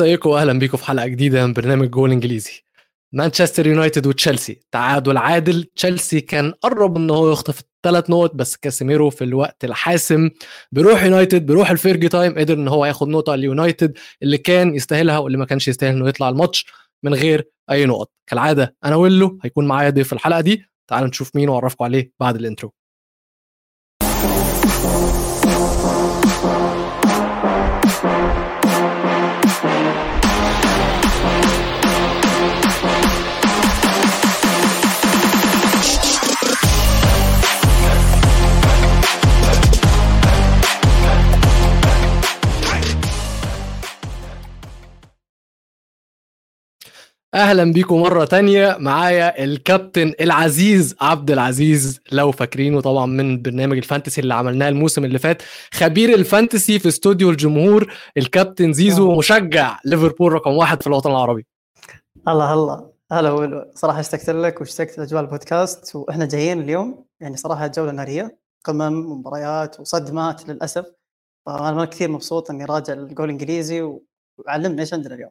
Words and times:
ازيكم 0.00 0.30
واهلا 0.30 0.58
بيكم 0.58 0.76
في 0.76 0.84
حلقة 0.84 1.06
جديدة 1.06 1.46
من 1.46 1.52
برنامج 1.52 1.90
جول 1.90 2.12
انجليزي. 2.12 2.64
مانشستر 3.12 3.66
يونايتد 3.66 4.06
وتشيلسي. 4.06 4.60
تعادل 4.72 5.16
عادل. 5.16 5.64
تشيلسي 5.76 6.20
كان 6.20 6.52
قرب 6.52 6.96
إن 6.96 7.10
هو 7.10 7.32
يخطف 7.32 7.60
الثلاث 7.60 8.10
نقط 8.10 8.34
بس 8.34 8.56
كاسيميرو 8.56 9.10
في 9.10 9.24
الوقت 9.24 9.64
الحاسم. 9.64 10.30
بيروح 10.72 11.04
يونايتد 11.04 11.46
بيروح 11.46 11.70
ال 11.70 11.75
Fergie 11.75 12.08
time 12.08 12.38
قدر 12.38 12.54
إن 12.54 12.68
هو 12.68 12.86
ياخد 12.86 13.08
نقطة 13.08 13.34
ليونايتد 13.34 13.98
اللي 14.22 14.38
كان 14.38 14.74
يستاهلها 14.74 15.18
واللي 15.18 15.38
ما 15.38 15.44
كانش 15.44 15.68
يستاهل 15.68 15.96
إنه 15.96 16.08
يطلع 16.08 16.28
الماتش 16.28 16.66
من 17.02 17.14
غير 17.14 17.48
أي 17.70 17.86
نقط. 17.86 18.10
كالعادة 18.26 18.76
أنا 18.84 18.96
ويلو 18.96 19.38
هيكون 19.44 19.66
معايا 19.66 19.90
ضيف 19.90 20.12
الحلقة 20.12 20.40
دي. 20.40 20.64
تعالوا 20.90 21.08
نشوف 21.08 21.36
مين 21.36 21.48
وأعرفكم 21.48 21.84
عليه 21.84 22.12
بعد 22.20 22.36
ال 22.36 22.42
intro 22.42 22.72
أهلا 47.34 47.72
بيكم 47.72 48.00
مرة 48.00 48.24
تانية. 48.24 48.76
معايا 48.78 49.44
الكابتن 49.44 50.12
العزيز 50.20 50.96
عبد 51.00 51.30
العزيز 51.30 52.00
لو 52.12 52.32
فاكرينه 52.32 52.80
طبعا 52.80 53.06
من 53.06 53.42
برنامج 53.42 53.76
ال 53.76 53.81
fantasy 53.81 54.20
اللي 54.20 54.34
عملناه 54.34 54.68
الموسم 54.68 55.04
اللي 55.04 55.18
فات. 55.18 55.42
خبير 55.74 56.14
ال 56.14 56.22
fantasy 56.22 56.78
في 56.78 56.88
استوديو 56.88 57.30
الجمهور 57.30 57.92
الكابتن 58.16 58.72
زيزو 58.72 59.18
مشجع 59.18 59.78
ليفربول 59.84 60.32
رقم 60.32 60.50
واحد 60.50 60.80
في 60.80 60.86
الوطن 60.86 61.10
العربي. 61.10 61.46
الله 62.28 62.54
الله 62.54 62.90
هلا 63.12 63.70
صراحة 63.74 64.00
اشتقت 64.00 64.30
لك 64.30 64.60
واشتقت 64.60 64.98
لأجواء 64.98 65.22
البودكاست 65.22 65.96
وإحنا 65.96 66.26
جايين 66.26 66.60
اليوم. 66.60 67.04
يعني 67.20 67.36
صراحة 67.36 67.66
جولة 67.66 67.92
نارية 67.92 68.38
قمم 68.64 69.12
ومباريات 69.12 69.80
وصدمات 69.80 70.48
للأسف. 70.48 70.84
فأنا 71.46 71.84
كثير 71.84 72.10
مبسوط 72.10 72.50
إني 72.50 72.64
راجع 72.64 72.92
الجول 72.92 73.24
الإنجليزي 73.24 73.82
وعلمنا 74.38 74.80
إيش 74.80 74.94
عندنا 74.94 75.14
اليوم. 75.14 75.30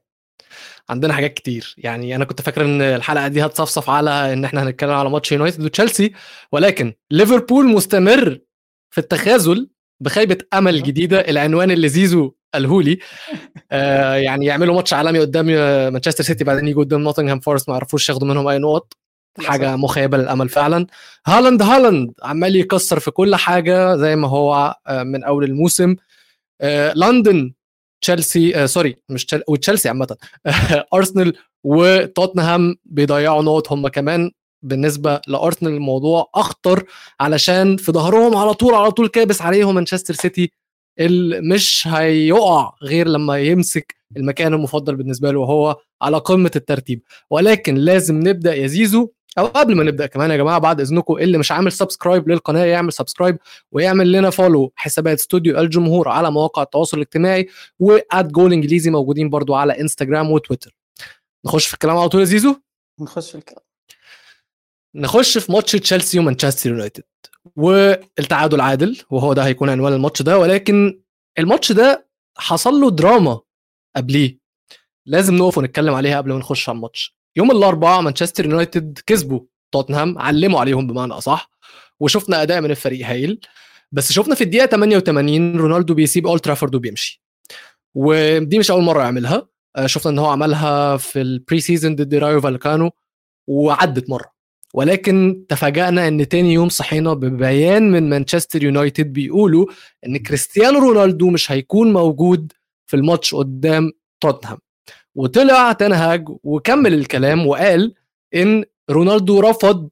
عندنا 0.89 1.13
حاجات 1.13 1.33
كتير. 1.33 1.75
يعني 1.77 2.15
أنا 2.15 2.25
كنت 2.25 2.41
فاكر 2.41 2.65
إن 2.65 2.81
الحلقة 2.81 3.27
دي 3.27 3.45
هتصفصف 3.45 3.89
على 3.89 4.33
إن 4.33 4.45
إحنا 4.45 4.63
هنتكلم 4.63 4.91
على 4.91 5.09
ماتش 5.09 5.31
يونايتد 5.31 5.63
وتشيلسي 5.63 6.13
ولكن 6.51 6.93
ليفربول 7.11 7.65
مستمر 7.67 8.39
في 8.89 8.97
التخاذل 8.97 9.69
بخيبة 10.01 10.37
أمل. 10.53 10.83
جديدة 10.83 11.19
العنوان 11.19 11.71
اللي 11.71 11.89
زيزو 11.89 12.31
قاله 12.53 12.81
لي. 12.81 12.99
آه 13.71 14.15
يعني 14.15 14.45
يعملوا 14.45 14.75
ماتش 14.75 14.93
عالمي 14.93 15.19
قدام 15.19 15.45
مانشستر 15.93 16.23
سيتي 16.23 16.43
بعدين 16.43 16.67
يجوا 16.67 16.83
قدام 16.83 17.01
نوتنغهام 17.01 17.39
فورست 17.39 17.69
ما 17.69 17.75
يعرفوش 17.75 18.09
ياخدوا 18.09 18.27
منهم 18.27 18.47
أي 18.47 18.57
نقط. 18.57 18.93
حاجة 19.45 19.75
مخيبة 19.75 20.17
للأمل 20.17 20.49
فعلا. 20.49 20.87
هالاند 21.27 21.61
هالاند 21.61 22.11
عمال 22.23 22.55
يكسر 22.55 22.99
في 22.99 23.11
كل 23.11 23.35
حاجة 23.35 23.95
زي 23.95 24.15
ما 24.15 24.27
هو 24.27 24.75
آه، 24.87 25.03
من 25.03 25.23
أول 25.23 25.43
الموسم. 25.43 25.95
آه 26.61 26.93
لندن 26.95 27.53
تشيلسي 28.01 28.55
آه 28.55 28.65
sorry 28.65 28.95
مش 29.09 29.25
تشل... 29.25 29.43
وتشيلسي 29.47 29.89
عامة. 29.89 30.17
أرسنال 30.93 31.33
وتوتنهام 31.63 32.75
بيضيعوا 32.85 33.43
نقط. 33.43 33.71
هم 33.71 33.87
كمان 33.87 34.31
بالنسبة 34.63 35.21
لأرسنال 35.27 35.71
الموضوع 35.73 36.29
أخطر 36.35 36.83
علشان 37.19 37.77
في 37.77 37.91
ظهرهم 37.91 38.35
على 38.37 38.53
طول 38.53 38.73
على 38.73 38.91
طول 38.91 39.07
كابس 39.07 39.41
عليهم 39.41 39.75
مانشستر 39.75 40.13
سيتي 40.13 40.51
اللي 40.99 41.41
مش 41.41 41.87
هيقع 41.87 42.73
غير 42.83 43.07
لما 43.07 43.39
يمسك 43.39 43.95
المكان 44.17 44.53
المفضل 44.53 44.95
بالنسبة 44.95 45.31
له 45.31 45.39
وهو 45.39 45.77
على 46.01 46.17
قمة 46.17 46.51
الترتيب. 46.55 47.01
ولكن 47.29 47.75
لازم 47.75 48.19
نبدأ 48.27 48.55
يا 48.55 48.67
زيزو 48.67 49.09
أو 49.37 49.45
قبل 49.45 49.75
ما 49.75 49.83
نبدأ 49.83 50.05
كمان 50.05 50.31
يا 50.31 50.37
جماعة 50.37 50.59
بعد 50.59 50.81
إذنكم 50.81 51.17
اللي 51.17 51.37
مش 51.37 51.51
عامل 51.51 51.71
subscribe 51.71 52.29
للقناة 52.29 52.65
يعمل 52.65 52.93
subscribe 52.93 53.37
ويعمل 53.71 54.11
لنا 54.11 54.29
follow 54.29 54.71
حسابات 54.75 55.17
استوديو 55.17 55.59
الجمهور 55.59 56.07
على 56.09 56.31
مواقع 56.31 56.61
التواصل 56.61 56.97
الاجتماعي 56.97 57.47
و 57.79 57.94
at 57.94 58.25
جول 58.25 58.53
إنجليزي 58.53 58.91
موجودين 58.91 59.29
برضو 59.29 59.55
على 59.55 59.81
انستجرام 59.81 60.31
وتويتر 60.31 60.75
نخش 61.45 61.67
في 61.67 61.73
الكلام 61.73 61.97
على 61.97 62.09
طول 62.09 62.19
يا 62.21 62.25
زيزو؟ 62.25 62.55
نخش 62.99 63.31
في 63.31 63.37
الكلام. 63.37 63.63
نخش 64.95 65.37
في 65.37 65.51
ماتش 65.51 65.71
تشيلسي 65.71 66.19
ومانشستر 66.19 66.69
يونايتد. 66.69 67.03
والتعادل 67.55 68.61
عادل 68.61 69.01
وهو 69.09 69.33
ده 69.33 69.45
هيكون 69.45 69.69
عنوان 69.69 69.93
الماتش 69.93 70.21
ده 70.21 70.37
ولكن 70.39 71.01
الماتش 71.39 71.71
ده 71.71 72.07
حصل 72.37 72.73
له 72.73 72.91
دراما 72.91 73.39
قبليه. 73.95 74.39
لازم 75.05 75.35
نقف 75.35 75.57
ونتكلم 75.57 75.93
عليها 75.93 76.17
قبل 76.17 76.33
ما 76.33 76.39
نخش 76.39 76.69
على 76.69 76.75
الماتش. 76.75 77.18
يوم 77.35 77.51
الأربعاء 77.51 78.01
مانشستر 78.01 78.45
يونايتد 78.45 78.99
كسبوا 79.05 79.41
توتنهام 79.71 80.19
علموا 80.19 80.59
عليهم 80.59 80.87
بمعنى 80.87 81.13
أصح 81.13 81.51
وشفنا 81.99 82.41
أداء 82.41 82.61
من 82.61 82.71
الفريق 82.71 83.05
هايل. 83.07 83.39
بس 83.91 84.11
شفنا 84.11 84.35
في 84.35 84.43
الدقيقة 84.43 84.65
88 84.65 85.55
رونالدو 85.57 85.93
بيسيب 85.93 86.27
أولد 86.27 86.41
ترافورد 86.41 86.75
وبيمشي. 86.75 87.23
ودي 87.95 88.59
مش 88.59 88.71
أول 88.71 88.83
مرة 88.83 89.01
يعملها. 89.03 89.47
آه، 89.75 89.85
شفنا 89.85 90.11
إن 90.11 90.19
هو 90.19 90.25
عملها 90.25 90.97
في 90.97 91.21
ال 91.21 91.31
pre 91.31 91.59
season 91.59 91.95
ضد 91.95 92.15
رايو 92.15 92.41
فاليكانو 92.41 92.91
وعدت 93.47 94.09
مرة. 94.09 94.31
ولكن 94.73 95.45
تفاجأنا 95.49 96.07
إن 96.07 96.27
تاني 96.27 96.53
يوم 96.53 96.69
صحينا 96.69 97.13
ببيان 97.13 97.91
من 97.91 98.09
مانشستر 98.09 98.63
يونايتد 98.63 99.13
بيقولوا 99.13 99.65
إن 100.05 100.17
كريستيانو 100.17 100.79
رونالدو 100.79 101.29
مش 101.29 101.51
هيكون 101.51 101.93
موجود 101.93 102.53
في 102.87 102.95
الماتش 102.95 103.35
قدام 103.35 103.91
توتنهام. 104.21 104.57
وطلع 105.15 105.71
تنهاج 105.71 106.25
وكمل 106.43 106.93
الكلام 106.93 107.47
وقال 107.47 107.93
إن 108.35 108.65
رونالدو 108.89 109.39
رفض 109.39 109.89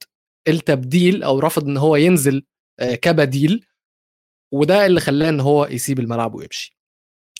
التبديل 0.47 1.23
أو 1.23 1.39
رفض 1.39 1.67
إن 1.67 1.77
هو 1.77 1.95
ينزل 1.95 2.43
آه، 2.79 2.95
كبديل 2.95 3.65
وده 4.51 4.85
اللي 4.85 4.99
خلاه 4.99 5.29
إن 5.29 5.39
هو 5.39 5.65
يسيب 5.65 5.99
الملعب 5.99 6.35
ويمشي. 6.35 6.77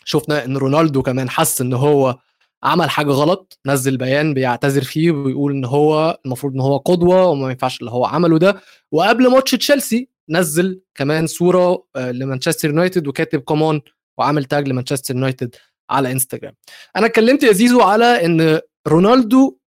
شفنا 0.05 0.45
إن 0.45 0.57
رونالدو 0.57 1.01
كمان 1.03 1.29
حس 1.29 1.61
إن 1.61 1.73
هو 1.73 2.17
عمل 2.63 2.89
حاجة 2.89 3.07
غلط 3.11 3.59
نزل 3.65 3.97
بيان 3.97 4.33
بيعتذر 4.33 4.83
فيه 4.83 5.11
وبيقول 5.11 5.51
إن 5.51 5.65
هو 5.65 6.19
المفروض 6.25 6.53
إن 6.53 6.59
هو 6.59 6.77
قدوة 6.77 7.25
وما 7.25 7.49
ينفعش 7.51 7.79
اللي 7.79 7.91
هو 7.91 8.05
عمله 8.05 8.37
ده. 8.39 8.61
وقبل 8.91 9.31
ماتش 9.31 9.51
تشيلسي 9.51 10.09
نزل 10.29 10.81
كمان 10.95 11.27
صورة 11.27 11.85
آه، 11.95 12.11
لمانشستر 12.11 12.69
يونايتد 12.69 13.07
وكاتب 13.07 13.39
come 13.39 13.67
on 13.67 13.81
وعامل 14.17 14.45
تاج 14.45 14.67
لمانشستر 14.67 15.15
يونايتد. 15.15 15.55
على 15.89 16.11
انستغرام 16.11 16.53
أنا 16.95 17.05
اتكلمت 17.05 17.43
يا 17.43 17.51
زيزو 17.51 17.81
على 17.81 18.25
إن 18.25 18.59
رونالدو 18.87 19.57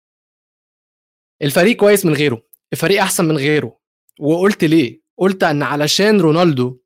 الفريق 1.43 1.77
كويس 1.77 2.07
من 2.07 2.15
غيره 2.15 2.43
الفريق 2.73 3.03
أحسن 3.03 3.25
من 3.25 3.37
غيره 3.37 3.79
وقلت 4.21 4.65
ليه؟ 4.65 5.01
قلت 5.19 5.43
إن 5.43 5.63
علشان 5.63 6.21
رونالدو 6.21 6.79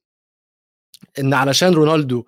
إن 1.19 1.35
علشان 1.35 1.73
رونالدو 1.73 2.25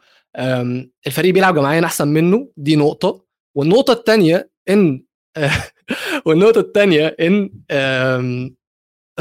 الفريق 1.06 1.34
بيلعب 1.34 1.54
جماعيا 1.54 1.84
أحسن 1.84 2.08
منه 2.08 2.48
دي 2.56 2.76
نقطة. 2.76 3.24
والنقطة 3.54 3.92
الثانية 3.92 4.50
إن 4.68 5.04
والنقطة 6.26 6.60
الثانية 6.60 7.16
إن 7.20 7.50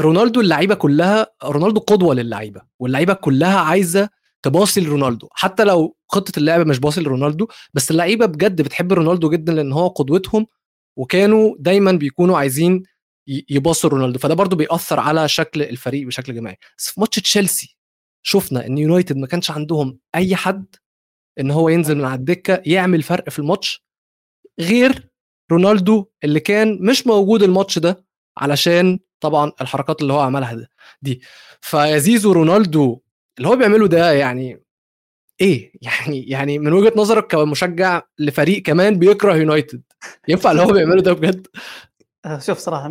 رونالدو 0.00 0.40
اللعيبة 0.40 0.74
كلها 0.74 1.26
رونالدو 1.44 1.80
قدوة 1.80 2.14
للعيبة 2.14 2.62
واللعيبة 2.78 3.12
كلها 3.12 3.58
عايزة 3.60 4.10
تباصي 4.46 4.80
لرونالدو 4.80 5.28
حتى 5.32 5.64
لو 5.64 5.96
خطة 6.08 6.38
اللعب 6.38 6.66
مش 6.66 6.78
باصي 6.78 7.00
لرونالدو 7.00 7.48
بس 7.74 7.90
اللعيبة 7.90 8.26
بجد 8.26 8.62
بتحب 8.62 8.92
رونالدو 8.92 9.30
جدا 9.30 9.52
لأن 9.52 9.72
هو 9.72 9.88
قدوتهم 9.88 10.46
وكانوا 10.96 11.54
دايما 11.58 11.92
بيكونوا 11.92 12.38
عايزين 12.38 12.82
يباصوا 13.26 13.90
رونالدو. 13.90 14.18
فده 14.18 14.34
برضو 14.34 14.56
بيأثر 14.56 15.00
على 15.00 15.28
شكل 15.28 15.62
الفريق 15.62 16.06
بشكل 16.06 16.34
جماعي. 16.34 16.56
بس 16.78 16.90
في 16.90 17.00
ماتش 17.00 17.16
تشيلسي 17.20 17.76
شفنا 18.22 18.66
إن 18.66 18.78
يونايتد 18.78 19.16
ما 19.16 19.26
كانش 19.26 19.50
عندهم 19.50 19.98
أي 20.14 20.36
حد 20.36 20.66
إن 21.40 21.50
هو 21.50 21.68
ينزل 21.68 21.96
من 21.98 22.04
على 22.04 22.14
الدكة 22.18 22.62
يعمل 22.66 23.02
فرق 23.02 23.28
في 23.30 23.38
الماتش 23.38 23.84
غير 24.60 25.08
رونالدو 25.52 26.06
اللي 26.24 26.40
كان 26.40 26.78
مش 26.80 27.06
موجود 27.06 27.42
الماتش 27.42 27.78
ده 27.78 28.04
علشان 28.38 28.98
طبعا 29.20 29.52
الحركات 29.60 30.02
اللي 30.02 30.12
هو 30.12 30.20
عملها 30.20 30.68
دي. 31.02 31.20
فيا 31.60 31.84
زيزو 31.84 32.32
رونالدو 32.32 33.00
اللي 33.38 33.48
هو 33.48 33.56
بيعمله 33.56 33.88
ده 33.88 34.12
يعني 34.12 34.62
إيه؟ 35.40 35.72
يعني 35.86 36.28
يعني 36.28 36.58
من 36.58 36.72
وجهة 36.72 36.92
نظرك 36.96 37.26
كمشجع 37.26 38.02
لفريق 38.18 38.62
كمان 38.62 38.98
بيكره 38.98 39.34
يونايتد 39.36 39.82
ينفع 40.28 40.50
اللي 40.50 40.62
هو 40.62 40.72
بيعمله 40.72 41.02
ده 41.02 41.12
بجد؟ 41.12 41.46
آه، 42.24 42.38
شوف 42.38 42.58
صراحة 42.58 42.88
100% 42.88 42.90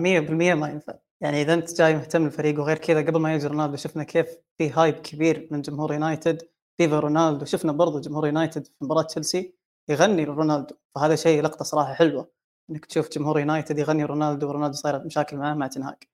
ما 0.56 0.70
ينفع. 0.70 0.94
يعني 1.22 1.42
إذا 1.42 1.54
أنت 1.54 1.74
جاي 1.74 1.96
مهتم 1.96 2.24
بالفريق 2.24 2.60
وغير 2.60 2.78
كذا 2.78 3.02
قبل 3.02 3.20
ما 3.20 3.36
يجي 3.36 3.48
رونالدو 3.48 3.76
شفنا 3.76 4.04
كيف 4.04 4.28
في 4.58 4.70
hype 4.70 4.96
كبير 4.96 5.48
من 5.52 5.62
جمهور 5.62 5.94
يونايتد 5.94 6.42
viva 6.78 7.00
رونالدو 7.00 7.46
شفنا 7.46 7.72
برضو 7.72 8.00
جمهور 8.00 8.26
يونايتد 8.26 8.66
في 8.66 8.74
مباراة 8.82 9.02
تشيلسي 9.02 9.54
يغني 9.90 10.26
لرونالدو. 10.26 10.76
فهذا 10.96 11.16
شيء 11.16 11.42
لقطة 11.42 11.66
صراحة 11.66 11.94
حلوة 11.94 12.32
إنك 12.70 12.86
تشوف 12.86 13.10
جمهور 13.10 13.40
يونايتد 13.40 13.80
يغني 13.80 14.06
رونالدو 14.06 14.48
ورونالدو 14.48 14.78
صايرة 14.78 14.98
مشاكل 14.98 15.38
معاه 15.38 15.54
مع 15.54 15.68
تنهاك 15.68 16.08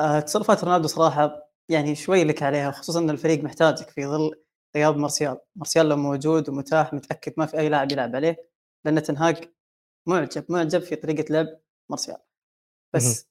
آه، 0.00 0.20
تصرفات 0.20 0.64
رونالدو 0.64 0.88
صراحة 0.88 1.45
يعني 1.68 1.94
شوي 1.94 2.24
لك 2.24 2.42
عليها 2.42 2.70
خصوصا 2.70 2.98
إن 3.00 3.10
الفريق 3.10 3.44
محتاجك 3.44 3.90
في 3.90 4.06
ظل 4.06 4.42
غياب 4.76 4.96
مارسيال، 4.96 5.38
مارسيال 5.56 5.88
لو 5.88 5.96
موجود 5.96 6.48
ومتاح 6.48 6.92
متأكد 6.92 7.32
ما 7.36 7.46
في 7.46 7.58
أي 7.58 7.68
لاعب 7.68 7.92
يلعب 7.92 8.16
عليه 8.16 8.50
لأن 8.84 9.02
تنهاج 9.02 9.52
معجب 10.08 10.44
معجب 10.48 10.80
في 10.80 10.96
طريقة 10.96 11.32
لعب 11.32 11.46
مارسيال. 11.90 12.18
بس 12.94 13.28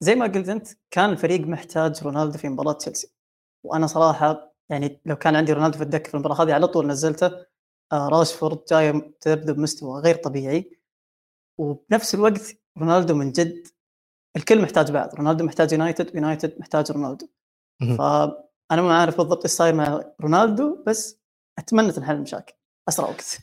زي 0.00 0.14
ما 0.14 0.26
قلت 0.26 0.48
أنت 0.48 0.68
كان 0.90 1.10
الفريق 1.10 1.40
محتاج 1.40 2.04
رونالدو 2.04 2.38
في 2.38 2.48
مباراة 2.48 2.72
تشيلسي. 2.72 3.12
وأنا 3.64 3.86
صراحة 3.86 4.54
يعني 4.70 5.00
لو 5.06 5.16
كان 5.16 5.36
عندي 5.36 5.52
رونالدو 5.52 5.78
في 5.78 5.84
الدكة 5.84 6.08
في 6.08 6.14
المباراة 6.14 6.42
هذه 6.42 6.54
على 6.54 6.68
طول 6.68 6.86
نزلته 6.86 7.26
آه 7.92 8.08
راشفورد 8.08 8.64
جاي 8.70 9.00
تبدو 9.20 9.54
بمستوى 9.54 10.00
غير 10.00 10.14
طبيعي. 10.16 10.78
وبنفس 11.58 12.14
الوقت 12.14 12.56
رونالدو 12.78 13.14
من 13.14 13.32
جد 13.32 13.68
الكل 14.36 14.62
محتاج 14.62 14.92
بعض. 14.92 15.14
رونالدو 15.14 15.44
محتاج 15.44 15.72
يونايتد 15.72 16.14
يونايتد 16.14 16.60
محتاج 16.60 16.92
رونالدو. 16.92 17.28
فأنا 17.80 18.82
ما 18.82 18.98
عارف 19.00 19.16
بالضبط 19.16 19.42
إيش 19.44 19.52
صاير 19.52 19.74
مع 19.74 20.04
رونالدو 20.20 20.84
بس 20.86 21.20
أتمنى 21.58 21.92
تنحل 21.92 22.14
المشاكل. 22.14 22.54
أسرع 22.88 23.08
وقت. 23.08 23.38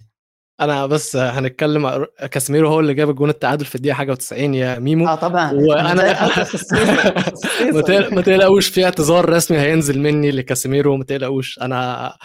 أنا 0.62 0.86
بس 0.86 1.16
هنتكلم 1.16 2.06
كاسميرو 2.32 2.70
هو 2.70 2.80
اللي 2.80 2.94
جاب 2.94 3.10
الجون 3.10 3.30
التعادل 3.30 3.66
في 3.66 3.76
الدقيقة 3.76 3.96
حاجة 3.96 4.14
و90 4.14 4.34
يا 4.34 4.80
ميمو. 4.80 5.08
آه 5.08 5.16
طبعا. 5.16 5.52
وأنا 5.54 5.94
ما 8.16 8.22
تقلقوش 8.22 8.68
في 8.68 8.86
اعتذار 8.86 9.30
رسمي 9.30 9.58
هينزل 9.58 10.00
مني 10.00 10.32
لكاسيميرو 10.32 10.98
ما 10.98 11.04
تقلقوش. 11.04 11.60
أنا 11.60 12.18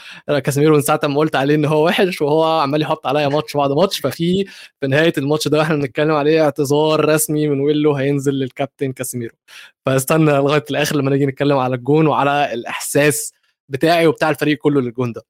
كاسيميرو 0.45 0.75
من 0.75 0.81
ساعة 0.83 1.01
ما 1.05 1.19
قلت 1.19 1.37
عليه 1.37 1.55
إن 1.55 1.65
هو 1.65 1.87
وحش 1.87 2.23
وهو 2.23 2.45
عمال 2.61 2.83
يحط 2.83 3.07
عليا 3.07 3.29
ماتش 3.29 3.57
بعد 3.57 3.71
ماتش 3.71 3.99
ففي 4.01 4.45
في 4.81 4.87
نهاية 4.87 5.13
الماتش 5.19 5.49
ده 5.49 5.59
وإحنا 5.59 5.77
بنتكلم 5.77 6.15
عليه 6.15 6.43
اعتذار 6.45 7.05
رسمي 7.09 7.49
من 7.49 7.61
ويلو 7.61 7.95
هينزل 7.95 8.33
للكابتن 8.33 8.93
كاسيميرو 8.93 9.35
فاستنى 9.87 10.31
لغاية 10.33 10.65
الآخر 10.71 10.97
لما 10.97 11.11
نيجي 11.11 11.27
نتكلم 11.27 11.57
على 11.59 11.75
الجون 11.77 12.07
وعلى 12.07 12.55
الإحساس 12.55 13.33
بتاعي 13.69 14.07
وبتاع 14.07 14.31
الفريق 14.31 14.59
كله 14.59 14.81
للجون 14.81 15.13
ده. 15.13 15.23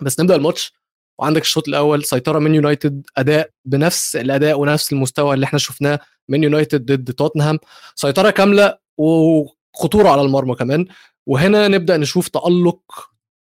بس 0.00 0.20
نبدأ 0.20 0.36
الماتش. 0.36 0.72
وعندك 1.18 1.42
الشوط 1.42 1.68
الأول 1.68 2.04
سيطرة 2.04 2.38
من 2.38 2.54
يونايتد 2.54 3.06
أداء 3.16 3.50
بنفس 3.64 4.16
الأداء 4.16 4.60
ونفس 4.60 4.92
المستوى 4.92 5.34
اللي 5.34 5.46
إحنا 5.46 5.58
شفناه 5.58 5.98
من 6.28 6.42
يونايتد 6.44 6.92
ضد 6.92 7.12
توتنهام. 7.12 7.58
سيطرة 7.94 8.30
كاملة 8.30 8.78
وخطورة 8.98 10.08
على 10.08 10.22
المرمى 10.22 10.54
كمان. 10.54 10.86
وهنا 11.26 11.68
نبدأ 11.68 11.96
نشوف 11.96 12.28
تألق 12.28 12.80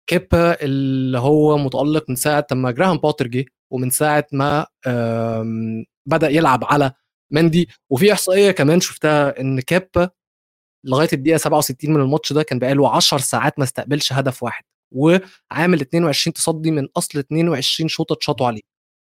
كيبا 0.07 0.61
اللي 0.63 1.19
هو 1.19 1.57
متألق 1.57 2.05
من 2.09 2.15
ساعة 2.15 2.47
لما 2.51 2.71
جراهام 2.71 2.97
بوتر 2.97 3.27
جه 3.27 3.45
ومن 3.71 3.89
ساعة 3.89 4.27
ما 4.31 4.65
بدأ 6.05 6.29
يلعب 6.29 6.63
على 6.63 6.91
مندي. 7.31 7.69
وفي 7.89 8.13
إحصائية 8.13 8.51
كمان 8.51 8.79
شفتها 8.79 9.39
إن 9.41 9.59
كيبا 9.59 10.09
لغاية 10.85 11.09
الدقيقة 11.13 11.37
67 11.37 11.93
من 11.93 12.01
الماتش 12.01 12.33
ده 12.33 12.43
كان 12.43 12.59
بقاله 12.59 12.95
10 12.95 13.17
ساعات 13.17 13.59
ما 13.59 13.63
استقبلش 13.63 14.13
هدف 14.13 14.43
واحد. 14.43 14.63
وعامل 14.91 15.81
22 15.81 16.33
تصدي 16.33 16.71
من 16.71 16.87
أصل 16.97 17.19
22 17.19 17.87
شوطة 17.87 18.13
اتشاطوا 18.13 18.47
عليه. 18.47 18.61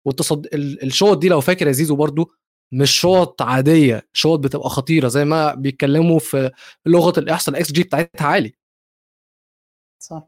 والتصد 0.05 0.47
الشوط 0.53 1.17
دي 1.17 1.29
لو 1.29 1.41
فاكر 1.41 1.67
يا 1.67 1.71
زيزو 1.71 1.95
برضو 1.95 2.31
مش 2.71 2.91
شوط 3.01 3.41
عادية 3.41 4.07
شوط 4.13 4.39
بتبقى 4.39 4.69
خطيرة 4.69 5.07
زي 5.07 5.25
ما 5.25 5.53
بيتكلموا 5.55 6.19
في 6.19 6.51
لغة 6.85 7.19
الإحصاء 7.19 7.55
ال 7.55 7.71
XG 7.71 7.83
بتاعتها 7.83 8.27
عالي. 8.27 8.53
صح. 9.99 10.27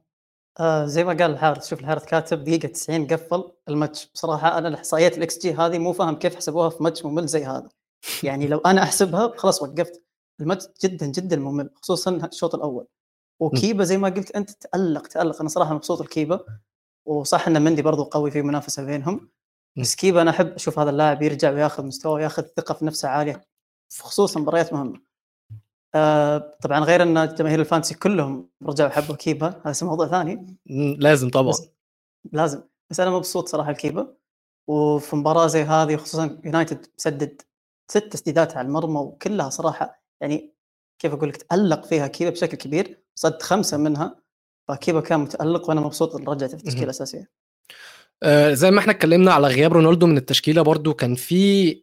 آه 0.59 0.85
زي 0.85 1.03
ما 1.03 1.13
قال 1.13 1.31
الحارث 1.31 1.67
شوف 1.69 1.79
الحارث 1.79 2.05
كاتب 2.05 2.43
دقيقة 2.43 2.67
90 2.67 3.07
قفل 3.07 3.51
الماتش. 3.69 4.09
بصراحة 4.13 4.57
أنا 4.57 4.67
الإحصائيات 4.67 5.17
ال 5.17 5.39
XG 5.39 5.53
هذه 5.53 5.77
مو 5.77 5.93
فاهم 5.93 6.15
كيف 6.15 6.35
حسبوها 6.35 6.69
في 6.69 6.83
ماتش 6.83 7.05
ممل 7.05 7.27
زي 7.27 7.45
هذا. 7.45 7.69
يعني 8.23 8.47
لو 8.47 8.57
أنا 8.57 8.83
أحسبها 8.83 9.33
خلاص 9.37 9.61
وقفت. 9.61 10.03
الماتش 10.41 10.65
جدا 10.83 11.05
جدا 11.05 11.35
ممل 11.37 11.69
خصوصا 11.75 12.11
الشوط 12.11 12.55
الأول. 12.55 12.87
وكيبا 13.39 13.83
زي 13.83 13.97
ما 13.97 14.09
قلت 14.09 14.31
أنت 14.31 14.51
تألق 14.51 15.07
تألق. 15.07 15.39
أنا 15.39 15.49
صراحة 15.49 15.73
مبسوط 15.73 16.01
لكيبا 16.01 16.45
وصح 17.05 17.47
إن 17.47 17.61
مندي 17.61 17.81
برضو 17.81 18.03
قوي 18.03 18.31
في 18.31 18.41
منافسة 18.41 18.83
بينهم. 18.85 19.29
بس 19.77 19.95
كيبا 19.95 20.21
أنا 20.21 20.31
أحب 20.31 20.53
أشوف 20.53 20.79
هذا 20.79 20.89
اللاعب 20.89 21.21
يرجع 21.21 21.51
وياخذ 21.51 21.85
مستوى 21.85 22.13
وياخذ 22.13 22.43
ثقة 22.43 22.73
في 22.73 22.85
نفسه 22.85 23.09
عالية 23.09 23.45
خصوصا 23.99 24.39
مباريات 24.39 24.73
مهمة. 24.73 25.01
آه 25.95 26.57
طبعا 26.61 26.79
غير 26.79 27.03
إن 27.03 27.35
جماهير 27.35 27.59
ال 27.59 27.63
fantasy 27.64 27.93
كلهم 27.93 28.49
رجعوا 28.63 28.89
يحبوا 28.89 29.15
كيبا 29.15 29.61
هذا 29.65 29.87
موضوع 29.87 30.07
ثاني. 30.07 30.57
لازم 30.99 31.29
طبعا. 31.29 31.49
بس 31.49 31.69
لازم. 32.31 32.63
بس 32.89 32.99
أنا 32.99 33.09
مبسوط 33.09 33.49
صراحة 33.49 33.71
لكيبا 33.71 34.15
وفي 34.67 35.15
مباراة 35.15 35.47
زي 35.47 35.63
هذه 35.63 35.95
خصوصا 35.95 36.39
يونايتد 36.45 36.85
سدد 36.97 37.41
ست 37.91 37.97
تسديدات 37.97 38.57
على 38.57 38.67
المرمى 38.67 38.99
وكلها 38.99 39.49
صراحة 39.49 40.03
يعني 40.21 40.54
كيف 40.99 41.13
أقول 41.13 41.29
لك 41.29 41.37
تألق 41.37 41.85
فيها 41.85 42.07
كيبا 42.07 42.29
بشكل 42.29 42.57
كبير 42.57 42.99
صد 43.15 43.41
خمسة 43.41 43.77
منها 43.77 44.15
فكيبا 44.67 45.01
كان 45.01 45.19
متألق 45.19 45.69
وأنا 45.69 45.81
مبسوط 45.81 46.15
ان 46.15 46.23
رجعت 46.27 46.49
في 46.49 46.55
التشكيلة 46.55 46.83
الأساسية. 46.83 47.29
آه 48.23 48.53
زي 48.53 48.71
ما 48.71 48.79
إحنا 48.79 48.91
اتكلمنا 48.91 49.33
على 49.33 49.47
غياب 49.47 49.73
رونالدو 49.73 50.07
من 50.07 50.17
التشكيلة 50.17 50.61
برضو 50.61 50.93
كان 50.93 51.15
في 51.15 51.81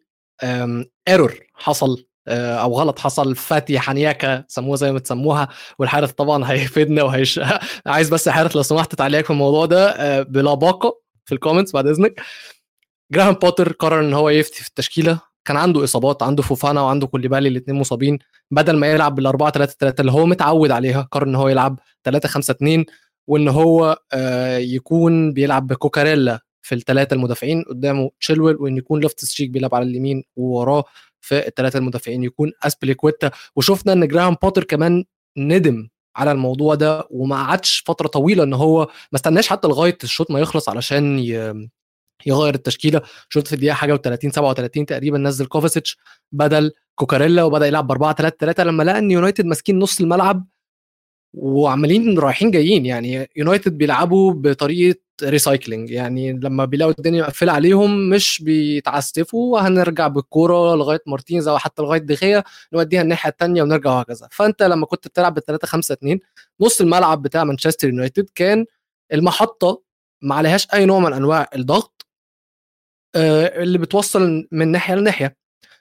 error 1.09 1.41
حصل 1.55 2.07
آه 2.29 2.55
أو 2.55 2.73
غلط 2.75 2.99
حصل 2.99 3.37
فاتي 3.37 3.79
حنياكا 3.81 4.45
سموها 4.49 4.77
زي 4.77 4.93
ما 4.93 4.99
تسموها 4.99 5.49
والحارث 5.79 6.13
طبعا 6.13 6.45
هيفيدنا 6.51 7.03
وهيش 7.03 7.41
عايز 7.87 8.09
بس 8.09 8.29
حارث 8.29 8.57
لو 8.57 8.63
سمحت 8.63 8.95
تعليقك 8.95 9.25
في 9.25 9.31
الموضوع 9.31 9.67
ده 9.67 9.91
آه 9.91 10.23
بلباقه 10.23 11.01
في 11.25 11.35
ال 11.35 11.39
comments 11.39 11.73
بعد 11.73 11.87
إذنك. 11.87 12.21
جراهام 13.13 13.35
بوتر 13.35 13.73
قرر 13.73 14.01
إن 14.01 14.15
هو 14.15 14.31
يفتي 14.31 14.63
في 14.63 14.69
التشكيلة 14.69 15.21
كان 15.45 15.57
عنده 15.57 15.85
إصابات 15.85 16.23
عنده 16.23 16.43
فوفانا 16.43 16.81
وعنده 16.81 17.07
كوليبالي 17.07 17.49
الاثنين 17.49 17.79
مصابين. 17.79 18.19
بدل 18.51 18.77
ما 18.77 18.87
يلعب 18.87 19.15
بال 19.15 19.27
4 19.27 19.51
3 19.51 19.77
3 19.81 20.01
اللي 20.01 20.13
هو 20.13 20.27
متعود 20.27 20.71
عليها 20.71 21.09
قرر 21.13 21.27
إن 21.27 21.35
هو 21.35 21.49
يلعب 21.49 21.79
3 22.05 22.29
5 22.29 22.53
2 22.53 22.85
وإن 23.29 23.49
هو 23.49 23.99
يكون 24.59 25.33
بيلعب 25.33 25.67
بكوكاريلا 25.67 26.41
في 26.63 26.75
الثلاثه 26.75 27.15
المدافعين 27.15 27.63
قدامه 27.63 28.11
تشيلويل 28.21 28.57
وإن 28.57 28.77
يكون 28.77 29.01
لوفتس 29.01 29.25
تشيك 29.25 29.51
بيلعب 29.51 29.75
على 29.75 29.85
اليمين 29.85 30.25
ووراه 30.37 30.85
في 31.21 31.47
الثلاثه 31.49 31.79
المدافعين 31.79 32.25
يكون 32.25 32.53
أسبليكويتا. 32.63 33.31
وشفنا 33.57 33.93
إن 33.93 34.09
جراهام 34.09 34.37
بوتر 34.43 34.65
كمان 34.65 35.05
ندم 35.39 35.89
على 36.17 36.33
الموضوع 36.33 36.75
ده 36.75 37.07
وما 37.11 37.37
قعدش 37.37 37.83
فترة 37.87 38.07
طويلة 38.09 38.45
إن 38.45 38.53
هو 38.55 38.81
ما 38.83 39.17
استناش 39.17 39.49
حتى 39.49 39.69
لغاية 39.69 39.99
الشوط 40.05 40.31
ما 40.31 40.41
يخلص 40.41 40.69
علشان 40.69 41.19
يغير 42.27 42.55
التشكيلة. 42.55 43.01
شفت 43.29 43.47
في 43.47 43.53
الدقيقة 43.53 43.75
حاجة 43.75 43.95
و30 43.97 44.29
37 44.31 44.87
تقريبا 44.87 45.19
نزل 45.19 45.47
كوفاسيتش 45.47 45.97
بدل 46.33 46.73
كوكاريلا 46.95 47.45
وبدأ 47.45 47.67
يلعب 47.67 47.87
ب 47.87 47.91
4 47.91 48.15
3 48.15 48.37
3 48.41 48.65
لما 48.65 48.83
لقى 48.83 48.99
إن 48.99 49.11
يونايتد 49.11 49.45
ماسكين 49.45 49.79
نص 49.79 50.01
الملعب 50.01 50.47
وعمالين 51.35 52.19
رايحين 52.19 52.51
جايين. 52.51 52.87
يعني 52.87 53.29
يونايتد 53.37 53.79
بيلعبوا 53.79 54.33
بطريقة 54.33 54.99
recycling 55.23 55.91
يعني 55.91 56.33
لما 56.33 56.65
بيلاقوا 56.65 56.95
الدنيا 56.99 57.23
مقفلة 57.23 57.53
عليهم 57.53 58.11
مش 58.11 58.43
بيتعسفوا 58.45 59.53
وهنرجع 59.55 60.09
بالكورة 60.09 60.75
لغاية 60.77 61.03
مارتينز 61.07 61.49
أو 61.49 61.59
حتى 61.59 61.83
لغاية 61.83 62.01
دخيا 62.01 62.45
نوديها 62.73 63.03
الناحية 63.03 63.31
الثانية 63.31 63.63
ونرجع 63.63 63.91
وهكذا. 63.91 64.29
فأنت 64.33 64.63
لما 64.63 64.87
كنت 64.87 65.09
بتلعب 65.09 65.35
بال 65.35 65.45
3 65.45 65.67
5 65.67 65.93
2 65.93 66.19
نص 66.61 66.81
الملعب 66.81 67.23
بتاع 67.23 67.45
مانشستر 67.45 67.89
يونايتد 67.89 68.31
كان 68.35 68.67
المحطة 69.13 69.83
ما 70.23 70.35
عليهاش 70.35 70.67
أي 70.75 70.87
نوع 70.87 70.99
من 70.99 71.13
أنواع 71.13 71.49
الضغط. 71.55 71.92
اللي 73.17 73.79
بتوصل 73.79 74.49
من 74.53 74.69
ناحية 74.69 74.95
لناحية. 74.95 75.37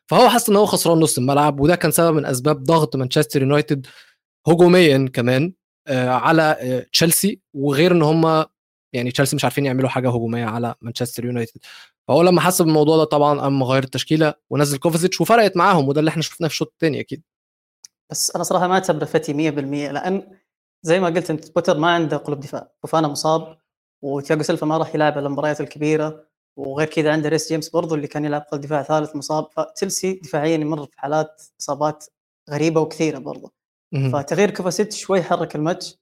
فهو 0.08 0.30
حس 0.30 0.50
إن 0.50 0.56
هو 0.56 0.66
خسران 0.66 1.00
نص 1.00 1.18
الملعب 1.18 1.60
وده 1.60 1.76
كان 1.76 1.92
سبب 1.92 2.16
من 2.16 2.26
أسباب 2.26 2.64
ضغط 2.64 2.96
مانشستر 2.96 3.42
يونايتد 3.42 3.88
هجوميا 4.48 5.10
كمان 5.14 5.54
على 5.90 6.86
تشيلسي 6.92 7.42
وغير 7.54 7.92
إن 7.92 8.02
هم 8.02 8.46
يعني 8.94 9.12
تشيلسي 9.12 9.36
مش 9.36 9.44
عارفين 9.44 9.66
يعملوا 9.66 9.90
حاجة 9.90 10.10
هجومية 10.10 10.46
على 10.46 10.76
مانشستر 10.82 11.26
يونايتد. 11.26 11.60
فهو 12.08 12.22
لما 12.22 12.42
حس 12.42 12.62
بالموضوع 12.62 12.98
ده 12.98 13.04
طبعا 13.04 13.42
قام 13.42 13.64
غير 13.64 13.84
التشكيلة 13.84 14.34
ونزل 14.50 14.78
كوفازيتش 14.78 15.22
وفرقت 15.22 15.58
معاهم 15.58 15.88
وده 15.88 16.00
اللي 16.00 16.10
إحنا 16.10 16.22
شفناه 16.22 16.48
في 16.48 16.54
الشوط 16.54 16.72
الثاني 16.72 17.00
أكيد. 17.00 17.24
بس 18.12 18.36
أنا 18.36 18.44
صراحة 18.44 18.68
ما 18.68 18.74
اعتبره 18.74 19.06
فتي 19.06 19.34
100% 19.34 19.92
لأن 19.92 20.38
زي 20.84 21.00
ما 21.00 21.08
قلت 21.08 21.30
أنت 21.30 21.56
بوتر 21.56 21.78
ما 21.78 21.92
عنده 21.92 22.18
قلوب 22.18 22.40
دفاع 22.40 22.72
فوفانا 22.82 23.08
مصاب 23.08 23.58
وتياجو 24.02 24.44
سيلفا 24.44 24.66
ما 24.66 24.78
راح 24.78 24.96
يلعب 24.96 25.18
المباريات 25.18 25.62
الكبيرة. 25.62 26.31
وغير 26.58 26.88
كذا 26.88 27.12
عنده 27.12 27.30
ريس 27.30 27.50
جيمس 27.50 27.70
برضو 27.70 27.96
اللي 27.96 28.08
كان 28.08 28.26
يلعب 28.26 28.42
قلب 28.42 28.62
دفاع 28.62 28.84
ثالث 28.84 29.16
مصاب. 29.16 29.48
فتشيلسي 29.52 30.14
دفاعيا 30.14 30.56
يمر 30.56 30.86
في 30.86 31.02
حالات 31.02 31.42
إصابات 31.62 32.06
غريبة 32.50 32.82
وكثيرة 32.82 33.20
برضو. 33.20 33.54
فتغيير 34.14 34.52
كوفاسيتش 34.52 35.02
شوي 35.02 35.22
حرك 35.22 35.56
الماتش. 35.56 35.98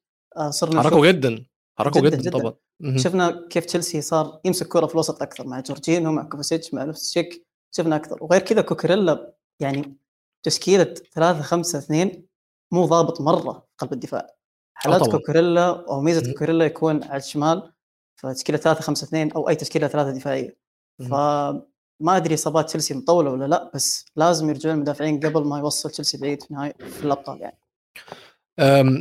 صرنا 0.49 0.81
حركوا 0.81 1.07
جدا. 1.07 1.45
حركوا 1.79 2.01
جدا, 2.01 2.17
جداً, 2.17 2.29
طبعا. 2.31 2.53
شفنا 2.97 3.47
كيف 3.49 3.65
تشيلسي 3.65 4.01
صار 4.01 4.39
يمسك 4.45 4.67
كرة 4.67 4.85
في 4.85 4.93
الوسط 4.93 5.21
أكثر 5.21 5.47
مع 5.47 5.59
جورجينو 5.59 6.11
مع 6.11 6.23
كوفاسيتش 6.23 6.73
مع 6.73 6.91
شيك 6.91 7.45
شفنا 7.75 7.95
أكثر. 7.95 8.23
وغير 8.23 8.41
كذا 8.41 8.61
كوكريلا 8.61 9.33
يعني 9.59 9.97
تشكيلة 10.43 10.83
3 11.13 11.41
5 11.41 11.79
2 11.79 12.25
مو 12.71 12.85
ضابط 12.85 13.21
مرة 13.21 13.67
قلب 13.77 13.93
الدفاع. 13.93 14.27
حالات 14.73 15.09
كوكريلا 15.09 15.85
أو 15.89 16.01
ميزة 16.01 16.31
كوكريلا 16.31 16.65
يكون 16.65 17.03
على 17.03 17.17
الشمال. 17.17 17.71
فتشكيلة 18.19 18.57
3 18.57 18.81
5 18.81 19.05
2 19.05 19.31
أو 19.31 19.49
أي 19.49 19.55
تشكيلة 19.55 19.87
ثلاثة 19.87 20.11
دفاعية. 20.11 20.57
فما 20.99 21.61
أدري 22.07 22.33
اصابات 22.33 22.67
تشيلسي 22.67 22.93
مطولة 22.93 23.31
ولا 23.31 23.45
لا 23.45 23.71
بس 23.75 24.05
لازم 24.15 24.49
يرجعون 24.49 24.75
المدافعين 24.75 25.19
قبل 25.19 25.43
ما 25.43 25.59
يوصل 25.59 25.91
تشيلسي 25.91 26.17
بعيد 26.17 26.43
في 26.43 26.53
نهاية 26.53 26.73
في 26.73 27.05
الابطال 27.05 27.41
يعني. 27.41 27.59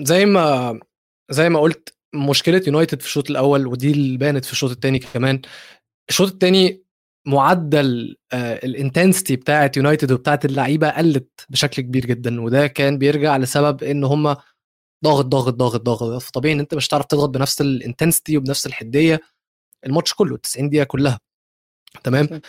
زي 0.05 0.27
ما 0.27 0.81
زي 1.31 1.49
ما 1.49 1.61
قلت 1.61 1.95
مشكلة 2.15 2.63
يونايتد 2.67 3.01
في 3.01 3.07
الشوط 3.07 3.31
الأول 3.31 3.67
ودي 3.67 3.93
اللي 3.93 4.17
بانت 4.17 4.45
في 4.45 4.53
الشوط 4.53 4.71
الثاني 4.71 4.99
كمان. 4.99 5.43
الشوط 6.09 6.33
الثاني 6.33 6.85
معدل 7.27 8.17
ال 8.35 8.45
intensity 8.45 9.37
بتاعت 9.37 9.77
يونايتد 9.77 10.13
وبتاعت 10.13 10.45
اللعيبة 10.45 10.91
قلت 10.91 11.47
بشكل 11.49 11.83
كبير 11.83 12.07
جدا 12.07 12.41
وده 12.41 12.67
كان 12.67 12.99
بيرجع 12.99 13.37
لسبب 13.37 13.83
إن 13.83 14.05
هم 14.05 14.37
ضاغط 15.05 15.25
ضاغط 15.25 15.55
ضاغط 15.55 15.81
ضاغط. 15.83 16.23
فطبيعي 16.23 16.55
إن 16.55 16.61
أنت 16.61 16.75
مش 16.75 16.89
هتعرف 16.89 17.05
تضغط 17.07 17.29
بنفس 17.29 17.61
ال 17.61 17.68
intensity 17.68 18.37
وبنفس 18.37 18.67
الحدية 18.67 19.21
الماتش 19.87 20.15
كله 20.15 20.37
90 20.37 20.69
دقيقة 20.71 20.85
كلها. 20.85 21.19
تمام؟ 22.05 22.41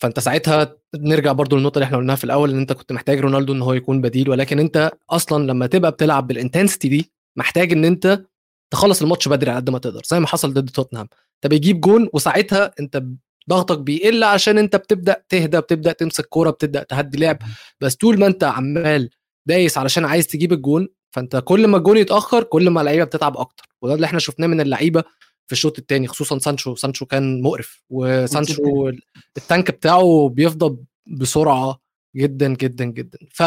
فأنت 0.00 0.20
ساعتها 0.20 0.76
نرجع 0.96 1.32
برضو 1.32 1.56
للنقطة 1.56 1.76
اللي 1.78 1.84
إحنا 1.84 1.96
قلناها 1.96 2.16
في 2.16 2.24
الأول 2.24 2.50
إن 2.50 2.58
أنت 2.58 2.72
كنت 2.72 2.92
محتاج 2.92 3.18
رونالدو 3.20 3.52
إن 3.52 3.62
هو 3.62 3.72
يكون 3.72 4.00
بديل 4.00 4.30
ولكن 4.30 4.58
أنت 4.58 4.92
أصلا 5.10 5.46
لما 5.46 5.66
تبقى 5.66 5.90
بتلعب 5.90 6.26
بال 6.26 6.37
intensity 6.37 6.88
دي 6.88 7.12
محتاج 7.36 7.72
إن 7.72 7.84
أنت 7.84 8.24
تخلص 8.72 9.02
الماتش 9.02 9.28
بدري 9.28 9.50
على 9.50 9.60
قد 9.60 9.70
ما 9.70 9.78
تقدر 9.78 10.02
زي 10.06 10.20
ما 10.20 10.26
حصل 10.26 10.52
ضد 10.54 10.70
توتنهام. 10.70 11.08
أنت 11.34 11.50
بيجيب 11.50 11.80
جون 11.80 12.08
وساعتها 12.12 12.70
أنت 12.80 13.02
ضغطك 13.50 13.78
بيقل 13.78 14.24
عشان 14.24 14.58
أنت 14.58 14.76
بتبدأ 14.76 15.22
تهدى 15.28 15.60
بتبدأ 15.60 15.92
تمسك 15.92 16.26
كورة 16.26 16.50
بتبدأ 16.50 16.82
تهدي 16.82 17.18
لعب. 17.18 17.38
بس 17.80 17.94
طول 17.96 18.18
ما 18.18 18.26
أنت 18.26 18.44
عمال 18.44 19.10
دايس 19.48 19.78
علشان 19.78 20.04
عايز 20.04 20.26
تجيب 20.26 20.52
الجون 20.52 20.88
فأنت 21.16 21.42
كل 21.44 21.66
ما 21.66 21.76
الجون 21.76 21.96
يتأخر 21.96 22.44
كل 22.44 22.70
ما 22.70 22.80
اللعيبة 22.80 23.04
بتتعب 23.04 23.36
أكتر. 23.36 23.68
وده 23.82 23.94
اللي 23.94 24.06
إحنا 24.06 24.18
شفناه 24.18 24.46
من 24.46 24.60
اللعيبة 24.60 25.04
في 25.46 25.52
الشوط 25.52 25.78
الثاني 25.78 26.06
خصوصا 26.08 26.38
سانشو. 26.38 26.74
سانشو 26.74 27.06
كان 27.06 27.42
مقرف 27.42 27.82
وسانشو 27.90 28.92
ال 29.36 29.43
tank 29.43 29.70
بتاعه 29.70 30.28
بيفضى 30.28 30.76
بسرعة 31.06 31.80
جدا 32.16 32.54
جدا 32.54 32.84
جدا. 32.84 33.18
ف 33.30 33.42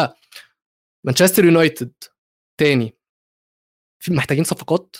مانشستر 1.04 1.44
يونايتد 1.44 1.92
تاني. 2.60 2.96
في 4.02 4.12
محتاجين 4.12 4.44
صفقات 4.44 4.96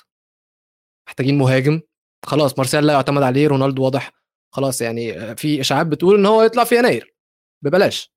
محتاجين 1.09 1.39
مهاجم. 1.39 1.81
خلاص 2.27 2.59
مارسيال 2.59 2.87
لا 2.87 2.93
يعتمد 2.93 3.23
عليه 3.23 3.49
رونالدو 3.49 3.83
واضح. 3.83 4.13
خلاص 4.53 4.81
يعني 4.81 5.37
في 5.37 5.61
إشاعات 5.61 5.87
بتقول 5.87 6.19
إن 6.19 6.27
هو 6.27 6.43
يطلع 6.43 6.65
في 6.65 6.79
يناير. 6.79 7.15
ببلاش. 7.63 8.13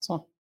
صح. 0.00 0.14
آه 0.14 0.35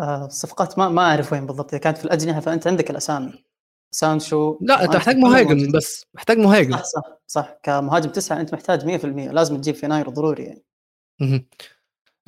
الصفقات 0.00 0.78
ما 0.78 0.88
ما 0.88 1.02
أعرف 1.02 1.32
وين 1.32 1.46
بالضبط. 1.46 1.68
إذا 1.68 1.78
كانت 1.78 1.98
في 1.98 2.04
الأجنحة 2.04 2.40
فأنت 2.40 2.66
عندك 2.66 2.90
الأسامي. 2.90 3.32
سانشو 3.94 4.58
لا 4.60 4.84
انت 4.84 4.96
محتاج 4.96 5.16
مهاجم 5.16 5.72
بس 5.72 6.06
محتاج 6.14 6.38
مهاجم. 6.38 6.76
صح 6.76 6.82
صح 6.84 7.02
صح. 7.26 7.58
كمهاجم 7.62 8.10
تسعة 8.10 8.40
أنت 8.40 8.52
محتاج 8.52 8.84
100% 8.84 9.32
لازم 9.32 9.56
تجيب 9.56 9.74
في 9.74 9.86
يناير 9.86 10.08
ضروري 10.08 10.42
يعني. 10.42 11.46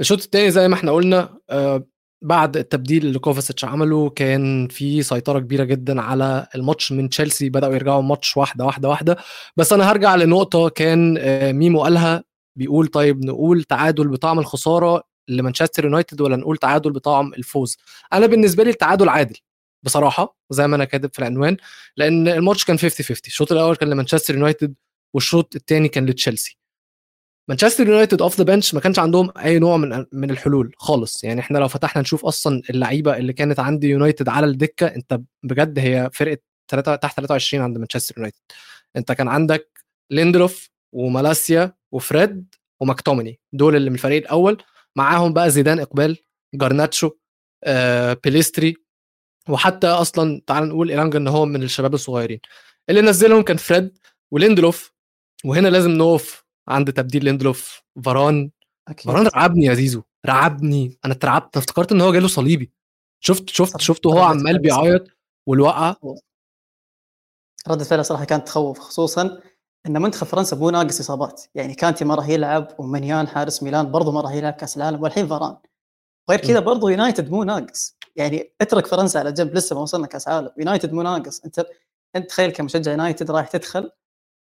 الشوط 0.01 0.23
الثاني 0.23 0.51
زي 0.51 0.69
ما 0.69 0.75
إحنا 0.75 0.93
قلنا 0.93 1.39
آه 1.51 1.87
بعد 2.23 2.57
التبديل 2.57 3.07
اللي 3.07 3.19
كوفاسيتش 3.19 3.65
عمله 3.65 4.11
كان 4.11 4.69
في 4.69 5.03
سيطرة 5.03 5.39
كبيرة 5.39 5.65
جدا 5.65 6.01
على 6.03 6.47
الماتش 6.55 6.93
من 6.93 7.09
تشيلسي. 7.09 7.49
بدأوا 7.49 7.75
يرجعوا 7.75 8.01
الماتش 8.01 8.37
واحدة 8.37 8.65
واحدة 8.65 8.89
واحدة. 8.89 9.17
بس 9.57 9.73
أنا 9.73 9.91
هرجع 9.91 10.15
لنقطة 10.15 10.69
كان 10.69 11.17
آه 11.19 11.53
ميمو 11.53 11.83
قالها 11.83 12.25
بيقول 12.59 12.87
طيب 12.87 13.25
نقول 13.25 13.63
تعادل 13.63 14.09
بطعم 14.09 14.39
الخسارة. 14.39 15.03
لمانشستر 15.29 15.85
يونايتد 15.85 16.21
ولا 16.21 16.37
نقول 16.37 16.57
تعادل 16.57 16.93
بطعم 16.93 17.35
الفوز. 17.35 17.79
أنا 18.13 18.27
بالنسبة 18.27 18.65
لي 18.65 18.71
التعادل 18.71 19.09
عادل 19.09 19.37
بصراحة 19.83 20.37
زي 20.51 20.67
ما 20.67 20.77
أنا 20.77 20.85
كاتب 20.85 21.11
في 21.13 21.19
العنوان 21.19 21.57
لأن 21.97 22.29
الماتش 22.29 22.65
كان 22.65 22.79
50 22.79 23.07
50 23.07 23.23
الشوط 23.27 23.53
الأول 23.53 23.77
كان 23.77 23.91
لمانشستر 23.91 24.35
يونايتد 24.35 24.75
والشوط 25.15 25.57
الثاني 25.57 25.89
كان 25.89 26.07
لتشيلسي. 26.07 26.59
مانشستر 27.49 27.89
يونايتد 27.89 28.23
off 28.23 28.39
the 28.39 28.45
bench 28.45 28.75
ما 28.75 28.81
كانش 28.81 28.99
عندهم 28.99 29.33
أي 29.39 29.59
نوع 29.59 29.77
من 29.77 30.07
من 30.13 30.31
الحلول 30.31 30.75
خالص. 30.77 31.25
يعني 31.25 31.41
إحنا 31.41 31.59
لو 31.59 31.69
فتحنا 31.69 32.03
نشوف 32.03 32.25
أصلا 32.25 32.63
اللعيبة 32.71 33.17
اللي 33.17 33.33
كانت 33.33 33.61
عند 33.61 33.85
يونايتد 33.85 34.29
على 34.29 34.47
الدكة 34.47 34.87
أنت 34.87 35.21
بجد 35.43 35.79
هي 35.79 36.11
فرقة 36.13 36.39
3 36.69 36.97
تحت 36.97 37.17
23 37.17 37.65
عند 37.65 37.79
مانشستر 37.79 38.15
يونايتد. 38.17 38.41
أنت 38.97 39.13
كان 39.13 39.29
عندك 39.29 39.71
ليندلوف 40.11 40.71
ومالاسيا 40.93 41.73
وفريد 41.93 42.55
وماكتوميني. 42.81 43.41
دول 43.53 43.77
اللي 43.77 43.91
من 43.91 43.97
الفريق 43.97 44.23
الأول. 44.23 44.63
معاهم 44.97 45.33
بقى 45.33 45.51
زيدان 45.51 45.79
إقبال 45.81 46.19
جارناتشو 46.55 47.11
آه، 47.65 48.13
بيليستري 48.25 48.77
وحتى 49.49 49.87
أصلا 49.87 50.43
تعال 50.47 50.69
نقول 50.69 50.91
إيلانجا 50.91 51.19
إن 51.19 51.29
هو 51.29 51.47
من 51.47 51.63
الشباب 51.63 51.95
الصغيرين. 51.95 52.41
اللي 52.89 53.01
نزلهم 53.01 53.43
كان 53.43 53.57
فريد 53.57 53.99
وليندلوف 54.31 54.93
وهنا 55.45 55.69
لازم 55.69 55.91
نقف 55.91 56.45
عند 56.69 56.93
تبديل 56.93 57.25
ليندلوف. 57.25 57.83
فاران 58.05 58.51
أكيد. 58.89 59.07
فاران 59.07 59.27
رعبني 59.27 59.67
يا 59.67 59.75
زيزو 59.75 60.03
رعبني. 60.27 60.99
أنا 61.05 61.13
اترعبت 61.13 61.57
افتكرت 61.57 61.93
إن 61.93 62.01
هو 62.01 62.13
جاله 62.13 62.29
صليبي. 62.29 62.73
شفت 63.21 63.49
شفت 63.49 63.81
شفته 63.81 64.11
وهو 64.11 64.23
عمال 64.23 64.59
بيعيط 64.59 65.09
والوقعة. 65.47 65.97
ردة 67.69 67.85
فعله 67.85 68.03
صراحة 68.03 68.25
كانت 68.25 68.47
تخوف 68.47 68.79
خصوصا 68.79 69.41
ان 69.87 70.03
منتخب 70.03 70.27
فرنسا 70.27 70.57
مو 70.57 70.71
ناقص 70.71 71.01
إصابات. 71.01 71.43
يعني 71.55 71.75
كانتي 71.75 72.05
ما 72.05 72.15
راح 72.15 72.29
يلعب 72.29 72.69
ومنيان 72.79 73.29
حارس 73.29 73.63
ميلان 73.63 73.91
برضه 73.91 74.13
ما 74.13 74.21
راح 74.21 74.33
يلعب 74.33 74.53
كأس 74.53 74.77
العالم 74.77 75.03
والحين 75.03 75.27
فاران. 75.27 75.57
غير 76.31 76.41
كذا 76.41 76.61
برضه 76.61 76.91
يونايتد 76.91 77.31
مو 77.31 77.45
ناقص. 77.45 77.97
يعني 78.17 78.53
اترك 78.61 78.87
فرنسا 78.87 79.19
على 79.19 79.33
جنب 79.33 79.55
لسه 79.55 79.77
ما 79.77 79.83
وصلنا 79.83 80.07
كأس 80.07 80.29
عالم 80.29 80.51
يونايتد 80.59 80.93
مو 80.93 81.03
ناقص. 81.03 81.45
أنت 81.45 81.67
أنت 82.17 82.29
تخيل 82.29 82.51
كمشجع 82.51 82.91
يونايتد 82.91 83.31
رايح 83.31 83.49
تدخل 83.49 83.91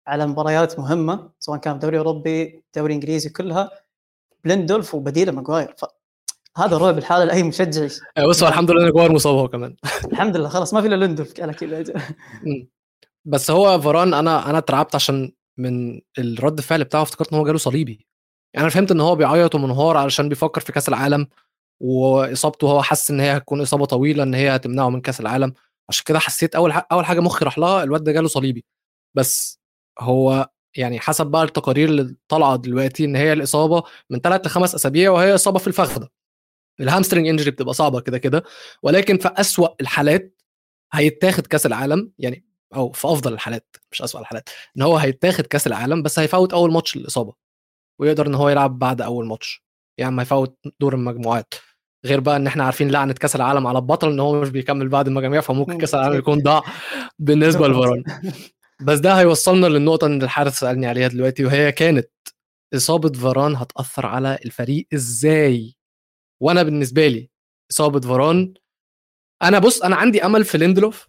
على 0.07 0.27
مباريات 0.27 0.79
مهمة 0.79 1.31
سواء 1.41 1.59
كان 1.59 1.79
دوري 1.79 1.99
أوروبي 1.99 2.65
دوري 2.77 2.95
إنجليزي 2.95 3.29
كلها 3.29 3.71
بلندولف 4.45 4.95
وبديله 4.95 5.33
ماجواير 5.33 5.75
ف... 5.79 5.85
هذا 6.57 6.77
رعب 6.77 6.99
الحالة 6.99 7.25
لأي 7.25 7.43
مشجع. 7.43 7.89
بس 8.29 8.43
الحمد 8.43 8.71
لله 8.71 8.85
ماجواير 8.85 9.13
مصاب 9.13 9.35
هو 9.35 9.49
كمان. 9.49 9.77
الحمد 10.13 10.37
لله 10.37 10.49
خلاص 10.49 10.75
ما 10.75 10.81
في 10.81 10.87
إلا 10.87 11.05
لندولف. 11.05 11.41
على 11.41 11.55
كذا 11.55 11.85
بس 13.25 13.51
هو 13.51 13.81
فاران 13.81 14.15
أنا 14.15 14.51
أنا 14.51 14.59
اترعبت 14.59 14.95
عشان 14.95 15.33
من 15.59 16.01
الرد 16.19 16.59
الفعل 16.59 16.85
بتاعه 16.85 17.03
افتكرت 17.03 17.33
إن 17.33 17.39
هو 17.39 17.45
جاله 17.45 17.59
صليبي. 17.59 18.07
يعني 18.55 18.65
أنا 18.67 18.71
فهمت 18.75 18.91
إن 18.91 19.01
هو 19.01 19.15
بيعيط 19.17 19.55
ومنهار 19.55 19.97
علشان 19.97 20.29
بيفكر 20.29 20.61
في 20.61 20.73
كأس 20.73 20.89
العالم 20.89 21.27
وإصابته 21.81 22.71
هو 22.73 22.83
حس 22.83 23.11
إن 23.11 23.21
هي 23.21 23.37
هتكون 23.37 23.61
إصابة 23.61 23.85
طويلة 23.87 24.23
إن 24.23 24.35
هي 24.35 24.57
هتمنعه 24.57 24.91
من 24.91 25.01
كأس 25.01 25.21
العالم. 25.21 25.55
عشان 25.89 26.05
كده 26.07 26.19
حسيت 26.19 26.55
أول 26.55 26.73
أول 26.93 27.05
حاجة 27.07 27.21
مخي 27.21 27.45
راح 27.45 27.59
لها 27.59 27.83
الواد 27.85 28.05
ده 28.05 28.13
جاله 28.13 28.29
صليبي. 28.29 28.65
بس 29.17 29.61
هو 30.01 30.51
يعني 30.77 31.01
حسب 31.01 31.27
بقى 31.27 31.45
التقارير 31.45 31.89
اللي 31.89 32.17
طالعة 32.29 32.57
دلوقتي 32.57 33.05
إن 33.05 33.17
هي 33.17 33.33
الإصابة 33.33 33.83
من 34.11 34.21
ثلاث 34.21 34.47
لخمس 34.47 34.75
أسابيع 34.75 35.11
وهي 35.11 35.35
إصابة 35.35 35.59
في 35.59 35.67
الفخذة. 35.69 36.09
ال 36.81 36.86
hamstring 36.86 37.29
injury 37.29 37.51
بتبقى 37.51 37.75
صعبة 37.75 38.01
كده 38.01 38.19
كده. 38.19 38.45
ولكن 38.83 39.19
في 39.19 39.29
أسوأ 39.37 39.69
الحالات 39.81 40.43
هيتاخد 40.95 41.47
كأس 41.47 41.67
العالم. 41.67 42.13
يعني 42.19 42.45
أو 42.75 42.93
في 42.93 43.09
أفضل 43.09 43.33
الحالات 43.33 43.77
مش 43.93 44.03
اسوء 44.03 44.21
الحالات 44.21 44.49
إن 44.77 44.83
هو 44.83 44.97
هيتاخد 44.97 45.47
كأس 45.47 45.67
العالم 45.67 46.03
بس 46.03 46.19
هيفوت 46.19 46.53
أول 46.53 46.73
ماتش 46.73 46.97
الاصابه 46.97 47.35
ويقدر 48.01 48.27
إن 48.27 48.35
هو 48.35 48.49
يلعب 48.49 48.79
بعد 48.79 49.01
أول 49.01 49.27
ماتش 49.27 49.65
يعني 49.99 50.15
ما 50.15 50.23
يفوت 50.23 50.59
دور 50.81 50.95
المجموعات 50.95 51.55
غير 52.07 52.21
بقى 52.21 52.37
إن 52.37 52.47
إحنا 52.47 52.65
عارفين 52.65 52.91
لعنة 52.91 53.13
كأس 53.13 53.37
العالم 53.37 53.67
على 53.67 53.79
البطل 53.79 54.13
إن 54.13 54.21
هو 54.21 54.41
مش 54.41 54.49
بيكمل 54.49 54.89
بعد 54.89 55.07
المجاميع 55.09 55.41
فممكن 55.41 55.79
كأس 55.79 55.95
العالم 55.95 56.19
يكون 56.19 56.39
ضاع 56.39 56.63
بالنسبة 57.19 57.69
لفاران 57.69 58.05
بس 58.81 58.99
ده 58.99 59.13
هيوصلنا 59.21 59.67
للنقطة 59.67 60.07
اللي 60.07 60.25
الحارث 60.25 60.55
سألني 60.59 60.87
عليها 60.87 61.09
دلوقتي 61.09 61.45
وهي 61.45 61.73
كانت 61.73 62.11
إصابة 62.75 63.13
فاران 63.19 63.57
هتأثر 63.57 64.07
على 64.07 64.39
الفريق 64.45 64.87
إزاي؟ 64.95 65.77
وأنا 66.43 66.63
بالنسبة 66.63 67.07
لي 67.09 67.31
إصابة 67.73 68.01
فاران 68.01 68.55
أنا 69.43 69.59
بص 69.59 69.83
أنا 69.83 69.97
عندي 69.97 70.25
أمل 70.25 70.45
في 70.45 70.59
ليندلوف 70.59 71.09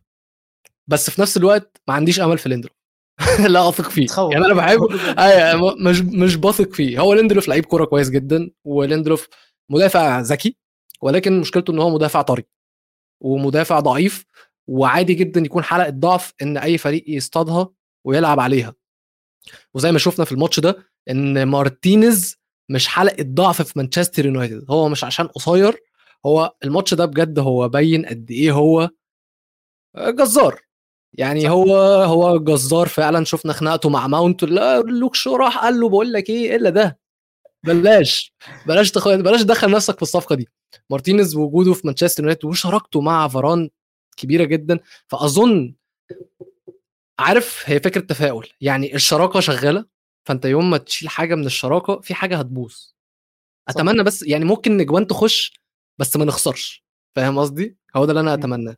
بس 0.90 1.10
في 1.10 1.22
نفس 1.22 1.38
الوقت 1.38 1.82
ما 1.88 1.94
عنديش 1.94 2.20
امل 2.20 2.38
في 2.38 2.50
ليندلوف 2.50 2.76
لا 3.50 3.70
اثق 3.70 3.90
فيه. 3.90 4.08
تخوف. 4.08 4.34
يعني 4.34 4.46
أنا 4.46 4.54
بحبه. 4.54 4.88
أيوة 5.20 5.76
مش 5.76 6.02
مش 6.02 6.36
بثق 6.36 6.74
فيه. 6.74 7.00
هو 7.00 7.14
ليندلوف 7.14 7.48
لعيب 7.48 7.66
كورة 7.66 7.86
كويس 7.86 8.10
جدا 8.10 8.50
وليندلوف 8.66 9.28
مدافع 9.72 10.20
ذكي 10.20 10.58
ولكن 11.02 11.40
مشكلته 11.40 11.72
إن 11.72 11.80
هو 11.80 11.90
مدافع 11.90 12.22
طري 12.22 12.44
ومدافع 13.22 13.80
ضعيف 13.80 14.26
وعادي 14.68 15.14
جدا 15.14 15.42
يكون 15.42 15.64
حلقة 15.64 15.90
ضعف 15.90 16.34
إن 16.42 16.58
أي 16.58 16.78
فريق 16.78 17.04
يصطادها 17.08 17.70
ويلعب 18.06 18.40
عليها. 18.40 18.74
وزي 19.74 19.92
ما 19.92 20.00
شفنا 20.00 20.26
في 20.26 20.32
الماتش 20.32 20.60
ده 20.60 20.78
إن 21.10 21.44
مارتينيز 21.48 22.38
مش 22.70 22.88
حلقة 22.88 23.24
ضعف 23.24 23.62
في 23.62 23.74
مانشستر 23.80 24.26
يونايتد. 24.26 24.66
هو 24.70 24.90
مش 24.90 25.04
عشان 25.04 25.28
قصير 25.28 25.78
هو 26.26 26.54
الماتش 26.64 26.94
ده 26.94 27.06
بجد 27.06 27.40
هو 27.40 27.70
بين 27.70 28.06
قد 28.06 28.32
إيه 28.32 28.52
هو 28.52 28.90
جزار. 29.98 30.69
يعني 31.14 31.42
صح. 31.42 31.50
هو 31.50 31.76
هو 32.04 32.38
جزار 32.38 32.88
فعلا 32.88 33.26
شفنا 33.26 33.54
خناقته 33.54 33.90
مع 33.90 34.08
ماونت. 34.08 34.44
لا 34.44 34.80
لوك 34.82 35.16
شو 35.16 35.36
راح 35.36 35.58
قال 35.58 35.80
له 35.80 35.90
بقول 35.90 36.14
لك 36.14 36.30
إيه 36.30 36.56
إلا 36.56 36.70
ده. 36.70 37.00
بلاش. 37.64 38.34
بلاش 38.68 38.92
تخ... 38.92 39.08
بلاش 39.08 39.44
تدخل 39.44 39.72
نفسك 39.72 39.96
في 39.96 40.02
الصفقة 40.02 40.36
دي. 40.36 40.50
مارتينيز 40.90 41.36
وجوده 41.36 41.74
في 41.74 41.88
مانشستر 41.88 42.24
يونايتد 42.24 42.46
وشراكته 42.46 43.02
مع 43.02 43.28
فاران 43.28 43.70
كبيرة 44.18 44.44
جدا. 44.44 44.80
فأظن 45.08 45.76
عارف 47.20 47.64
هي 47.66 47.80
فكرة 47.80 48.02
تفاؤل. 48.02 48.48
يعني 48.62 48.96
الشراكة 48.96 49.40
شغالة 49.40 49.86
فأنت 50.28 50.46
يوم 50.46 50.70
ما 50.70 50.78
تشيل 50.78 51.10
حاجة 51.10 51.36
من 51.36 51.46
الشراكة 51.46 52.00
في 52.00 52.14
حاجة 52.14 52.38
هتبوظ. 52.38 52.76
أتمنى 53.70 54.04
بس 54.04 54.24
يعني 54.24 54.46
ممكن 54.46 54.78
جوان 54.78 55.08
تخش 55.08 55.54
بس 55.98 56.18
ما 56.18 56.26
نخسرش. 56.26 56.86
فاهم 57.16 57.40
قصدي؟ 57.40 57.78
هو 57.96 58.06
ده 58.06 58.12
اللي 58.12 58.22
أنا 58.22 58.34
أتمناه. 58.34 58.76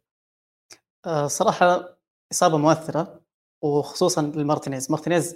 آه، 1.06 1.28
صراحة 1.28 1.98
إصابة 2.32 2.58
مؤثرة 2.58 3.22
وخصوصا 3.64 4.22
لمارتينيز. 4.22 4.92
مارتينيز 4.92 5.36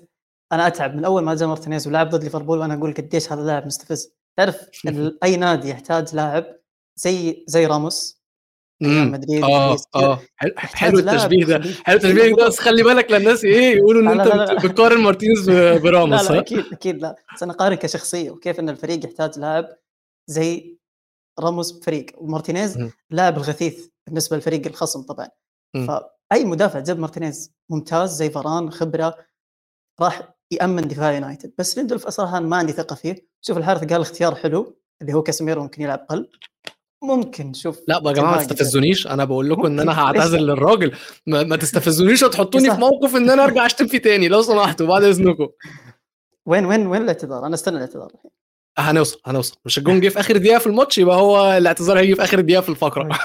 أنا 0.52 0.68
أتعب 0.68 0.96
من 0.96 1.06
أول 1.06 1.24
ما 1.24 1.36
جاء 1.36 1.48
مارتينيز 1.48 1.88
ولعب 1.88 2.10
ضد 2.10 2.24
ليفربول 2.24 2.60
وأنا 2.60 2.74
أقول 2.74 2.94
قديش 2.94 3.32
هذا 3.32 3.42
لاعب 3.42 3.66
مستفز. 3.66 4.14
تعرف 4.38 4.70
أي 5.24 5.36
نادي 5.36 5.70
يحتاج 5.70 6.16
لاعب 6.16 6.46
زي 6.96 7.44
زي 7.48 7.66
راموس 7.66 8.22
مدريد 8.82 9.44
آه 9.44 9.78
آه. 9.96 10.20
حلو 10.58 11.00
التشبيه 11.00 11.46
ده. 11.46 11.62
حلو 11.84 11.96
التشبيه 11.96 12.36
ده 12.36 12.48
بس 12.48 12.60
خلي 12.60 12.84
بالك 12.84 13.12
للناس 13.12 13.44
إيه 13.46 13.76
يقولوا 13.78 14.02
إن 14.14 14.20
أنت 14.20 14.66
بتقارن 14.66 15.02
مارتينيز 15.02 15.50
براموس 15.84 16.30
لا 16.32 16.34
لا 16.36 16.40
أكيد 16.40 16.66
أكيد 16.74 17.02
لا. 17.02 17.16
بس 17.36 17.44
أنا 17.44 17.54
قارن 17.54 17.76
كشخصية 17.76 18.32
وكيف 18.32 18.60
إن 18.60 18.70
الفريق 18.70 19.06
يحتاج 19.06 19.40
لاعب 19.40 19.66
زي 20.28 20.78
راموس 21.40 21.72
بفريق 21.72 22.06
ومارتينيز 22.18 22.78
لاعب 23.10 23.38
الغثيث 23.38 23.88
بالنسبة 24.08 24.36
للفريق 24.36 24.68
الخصم 24.68 25.02
طبعا. 25.02 25.28
فاي 26.32 26.46
مدافع 26.46 26.80
جاب 26.80 27.00
مارتينيز 27.00 27.54
ممتاز 27.70 28.16
زي 28.16 28.30
فاران 28.30 28.72
خبرة 28.72 29.16
راح 30.02 30.36
يأمن 30.52 30.88
دفاع 30.88 31.12
يونايتد. 31.14 31.54
بس 31.58 31.78
ليندولف 31.78 32.08
صراحة 32.08 32.40
ما 32.40 32.58
عندي 32.58 32.74
ثقة 32.74 32.96
فيه. 32.96 33.28
شوف 33.42 33.58
الحارث 33.58 33.94
قال 33.94 34.02
اختيار 34.02 34.36
حلو 34.36 34.78
اللي 35.02 35.14
هو 35.14 35.24
كاسيميرو 35.24 35.62
ممكن 35.62 35.82
يلعب 35.82 36.00
قلب 36.10 36.28
ممكن 37.04 37.54
شوف 37.54 37.80
لا 37.88 38.02
يا 38.06 38.12
جماعة 38.12 38.36
ما 38.36 38.44
تستفزونيش. 38.44 39.08
أنا 39.08 39.26
بقول 39.26 39.50
لكم 39.50 39.66
إن 39.66 39.80
أنا 39.80 40.00
هعتذر 40.00 40.38
للراجل. 40.38 40.92
ما, 41.28 41.44
ما 41.44 41.56
تستفزونيش 41.56 42.24
وتحطوني 42.24 42.72
في 42.72 42.78
موقف 42.78 43.16
إن 43.16 43.30
أنا 43.30 43.44
أرجع 43.44 43.66
أشتم 43.66 43.88
فيه 43.88 43.98
تاني. 43.98 44.28
لو 44.28 44.42
سمحتوا 44.42 44.88
بعد 44.88 45.04
إذنكم. 45.04 45.48
وين 46.46 46.66
وين 46.66 46.88
وين 46.88 47.02
الاعتذار؟ 47.02 47.46
أنا 47.46 47.56
استنى 47.56 47.76
الاعتذار 47.76 48.12
الحين. 48.16 48.32
هنوصل 48.78 49.20
هنوصل. 49.26 49.56
مش 49.66 49.78
الجون 49.78 50.00
جه 50.00 50.10
في 50.10 50.20
آخر 50.20 50.38
دقيقة 50.38 50.60
في 50.60 50.68
الماتش 50.68 50.98
يبقى 50.98 51.16
هو 51.18 51.58
الاعتذار 51.58 52.00
هيجي 52.00 52.16
في 52.16 52.24
آخر 52.24 52.42
دقيقة 52.42 52.62
في 52.62 52.70
الفقرة. 52.70 53.10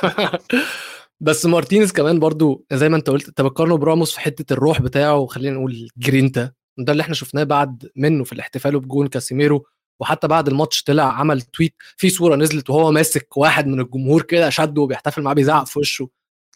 بس 1.20 1.46
مارتينيز 1.46 1.92
كمان 1.92 2.18
برضو 2.18 2.66
زي 2.72 2.88
ما 2.88 2.96
انت 2.96 3.10
قلت 3.10 3.28
انت 3.28 3.40
بتقارنه 3.40 3.76
براموس 3.76 4.12
في 4.12 4.20
حتة 4.20 4.52
الروح 4.52 4.82
بتاعه 4.82 5.26
خلينا 5.26 5.56
نقول 5.56 5.88
جرينتا. 5.96 6.52
ده 6.78 6.92
اللي 6.92 7.00
إحنا 7.00 7.14
شفناه 7.14 7.42
بعد 7.44 7.90
منه 7.96 8.24
في 8.24 8.32
الاحتفال 8.32 8.80
بجون 8.80 9.06
كاسيميرو. 9.06 9.66
وحتى 10.00 10.28
بعد 10.28 10.48
الماتش 10.48 10.82
طلع 10.82 11.02
عمل 11.20 11.40
tweet 11.40 11.74
في 11.96 12.10
صورة 12.10 12.36
نزلت 12.36 12.70
وهو 12.70 12.92
ماسك 12.92 13.36
واحد 13.36 13.66
من 13.66 13.80
الجمهور 13.80 14.22
كده 14.22 14.50
شده 14.50 14.82
وبيحتفل 14.82 15.22
معاه 15.22 15.34
بيزعق 15.34 15.66
في 15.66 15.78
وشه. 15.78 16.08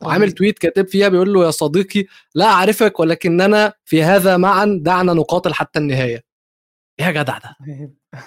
وعامل 0.03 0.33
tweet 0.33 0.59
كاتب 0.59 0.89
فيها 0.89 1.09
بيقول 1.09 1.33
له 1.33 1.47
يا 1.47 1.51
صديقي 1.51 2.05
لا 2.35 2.45
أعرفك 2.45 3.01
ولكننا 3.01 3.73
في 3.85 4.03
هذا 4.03 4.37
معا 4.37 4.79
دعنا 4.83 5.13
نقاتل 5.13 5.55
حتى 5.55 5.79
النهاية. 5.79 6.25
إيه 7.01 7.07
يا 7.07 7.11
جدع 7.11 7.39
ده؟ 7.39 7.57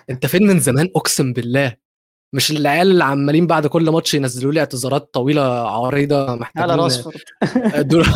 أنت 0.09 0.25
فين 0.25 0.47
من 0.47 0.59
زمان؟ 0.59 0.89
أقسم 0.95 1.33
بالله. 1.33 1.86
مش 2.33 2.51
العيال 2.51 2.91
اللي 2.91 3.03
عمالين 3.03 3.47
بعد 3.47 3.67
كل 3.67 3.89
ماتش 3.89 4.13
ينزلوا 4.13 4.51
لي 4.51 4.59
اعتذارات 4.59 5.13
طويلة 5.13 5.41
عريضة 5.69 6.35
محتاجين 6.35 6.71
هلا 6.71 6.83
راشفورد. 6.83 7.17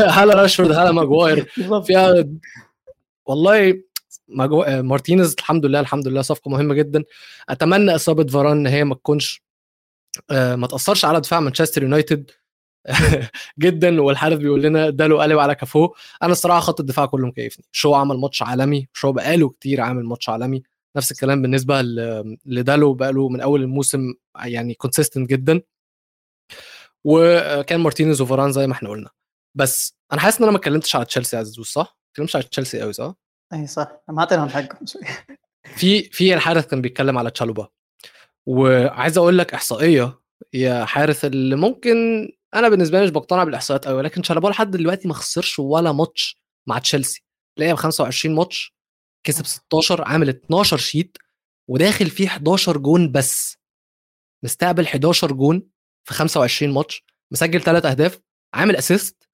هلا 0.09 0.33
راشفورد 0.41 0.71
هلا 0.71 0.91
ماجواير. 0.91 1.43
فيها 1.87 2.25
والله 3.25 3.81
مجو... 4.27 4.63
مارتينيز 4.67 5.35
الحمد 5.39 5.65
لله 5.65 5.79
الحمد 5.79 6.07
لله 6.07 6.21
صفقة 6.21 6.49
مهمة 6.49 6.73
جدا. 6.73 7.03
أتمنى 7.49 7.95
إصابة 7.95 8.25
فاران 8.27 8.57
إن 8.57 8.67
هي 8.67 8.83
ما 8.83 8.95
تكونش 8.95 9.43
آه، 10.31 10.55
ما 10.55 10.67
تأثرش 10.67 11.05
على 11.05 11.19
دفاع 11.21 11.39
مانشستر 11.39 11.83
يونايتد 11.83 12.31
جدا 13.59 14.01
والحارس 14.01 14.37
بيقول 14.37 14.61
لنا 14.63 14.87
اداله 14.87 15.21
قلب 15.21 15.39
على 15.39 15.55
كفه 15.55 15.93
أنا 16.23 16.31
الصراحة 16.31 16.59
خط 16.59 16.79
الدفاع 16.79 17.05
كله 17.05 17.27
مكيفني. 17.27 17.65
شو 17.71 17.93
عمل 17.93 18.17
ماتش 18.17 18.41
عالمي 18.43 18.87
شو 18.93 19.11
بقاله 19.11 19.49
كتير 19.49 19.81
عامل 19.81 20.05
ماتش 20.05 20.29
عالمي. 20.29 20.63
نفس 20.97 21.11
الكلام 21.11 21.41
بالنسبة 21.41 21.81
لدالو 22.45 22.93
بقاله 22.93 23.29
من 23.29 23.41
أول 23.41 23.61
الموسم 23.61 24.13
يعني 24.45 24.73
consistent 24.73 25.29
جدا. 25.29 25.61
وكان 27.03 27.79
مارتينيز 27.79 28.21
وفاران 28.21 28.51
زي 28.51 28.67
ما 28.67 28.73
إحنا 28.73 28.89
قلنا. 28.89 29.09
بس 29.57 29.97
أنا 30.11 30.21
حاسس 30.21 30.37
إن 30.37 30.43
أنا 30.43 30.51
ما 30.51 30.57
اتكلمتش 30.57 30.95
على 30.95 31.05
تشيلسي 31.05 31.35
يا 31.35 31.41
عزوز 31.41 31.65
صح؟ 31.65 31.97
ما 31.97 32.11
اتكلمتش 32.11 32.35
على 32.35 32.45
تشيلسي 32.45 32.81
قوي 32.81 32.93
صح؟ 32.93 33.15
أي 33.53 33.67
صح. 33.67 33.91
ما 34.09 34.19
اعطيناهم 34.19 34.49
حقهم 34.49 34.85
شوي 34.85 35.01
في 35.75 36.03
في 36.03 36.33
الحارث 36.33 36.67
كان 36.67 36.81
بيتكلم 36.81 37.17
على 37.17 37.31
تشالوبا. 37.31 37.67
وعايز 38.45 39.17
أقول 39.17 39.37
لك 39.37 39.53
إحصائية 39.53 40.19
يا 40.53 40.85
حارث 40.85 41.25
اللي 41.25 41.55
ممكن 41.55 42.29
أنا 42.53 42.69
بالنسبة 42.69 42.97
لي 42.99 43.03
مش 43.03 43.11
بقتنع 43.11 43.43
بالإحصائيات 43.43 43.87
قوي 43.87 43.97
ولكن 43.97 44.21
تشالوبا 44.21 44.47
لحد 44.47 44.71
دلوقتي 44.71 45.07
ما 45.07 45.13
خسرش 45.13 45.59
ولا 45.59 45.91
ماتش 45.91 46.41
مع 46.67 46.79
تشيلسي. 46.79 47.23
لعب 47.59 47.75
25 47.75 48.35
ماتش 48.35 48.75
كسب 49.23 49.45
16 49.45 50.03
عامل 50.03 50.29
12 50.29 50.77
sheet 50.77 51.17
وداخل 51.69 52.09
فيه 52.09 52.27
11 52.27 52.77
جون 52.77 53.11
بس. 53.11 53.57
مستقبل 54.43 54.85
11 54.85 55.31
جون 55.33 55.67
في 56.07 56.13
25 56.13 56.73
ماتش 56.73 57.03
مسجل 57.31 57.61
ثلاث 57.61 57.85
أهداف 57.85 58.19
عامل 58.53 58.75
assist 58.75 59.29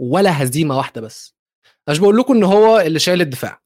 ولا 0.00 0.42
هزيمة 0.42 0.76
واحدة 0.76 1.00
بس. 1.00 1.34
مش 1.90 1.98
بقول 1.98 2.16
لكم 2.16 2.34
إن 2.34 2.44
هو 2.44 2.80
اللي 2.80 2.98
شايل 2.98 3.20
الدفاع. 3.20 3.62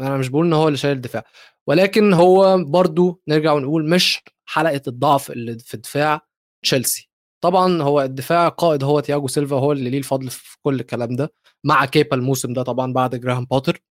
أنا 0.00 0.16
مش 0.16 0.28
بقول 0.28 0.46
إن 0.46 0.52
هو 0.52 0.66
اللي 0.66 0.78
شايل 0.78 0.96
الدفاع. 0.96 1.24
ولكن 1.66 2.12
هو 2.12 2.64
برضو 2.64 3.22
نرجع 3.28 3.52
ونقول 3.52 3.90
مش 3.90 4.22
حلقة 4.48 4.82
الضعف 4.88 5.30
اللي 5.30 5.58
في 5.58 5.76
دفاع 5.76 6.20
تشيلسي. 6.62 7.10
طبعا 7.40 7.82
هو 7.82 8.02
الدفاع 8.02 8.48
قائد 8.48 8.84
هو 8.84 9.00
تياجو 9.00 9.28
سيلفا 9.28 9.56
هو 9.56 9.72
اللي 9.72 9.90
ليه 9.90 9.98
الفضل 9.98 10.30
في 10.30 10.56
كل 10.62 10.80
الكلام 10.80 11.16
ده 11.16 11.32
مع 11.64 11.84
كيبا 11.84 12.16
الموسم 12.16 12.52
ده 12.52 12.62
طبعا 12.62 12.92
بعد 12.92 13.16
جراهام 13.16 13.44
بوتر 13.44 13.82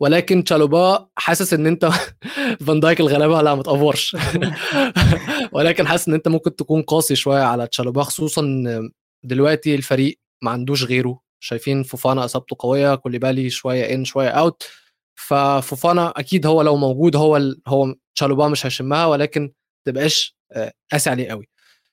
ولكن 0.00 0.44
تشالوبا 0.44 1.08
حاسس 1.16 1.54
إن 1.54 1.66
أنت 1.66 1.90
فان 2.66 2.80
دايك 2.80 3.00
الغلابة 3.00 3.42
لا 3.42 3.54
ما 3.54 3.62
تقفرش 3.62 4.16
ولكن 5.52 5.86
حاسس 5.86 6.08
إن 6.08 6.14
أنت 6.14 6.28
ممكن 6.28 6.56
تكون 6.56 6.82
قاسي 6.82 7.16
شوية 7.16 7.42
على 7.42 7.66
تشالوبا 7.66 8.02
خصوصا 8.02 8.42
دلوقتي 9.24 9.74
الفريق 9.74 10.20
ما 10.42 10.50
عندوش 10.50 10.84
غيره. 10.84 11.20
شايفين 11.40 11.82
فوفانا 11.82 12.24
إصابته 12.24 12.56
قوية 12.58 12.94
كوليبالي 12.94 13.50
شوية 13.50 13.94
in 13.94 14.04
شوية 14.04 14.28
out 14.28 14.62
ففوفانا 15.14 16.12
أكيد 16.16 16.46
هو 16.46 16.62
لو 16.62 16.76
موجود 16.76 17.16
هو 17.16 17.36
ال... 17.36 17.60
هو 17.66 17.94
تشالوبا 18.14 18.48
مش 18.48 18.66
هيشمها 18.66 19.06
ولكن 19.06 19.52
تبقاش 19.86 20.36
آه، 20.52 20.72
قاسي 20.92 21.10
عليه 21.10 21.28
قوي. 21.28 21.48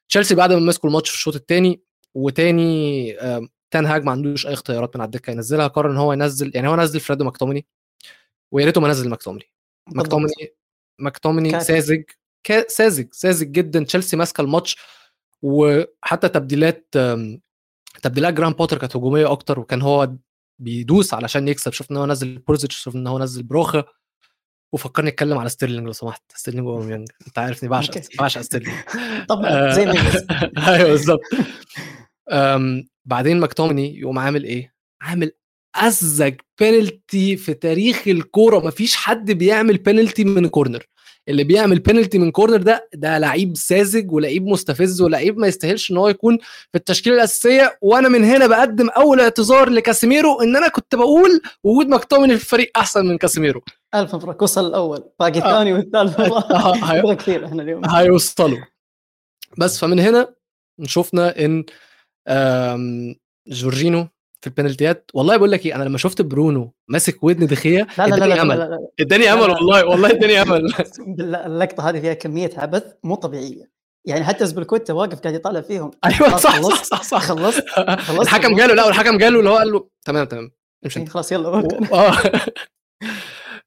تشيلسي 0.09 0.35
بعد 0.35 0.53
ما 0.53 0.59
مسكوا 0.59 0.89
الماتش 0.89 1.09
في 1.09 1.15
الشوط 1.15 1.35
الثاني 1.35 1.81
وتاني 2.13 3.15
تان 3.71 3.85
هاج 3.85 4.03
ما 4.03 4.11
عندوش 4.11 4.47
أي 4.47 4.53
اختيارات 4.53 4.95
من 4.95 5.01
على 5.01 5.07
الدكة 5.07 5.31
ينزلها 5.31 5.67
قرر 5.67 5.91
إن 5.91 5.97
هو 5.97 6.13
ينزل 6.13 6.51
يعني 6.55 6.67
هو 6.67 6.75
نزل 6.75 6.99
فريد 6.99 7.25
وماكتوميني 7.25 7.65
ويا 8.51 8.65
ريته 8.65 8.81
ما 8.81 8.87
نزل 8.87 9.09
ماكتوميني. 9.09 9.45
ماكتوميني 9.87 10.53
ماكتوميني 10.99 11.59
ساذج 11.59 12.03
ساذج 12.67 13.07
ساذج 13.11 13.51
جدا 13.51 13.83
تشيلسي 13.83 14.17
ماسكة 14.17 14.41
الماتش 14.41 14.77
وحتى 15.41 16.29
تبديلات 16.29 16.87
تبديلات 18.01 18.33
جراهام 18.33 18.53
بوتر 18.53 18.77
كانت 18.77 18.95
هجومية 18.95 19.31
أكتر 19.31 19.59
وكان 19.59 19.81
هو 19.81 20.15
بيدوس 20.59 21.13
علشان 21.13 21.47
يكسب. 21.47 21.73
شفنا 21.73 21.97
إن 21.97 22.01
هو 22.01 22.07
نزل 22.07 22.37
بوليسيتش 22.37 22.75
شفنا 22.75 23.01
إن 23.01 23.07
هو 23.07 23.19
نزل 23.19 23.43
بروخا 23.43 23.83
وفكرني 24.73 25.09
اتكلم 25.09 25.37
على 25.37 25.49
ستيرلينج 25.49 25.85
لو 25.85 25.91
سمحت. 25.91 26.21
ستيرلينج 26.35 26.67
واوباميانج 26.67 27.07
أنت 27.27 27.39
عارفني 27.39 27.69
بعشق 27.69 28.01
بعشق 28.19 28.41
ستيرلينج. 28.41 28.77
طبعا 29.29 29.73
زي 29.73 29.85
ما 29.85 29.93
أيوه 30.67 30.89
بالظبط 30.89 31.21
بعدين 33.05 33.39
ماكتوميني 33.39 33.99
يقوم 33.99 34.19
عامل 34.19 34.43
إيه؟ 34.43 34.73
عامل 35.01 35.31
ازج 35.75 36.33
بينالتي 36.59 37.37
في 37.37 37.53
تاريخ 37.53 38.07
الكورة. 38.07 38.59
مفيش 38.67 38.95
حد 38.95 39.31
بيعمل 39.31 39.77
بينالتي 39.77 40.23
من 40.23 40.47
corner 40.47 40.85
اللي 41.29 41.43
بيعمل 41.43 41.79
بينالتي 41.79 42.19
من 42.19 42.31
corner 42.31 42.57
ده 42.57 42.89
ده 42.93 43.17
لعيب 43.17 43.57
ساذج 43.57 44.11
ولعيب 44.11 44.45
مستفز 44.45 45.01
ولعيب 45.01 45.37
ما 45.37 45.47
يستاهلش 45.47 45.91
إن 45.91 45.97
هو 45.97 46.09
يكون 46.09 46.37
في 46.71 46.75
التشكيلة 46.77 47.15
الأساسية. 47.15 47.77
وأنا 47.81 48.09
من 48.09 48.23
هنا 48.23 48.47
بقدم 48.47 48.89
أول 48.89 49.19
اعتذار 49.21 49.69
لكاسيميرو 49.69 50.41
إن 50.41 50.55
أنا 50.55 50.67
كنت 50.67 50.95
بقول 50.95 51.41
وجود 51.63 51.87
ماكتوميني 51.87 52.37
في 52.37 52.43
الفريق 52.43 52.71
أحسن 52.77 53.05
من 53.05 53.17
كاسيميرو. 53.17 53.61
ألف 53.95 54.15
مبروك. 54.15 54.41
وصل 54.41 54.67
الأول. 54.67 55.03
باقي 55.19 55.41
آه. 55.41 55.45
الثاني 55.51 55.73
والثالث. 55.73 56.19
آه. 56.21 57.13
كثير 57.13 57.45
إحنا 57.45 57.63
اليوم. 57.63 57.89
هيوصلوا. 57.89 58.59
بس 59.57 59.79
فمن 59.79 59.99
هنا 59.99 60.33
شفنا 60.83 61.45
إن 61.45 61.63
جورجينو 63.47 64.07
في 64.41 64.47
البنالتيات. 64.47 65.11
والله 65.13 65.37
بقول 65.37 65.51
لك 65.51 65.65
إيه 65.65 65.75
أنا 65.75 65.83
لما 65.83 65.97
شفت 65.97 66.21
برونو 66.21 66.73
ماسك 66.87 67.23
ودن 67.23 67.47
دخيه 67.47 67.87
لا 67.97 68.07
لا 68.07 68.15
اداني 68.15 68.41
أمل. 68.41 68.87
اداني 68.99 69.33
أمل 69.33 69.41
والله 69.41 69.85
والله 69.85 70.09
اداني 70.09 70.41
أمل. 70.41 70.73
اللقطة 71.45 71.89
هذه 71.89 71.99
فيها 71.99 72.13
كمية 72.13 72.51
عبث 72.57 72.83
مو 73.03 73.15
طبيعية. 73.15 73.71
يعني 74.05 74.23
حتى 74.23 74.45
زبلكوتا 74.45 74.93
واقف 74.93 75.19
قاعد 75.19 75.35
يطالع 75.35 75.61
فيهم. 75.61 75.91
أيوه 76.05 76.37
صح 76.37 76.61
صح 76.61 76.83
صح 76.83 77.03
صح. 77.03 77.21
خلصت 77.21 77.69
خلصت 77.99 78.21
الحكم 78.21 78.59
قال 78.59 78.69
له 78.69 78.75
لا 78.75 78.85
والحكم 78.85 79.19
قال 79.19 79.33
له 79.33 79.39
اللي 79.39 79.49
هو 79.49 79.55
قال 79.55 79.71
له 79.71 79.87
تمام 80.05 80.25
تمام 80.25 80.51
امشي 80.85 80.99
إيه، 80.99 81.05
خلاص 81.05 81.31
يلا 81.31 81.47
آه. 81.93 82.17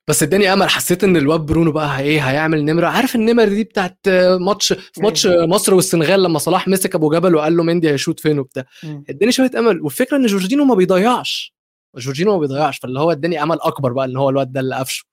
بس 0.09 0.23
اداني 0.23 0.53
أمل. 0.53 0.69
حسيت 0.71 1.05
إن 1.05 1.17
الواد 1.17 1.41
برونو 1.41 1.73
بقى 1.73 2.01
إيه 2.01 2.31
هيعمل 2.31 2.65
نمرة. 2.65 2.87
عارف 2.87 3.15
النمر 3.15 3.49
دي 3.49 3.65
بتاعت 3.65 3.99
ماتش 4.41 4.73
في 4.73 5.01
ماتش 5.03 5.27
مصر 5.27 5.75
والسنغال 5.75 6.23
لما 6.23 6.39
صلاح 6.39 6.69
مسك 6.69 6.95
أبو 6.95 7.11
جبل 7.11 7.35
وقال 7.35 7.57
له 7.57 7.63
مندي 7.63 7.91
هيشوط 7.91 8.21
فين 8.21 8.39
وبتاع. 8.39 8.65
اداني 8.85 9.33
شوية 9.33 9.51
أمل. 9.59 9.81
والفكرة 9.81 10.17
إن 10.17 10.27
جورجينو 10.27 10.65
ما 10.65 10.75
بيضيعش. 10.75 11.55
جورجينو 11.97 12.33
ما 12.33 12.39
بيضيعش. 12.39 12.79
فاللي 12.79 13.01
هو 13.01 13.13
اداني 13.13 13.43
أمل 13.43 13.59
أكبر 13.61 13.93
بقى 13.93 14.05
إن 14.05 14.17
هو 14.17 14.31
الواد 14.31 14.53
ده 14.53 14.61
اللي 14.61 14.77
قفشه. 14.77 15.05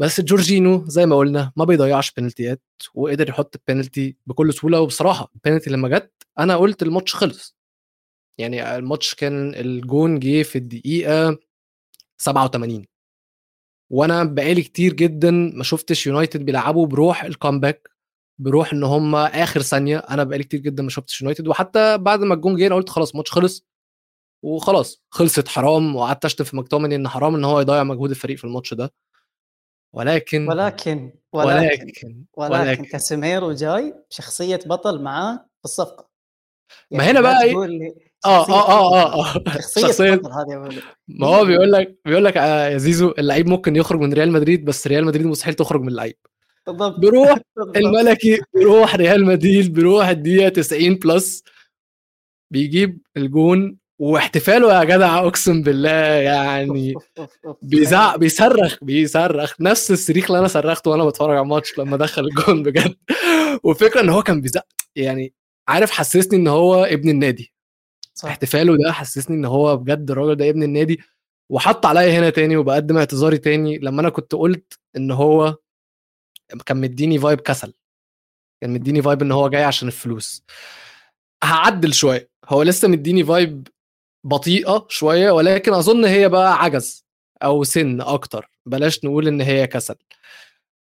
بس 0.00 0.20
جورجينو 0.20 0.84
زي 0.86 1.06
ما 1.06 1.16
قلنا 1.16 1.52
ما 1.56 1.64
بيضيعش 1.64 2.12
بينالتيات 2.12 2.62
وقدر 2.94 3.28
يحط 3.28 3.56
البينالتي 3.56 4.16
بكل 4.26 4.54
سهولة. 4.54 4.80
وبصراحة 4.80 5.30
البينالتي 5.34 5.70
لما 5.70 5.88
جت 5.88 6.12
أنا 6.38 6.56
قلت 6.56 6.82
الماتش 6.82 7.14
خلص. 7.14 7.56
يعني 8.38 8.76
الماتش 8.76 9.14
كان 9.14 9.54
الجون 9.54 10.18
جه 10.18 10.42
في 10.42 10.58
الدقيقة 10.58 11.38
87 12.18 12.84
وأنا 13.90 14.24
بقالي 14.24 14.62
كتير 14.62 14.92
جدا 14.92 15.30
ما 15.30 15.64
شفتش 15.64 16.06
يونايتد 16.06 16.44
بيلعبوا 16.44 16.86
بروح 16.86 17.24
ال 17.24 17.31
comeback 17.31 17.90
بروح 18.38 18.72
إن 18.72 18.82
هم 18.84 19.14
آخر 19.16 19.62
ثانية. 19.62 19.98
أنا 19.98 20.24
بقالي 20.24 20.44
كتير 20.44 20.60
جدا 20.60 20.82
ما 20.82 20.90
شفتش 20.90 21.20
يونايتد 21.20 21.48
وحتى 21.48 21.98
بعد 21.98 22.20
ما 22.20 22.34
الجون 22.34 22.56
جه 22.56 22.66
أنا 22.66 22.74
قلت 22.74 22.88
خلاص 22.88 23.10
الماتش 23.10 23.30
خلص 23.30 23.66
وخلاص 24.42 25.02
خلصت 25.10 25.48
حرام 25.48 25.96
وقعدت 25.96 26.24
أشتم 26.24 26.44
في 26.44 26.56
ماكتوميني 26.56 26.94
إن 26.94 27.08
حرام 27.08 27.34
إن 27.34 27.44
هو 27.44 27.60
يضيع 27.60 27.82
مجهود 27.84 28.10
الفريق 28.10 28.38
في 28.38 28.44
الماتش 28.44 28.74
ده. 28.74 28.92
ولكن 29.92 30.48
ولكن 30.48 31.12
ولكن 31.32 31.70
ولكن, 31.72 32.24
ولكن, 32.36 32.54
ولكن. 32.68 32.84
كاسيميرو 32.84 33.52
جاي 33.52 33.94
بشخصيه 34.10 34.60
بطل 34.66 35.02
معاه 35.02 35.36
في 35.36 35.64
الصفقة. 35.64 36.08
ما 36.90 37.10
هنا 37.10 37.20
بقى 37.20 37.42
إيه؟ 37.42 37.94
آه 38.24 38.40
شخصية 38.40 38.54
آه 38.54 38.68
آه 38.68 39.14
آه. 39.14 39.36
آه 39.36 39.60
شخصية 39.80 40.12
هذه. 40.12 40.82
ما 41.08 41.26
هو 41.26 41.44
بيقول 41.44 41.72
لك 41.72 41.98
بيقول 42.04 42.24
لك 42.24 42.36
آه 42.36 42.68
يا 42.68 42.78
زيزو 42.78 43.14
اللعيب 43.18 43.48
ممكن 43.48 43.76
يخرج 43.76 44.00
من 44.00 44.12
ريال 44.12 44.32
مدريد 44.32 44.64
بس 44.64 44.86
ريال 44.86 45.04
مدريد 45.04 45.26
مستحيل 45.26 45.54
تخرج 45.54 45.80
من 45.80 45.88
اللعيب 45.88 46.16
بالضبط 46.66 47.00
بيروح. 47.00 47.38
الملكي 47.76 48.40
بيروح 48.54 48.96
ريال 48.96 49.24
مدريد 49.24 49.72
بيروح 49.72 50.08
الدقيقة 50.08 50.48
90 50.48 50.94
plus 50.94 51.44
بيجيب 52.50 52.98
الجون 53.16 53.76
واحتفاله 53.98 54.78
يا 54.78 54.84
جدع 54.84 55.18
أقسم 55.18 55.62
بالله 55.62 55.90
يعني. 55.90 56.94
بيزعق 57.62 58.16
بيصرخ 58.16 58.78
بيصرخ 58.82 59.60
نفس 59.60 59.90
الصريخ 59.90 60.24
اللي 60.26 60.38
أنا 60.38 60.48
صرخته 60.48 60.90
وأنا 60.90 61.04
بتفرج 61.04 61.30
على 61.30 61.40
الماتش 61.40 61.78
لما 61.78 61.96
دخل 61.96 62.24
الجون 62.24 62.62
بجد 62.62 62.94
والفكرة 63.64 64.00
إن 64.00 64.08
هو 64.08 64.22
كان 64.22 64.40
بيزعق 64.40 64.66
يعني 64.96 65.34
عارف 65.68 65.90
حسسني 65.90 66.38
إن 66.38 66.48
هو 66.48 66.84
ابن 66.84 67.08
النادي 67.08 67.53
صح. 68.14 68.28
احتفاله 68.28 68.76
ده 68.76 68.92
حسسني 68.92 69.36
إن 69.36 69.44
هو 69.44 69.76
بجد 69.76 70.10
الراجل 70.10 70.34
ده 70.34 70.48
ابن 70.50 70.62
النادي 70.62 71.00
وحط 71.48 71.86
عليا 71.86 72.18
هنا 72.18 72.30
تاني 72.30 72.56
وبقدم 72.56 72.96
اعتذاري 72.98 73.38
تاني 73.38 73.78
لما 73.78 74.00
أنا 74.00 74.08
كنت 74.08 74.34
قلت 74.34 74.78
إن 74.96 75.10
هو 75.10 75.56
كان 76.66 76.76
مديني 76.80 77.18
vibe 77.18 77.40
كسل. 77.40 77.74
كان 78.60 78.70
مديني 78.70 79.02
vibe 79.02 79.22
إن 79.22 79.32
هو 79.32 79.48
جاي 79.48 79.64
عشان 79.64 79.88
الفلوس. 79.88 80.44
هعدل 81.44 81.94
شوية. 81.94 82.30
هو 82.48 82.62
لسه 82.62 82.88
مديني 82.88 83.24
vibe 83.24 83.68
بطيئة 84.24 84.86
شوية 84.90 85.30
ولكن 85.30 85.74
أظن 85.74 86.04
هي 86.04 86.28
بقى 86.28 86.62
عجز 86.64 87.04
أو 87.42 87.64
سن 87.64 88.00
أكتر. 88.00 88.50
بلاش 88.66 89.04
نقول 89.04 89.28
إن 89.28 89.40
هي 89.40 89.66
كسل. 89.66 89.96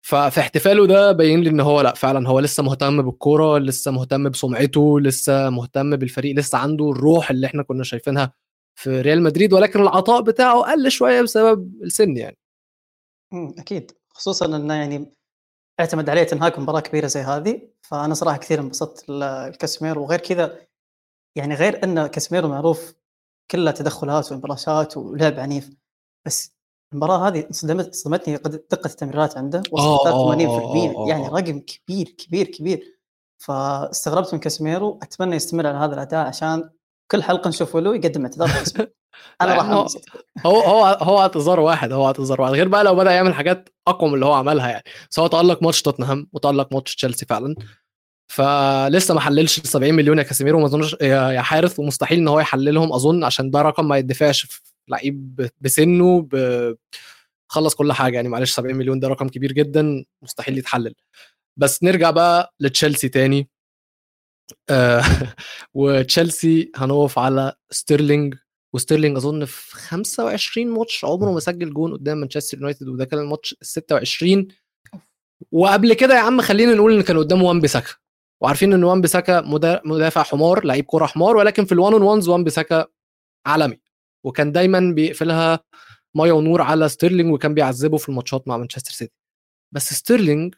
ففي 0.02 0.40
احتفاله 0.40 0.88
ده 0.88 1.12
باين 1.12 1.42
لي 1.42 1.50
إن 1.50 1.60
هو 1.60 1.82
لأ 1.82 1.94
فعلا 1.94 2.30
هو 2.30 2.40
لسه 2.40 2.64
مهتم 2.64 3.02
بالكورة 3.02 3.58
لسه 3.58 3.92
مهتم 3.92 4.30
بسمعته 4.30 5.00
لسه 5.00 5.50
مهتم 5.50 5.96
بالفريق 5.96 6.36
لسه 6.36 6.58
عنده 6.58 6.90
الروح 6.90 7.32
اللي 7.32 7.48
إحنا 7.48 7.64
كنا 7.64 7.84
شايفينها 7.84 8.34
في 8.76 9.02
ريال 9.02 9.24
مدريد 9.24 9.54
ولكن 9.54 9.82
العطاء 9.82 10.22
بتاعه 10.22 10.62
قل 10.62 10.92
شوية 10.92 11.22
بسبب 11.22 11.84
السن 11.84 12.18
يعني. 12.18 12.38
أكيد. 13.34 13.92
خصوصا 14.14 14.46
انه 14.46 14.74
يعني 14.74 15.12
أعتمد 15.80 16.10
عليه 16.10 16.24
تين 16.24 16.45
هاج 16.45 16.60
مباراة 16.60 16.80
كبيرة 16.80 17.08
زي 17.08 17.22
هذه 17.22 17.70
فأنا 17.82 18.14
صراحة 18.14 18.38
كثير 18.38 18.60
انبسطت 18.60 19.10
الكاسيميرو 19.10 20.04
وغير 20.04 20.20
كذا 20.20 20.60
يعني 21.36 21.56
غير 21.56 21.84
إن 21.84 22.08
كاسيميرو 22.08 22.48
معروف 22.50 22.94
كلها 23.52 23.74
تدخلات 23.74 24.32
وانبراشات 24.32 24.98
ولعب 24.98 25.40
عنيف 25.40 25.70
بس 26.26 26.59
المباراة 26.94 27.28
هذه 27.28 27.48
صدمت 27.52 27.96
صدمتني 27.96 28.36
قد- 28.36 28.64
دقة 28.72 28.88
التمريرات 28.88 29.38
عنده 29.38 29.60
آه، 29.74 29.80
آه، 29.80 29.94
وصلت 29.94 30.08
آه، 30.14 30.36
80% 30.36 30.98
آه، 30.98 31.06
يعني 31.10 31.26
آه. 31.26 31.30
رقم 31.30 31.60
كبير 31.60 32.10
كبير 32.18 32.46
كبير. 32.46 33.00
فاستغربت 33.44 34.34
من 34.34 34.40
كاسيميرو 34.40 35.00
أتمنى 35.04 35.36
يستمر 35.36 35.68
على 35.68 35.78
هذا 35.78 35.94
الأداء 35.94 36.28
عشان 36.28 36.70
كل 37.12 37.24
حلقة 37.24 37.48
نشوفه 37.48 37.80
له 37.80 37.96
يقدم 37.96 38.24
اعتذار 38.26 38.50
أنا 39.42 39.54
راح 39.56 39.66
هو- 39.66 39.88
هو 40.62 40.86
هو 41.02 41.20
اعتذار 41.22 41.60
واحد 41.60 41.92
هو 41.92 42.08
اعتذار 42.08 42.42
واحد. 42.42 42.54
غير 42.54 42.68
بقى 42.68 42.84
لو 42.84 42.96
بدأ 42.96 43.12
يعمل 43.12 43.34
حاجات 43.34 43.70
أقوى 43.88 44.10
من 44.10 44.16
اللي 44.16 44.26
هو 44.26 44.34
عملها 44.34 44.70
يعني. 44.70 44.84
سواء 45.10 45.28
تألق 45.30 45.64
ماتش 45.64 45.82
توتنهام 45.82 46.28
وتألق 46.34 46.74
ماتش 46.74 46.96
تشيلسي 46.96 47.26
فعلا. 47.26 47.56
فلسه 48.32 49.14
ما 49.14 49.20
حللش 49.20 49.58
ال 49.60 49.68
70 49.68 49.94
مليون 49.94 50.18
يا 50.18 50.24
كاسيميرو 50.24 50.60
ما 50.60 50.66
اظنش 50.66 50.96
يا 51.02 51.42
حارث 51.42 51.80
ومستحيل 51.80 52.20
إن 52.20 52.28
هو 52.28 52.40
يحللهم. 52.40 52.94
أظن 52.94 53.24
عشان 53.24 53.52
ده 53.52 53.62
رقم 53.62 53.88
ما 53.88 53.98
يدفعش 53.98 54.62
لعيب 54.90 55.50
بسنه 55.62 56.22
ب- 56.22 56.76
خلص 57.52 57.76
كل 57.76 57.94
حاجة. 57.94 58.16
يعني 58.16 58.30
معلش 58.30 58.52
70 58.52 58.76
مليون 58.76 59.00
ده 59.00 59.08
رقم 59.08 59.28
كبير 59.30 59.52
جدا 59.52 60.06
مستحيل 60.22 60.58
يتحلل. 60.58 60.96
بس 61.58 61.84
نرجع 61.84 62.12
بقى 62.12 62.54
لتشيلسي 62.60 63.10
تاني. 63.10 63.50
آه، 64.70 65.02
وتشيلسي 65.74 66.72
هنقف 66.76 67.20
على 67.20 67.54
ستيرلينج. 67.72 68.36
وستيرلينج 68.74 69.18
أظن 69.18 69.46
في 69.46 69.76
25 69.76 70.68
ماتش 70.68 71.06
عمره 71.06 71.32
ما 71.32 71.40
سجل 71.40 71.74
جون 71.74 71.94
قدام 71.94 72.18
مانشستر 72.18 72.58
يونايتد 72.58 72.88
وده 72.88 73.06
كان 73.06 73.20
الماتش 73.20 73.54
ال 73.62 73.68
26 73.68 74.48
وقبل 75.52 75.94
كده 75.94 76.14
يا 76.16 76.20
عم 76.20 76.42
خلينا 76.42 76.74
نقول 76.74 76.94
إن 76.96 77.02
كان 77.02 77.18
قدامه 77.18 77.44
وان 77.44 77.60
بيساكا. 77.62 77.94
وعارفين 78.42 78.74
إن 78.74 78.84
وان 78.84 79.02
بيساكا 79.02 79.42
مدا- 79.42 79.82
مدافع 79.86 80.24
حمار 80.24 80.66
لعيب 80.66 80.86
كوره 80.86 81.06
حمار 81.06 81.38
ولكن 81.38 81.66
في 81.66 81.72
ال 81.72 81.77
one 81.77 81.94
on 81.94 82.02
ones 82.02 82.28
وان 82.30 82.44
بيساكا 82.44 82.86
عالمي. 83.46 83.80
وكان 84.26 84.52
دايما 84.52 84.94
بيقفلها 84.96 85.60
مية 86.16 86.32
ونور 86.32 86.62
على 86.62 86.90
ستيرلينج 86.90 87.34
وكان 87.34 87.54
بيعذبه 87.54 87.98
في 87.98 88.10
الماتشات 88.10 88.48
مع 88.48 88.58
مانشستر 88.58 88.92
سيتي. 88.92 89.14
بس 89.74 89.94
ستيرلينج 89.94 90.56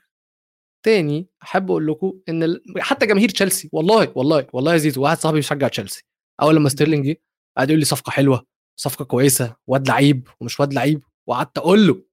تاني 0.86 1.28
أحب 1.43 1.71
أقول 1.71 1.88
لكم 1.88 2.19
إن 2.30 2.43
ال... 2.43 2.63
حتى 2.80 3.06
جماهير 3.06 3.30
تشيلسي 3.30 3.69
والله 3.74 4.13
والله 4.15 4.47
والله 4.54 4.74
يا 4.74 4.78
زيزو 4.78 5.04
واحد 5.04 5.17
صاحبي 5.17 5.38
بيشجع 5.38 5.67
تشيلسي. 5.67 6.04
أول 6.41 6.56
لما 6.56 6.69
ستيرلينج 6.69 7.06
جه 7.06 7.21
قعد 7.58 7.69
يقول 7.69 7.80
لي 7.80 7.86
صفقة 7.86 8.12
حلوة 8.12 8.45
صفقة 8.80 9.06
كويسة 9.06 9.56
واد 9.67 9.88
لعيب 9.88 10.28
ومش 10.41 10.60
واد 10.60 10.74
لعيب. 10.74 11.04
وقعدت 11.28 11.58
أقول 11.58 11.88
له 11.88 12.04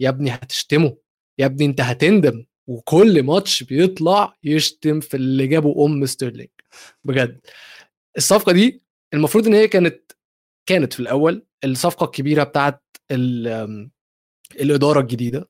يا 0.00 0.08
ابني 0.08 0.30
هتشتمه 0.30 0.96
يا 1.38 1.46
ابني 1.46 1.66
أنت 1.66 1.80
هتندم. 1.80 2.44
وكل 2.68 3.22
ماتش 3.22 3.62
بيطلع 3.62 4.36
يشتم 4.44 5.00
في 5.00 5.16
اللي 5.16 5.46
جابه 5.46 5.84
أم 5.86 6.06
ستيرلينج. 6.06 6.48
بجد. 7.04 7.40
الصفقة 8.16 8.52
دي 8.52 8.82
المفروض 9.14 9.46
إن 9.46 9.54
هي 9.54 9.68
كانت 9.68 10.12
كانت 10.66 10.92
في 10.92 11.00
الأول 11.00 11.46
الصفقة 11.64 12.04
الكبيرة 12.04 12.44
بتاعت 12.44 12.82
الإدارة 14.60 15.00
الجديدة. 15.00 15.48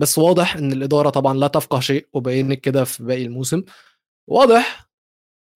بس 0.00 0.18
واضح 0.18 0.56
إن 0.56 0.72
الإدارة 0.72 1.10
طبعا 1.10 1.34
لا 1.34 1.46
تفقه 1.46 1.80
شيء 1.80 2.08
وبين 2.12 2.54
كده 2.54 2.84
في 2.84 3.02
باقي 3.02 3.22
الموسم. 3.22 3.62
واضح 4.28 4.90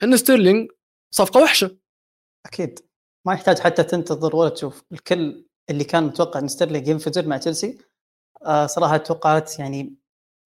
إن 0.03 0.17
ستيرلينج 0.17 0.71
صفقة 1.15 1.43
وحشة. 1.43 1.77
أكيد. 2.47 2.79
ما 3.27 3.35
يحتاج 3.35 3.59
حتى 3.59 3.83
تنتظر 3.83 4.37
ولا 4.37 4.49
تشوف. 4.49 4.85
الكل 4.93 5.47
اللي 5.71 5.85
كان 5.85 6.05
متوقع 6.05 6.41
إن 6.41 6.49
ستيرلينج 6.49 6.89
ينفجر 6.89 7.27
مع 7.27 7.37
تشيلسي 7.37 7.79
آه 8.47 8.67
صراحة 8.67 8.97
توقعات 8.97 9.59
يعني 9.59 9.95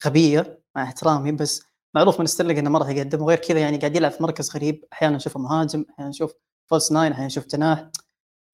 غبية 0.07 0.63
مع 0.77 0.83
احترامي 0.83 1.33
بس 1.33 1.63
معروف 1.95 2.21
من 2.21 2.27
ستيرلينج 2.27 2.59
إنه 2.59 2.71
ما 2.71 2.79
راح 2.79 2.89
يقدم 2.89 3.23
وغير 3.23 3.39
كذا 3.39 3.61
يعني 3.61 3.77
قاعد 3.79 3.97
يلعب 3.97 4.11
في 4.11 4.23
مركز 4.23 4.57
غريب. 4.57 4.85
أحيانا 4.93 5.17
نشوفه 5.17 5.41
مهاجم 5.41 5.85
أحيانا 5.91 6.11
نشوف 6.11 6.35
false 6.71 6.93
nine 6.93 7.13
أحيانا 7.13 7.27
نشوف 7.27 7.47
جناح 7.47 7.91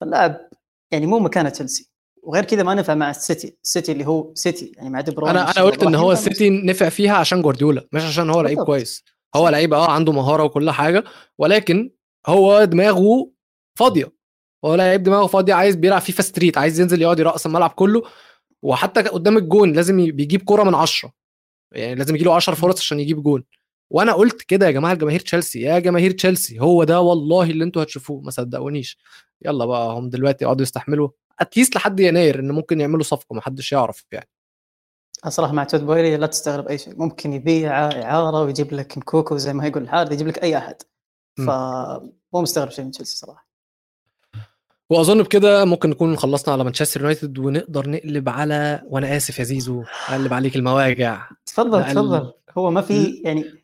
فاللاعب 0.02 0.40
يعني 0.92 1.06
مو 1.06 1.18
مكانه 1.18 1.48
تشيلسي. 1.48 1.90
وغير 2.22 2.44
كذا 2.44 2.62
ما 2.62 2.74
نفع 2.74 2.94
مع 2.94 3.10
السيتي. 3.10 3.56
السيتي 3.64 3.92
اللي 3.92 4.06
هو 4.06 4.34
سيتي 4.34 4.72
يعني 4.76 4.90
مع 4.90 5.00
دي 5.00 5.10
بروين 5.10 5.30
أنا 5.36 5.50
أنا 5.50 5.64
قلت 5.64 5.82
إن 5.82 5.94
هو 5.94 6.12
السيتي 6.12 6.50
نفع 6.50 6.88
فيها 6.88 7.14
عشان 7.14 7.42
جوارديولا 7.42 7.88
مش 7.92 8.02
عشان 8.02 8.30
هو 8.30 8.40
لعيب. 8.40 8.62
كويس. 8.62 9.04
هو 9.36 9.48
لعيب 9.48 9.74
آه 9.74 9.90
عنده 9.90 10.12
مهارة 10.12 10.42
وكل 10.42 10.70
حاجة 10.70 11.04
ولكن 11.38 11.90
هو 12.26 12.64
دماغه 12.64 13.30
فاضية. 13.78 14.12
هو 14.64 14.74
لعيب 14.74 15.02
دماغه 15.02 15.26
فاضية 15.26 15.54
عايز 15.54 15.76
بيلعب 15.76 16.00
FIFA 16.00 16.22
Street 16.22 16.58
عايز 16.58 16.80
ينزل 16.80 17.02
يقعد 17.02 17.18
يرقص 17.18 17.46
الملعب 17.46 17.70
كله. 17.70 18.02
وحتى 18.62 19.02
قدام 19.02 19.36
الجون 19.36 19.72
لازم 19.72 19.96
بيجيب 19.96 20.42
كرة 20.44 20.62
من 20.62 20.74
عشرة. 20.74 21.12
يعني 21.72 21.94
لازم 21.94 22.14
يجي 22.14 22.24
له 22.24 22.34
10 22.34 22.54
فرص 22.54 22.78
عشان 22.78 23.00
يجيب 23.00 23.22
جون. 23.22 23.44
وأنا 23.92 24.12
قلت 24.12 24.42
كده 24.42 24.66
يا 24.66 24.70
جماعة 24.70 24.92
الجماهير 24.92 25.20
تشيلسي 25.20 25.60
يا 25.60 25.78
جماهير 25.78 26.10
تشيلسي 26.10 26.60
هو 26.60 26.84
ده 26.84 27.00
والله 27.00 27.50
اللي 27.50 27.64
أنتوا 27.64 27.82
هتشوفوه 27.82 28.20
ما 28.20 28.30
صدقونيش. 28.30 28.98
يلا 29.44 29.64
بقى 29.66 29.92
هم 29.92 30.10
دلوقتي 30.10 30.44
يقعدوا 30.44 30.62
يستحملوا 30.62 31.08
at 31.40 31.50
least 31.50 31.76
لحد 31.76 32.00
يناير 32.00 32.38
ان 32.38 32.52
ممكن 32.52 32.80
يعملوا 32.80 33.02
صفقة 33.02 33.34
ما 33.34 33.40
حدش 33.40 33.72
يعرف 33.72 34.04
يعني. 34.12 34.28
صراحة 35.28 35.52
مع 35.52 35.64
تود 35.64 35.86
بويلي 35.86 36.16
لا 36.16 36.26
تستغرب 36.26 36.68
أي 36.68 36.78
شيء 36.78 36.98
ممكن 36.98 37.32
يبيع 37.32 37.90
إعارة 38.02 38.42
ويجيب 38.42 38.72
لك 38.74 38.98
نكوكو 38.98 39.36
زي 39.36 39.52
ما 39.52 39.66
يقول 39.66 39.82
الحارث 39.82 40.12
يجيب 40.12 40.26
لك 40.28 40.42
أي 40.42 40.58
أحد. 40.58 40.76
فمو 41.36 42.42
مستغرب 42.42 42.70
شيء 42.70 42.84
من 42.84 42.90
تشيلسي 42.90 43.16
صراحة. 43.16 43.48
وأظن 44.90 45.22
بكده 45.22 45.64
ممكن 45.64 45.90
نكون 45.90 46.16
خلصنا 46.16 46.54
على 46.54 46.64
مانشستر 46.64 47.00
يونايتد 47.00 47.38
ونقدر 47.38 47.90
نقلب 47.90 48.28
على 48.28 48.82
وأنا 48.86 49.16
آسف 49.16 49.38
يا 49.38 49.44
زيزو 49.44 49.84
أقلب 50.08 50.32
عليك 50.32 50.56
المواجع. 50.56 51.28
تفضل 51.46 51.84
تفضل. 51.84 52.32
هو 52.58 52.70
ما 52.70 52.80
في 52.80 53.22
يعني 53.24 53.61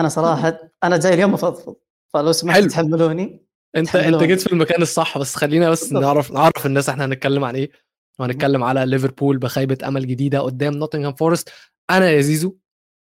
أنا 0.00 0.08
صراحة 0.08 0.70
أنا 0.84 0.96
جاي 0.96 1.14
اليوم 1.14 1.34
افضفض 1.34 1.76
فلو 2.14 2.32
سمحت. 2.32 2.62
تحملوني؟ 2.62 3.46
أنت 3.76 3.96
أنت. 3.96 4.22
جيت 4.22 4.40
في 4.40 4.52
المكان 4.52 4.82
الصح 4.82 5.18
بس 5.18 5.36
خلينا 5.36 5.70
بس. 5.70 5.92
نعرف 5.92 6.32
نعرف 6.32 6.66
الناس 6.66 6.88
إحنا 6.88 7.04
هنتكلم 7.04 7.44
عن 7.44 7.56
إيه. 7.56 7.70
وهنتكلم 8.18 8.64
على 8.64 8.86
ليفربول 8.86 9.38
بخيبة 9.38 9.78
أمل 9.88 10.06
جديدة 10.06 10.40
قدام 10.40 10.74
نوتنغهام 10.74 11.14
فورست. 11.14 11.50
أنا 11.90 12.10
يا 12.10 12.20
زيزو 12.20 12.56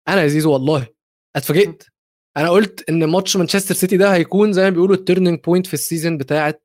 أنا 0.08 0.22
يا 0.22 0.26
زيزو 0.28 0.52
والله 0.52 0.86
اتفاجئت. 1.36 1.82
أنا 2.36 2.50
قلت 2.50 2.84
إن 2.88 3.04
ماتش 3.04 3.36
مانشستر 3.36 3.74
سيتي 3.74 3.96
ده 3.96 4.14
هيكون 4.14 4.52
زي 4.52 4.62
ما 4.62 4.70
بيقولوا 4.70 4.96
ال 4.96 5.02
turning 5.02 5.40
point 5.40 5.66
في 5.66 5.74
ال 5.74 5.80
season 5.80 6.18
بتاعه 6.18 6.60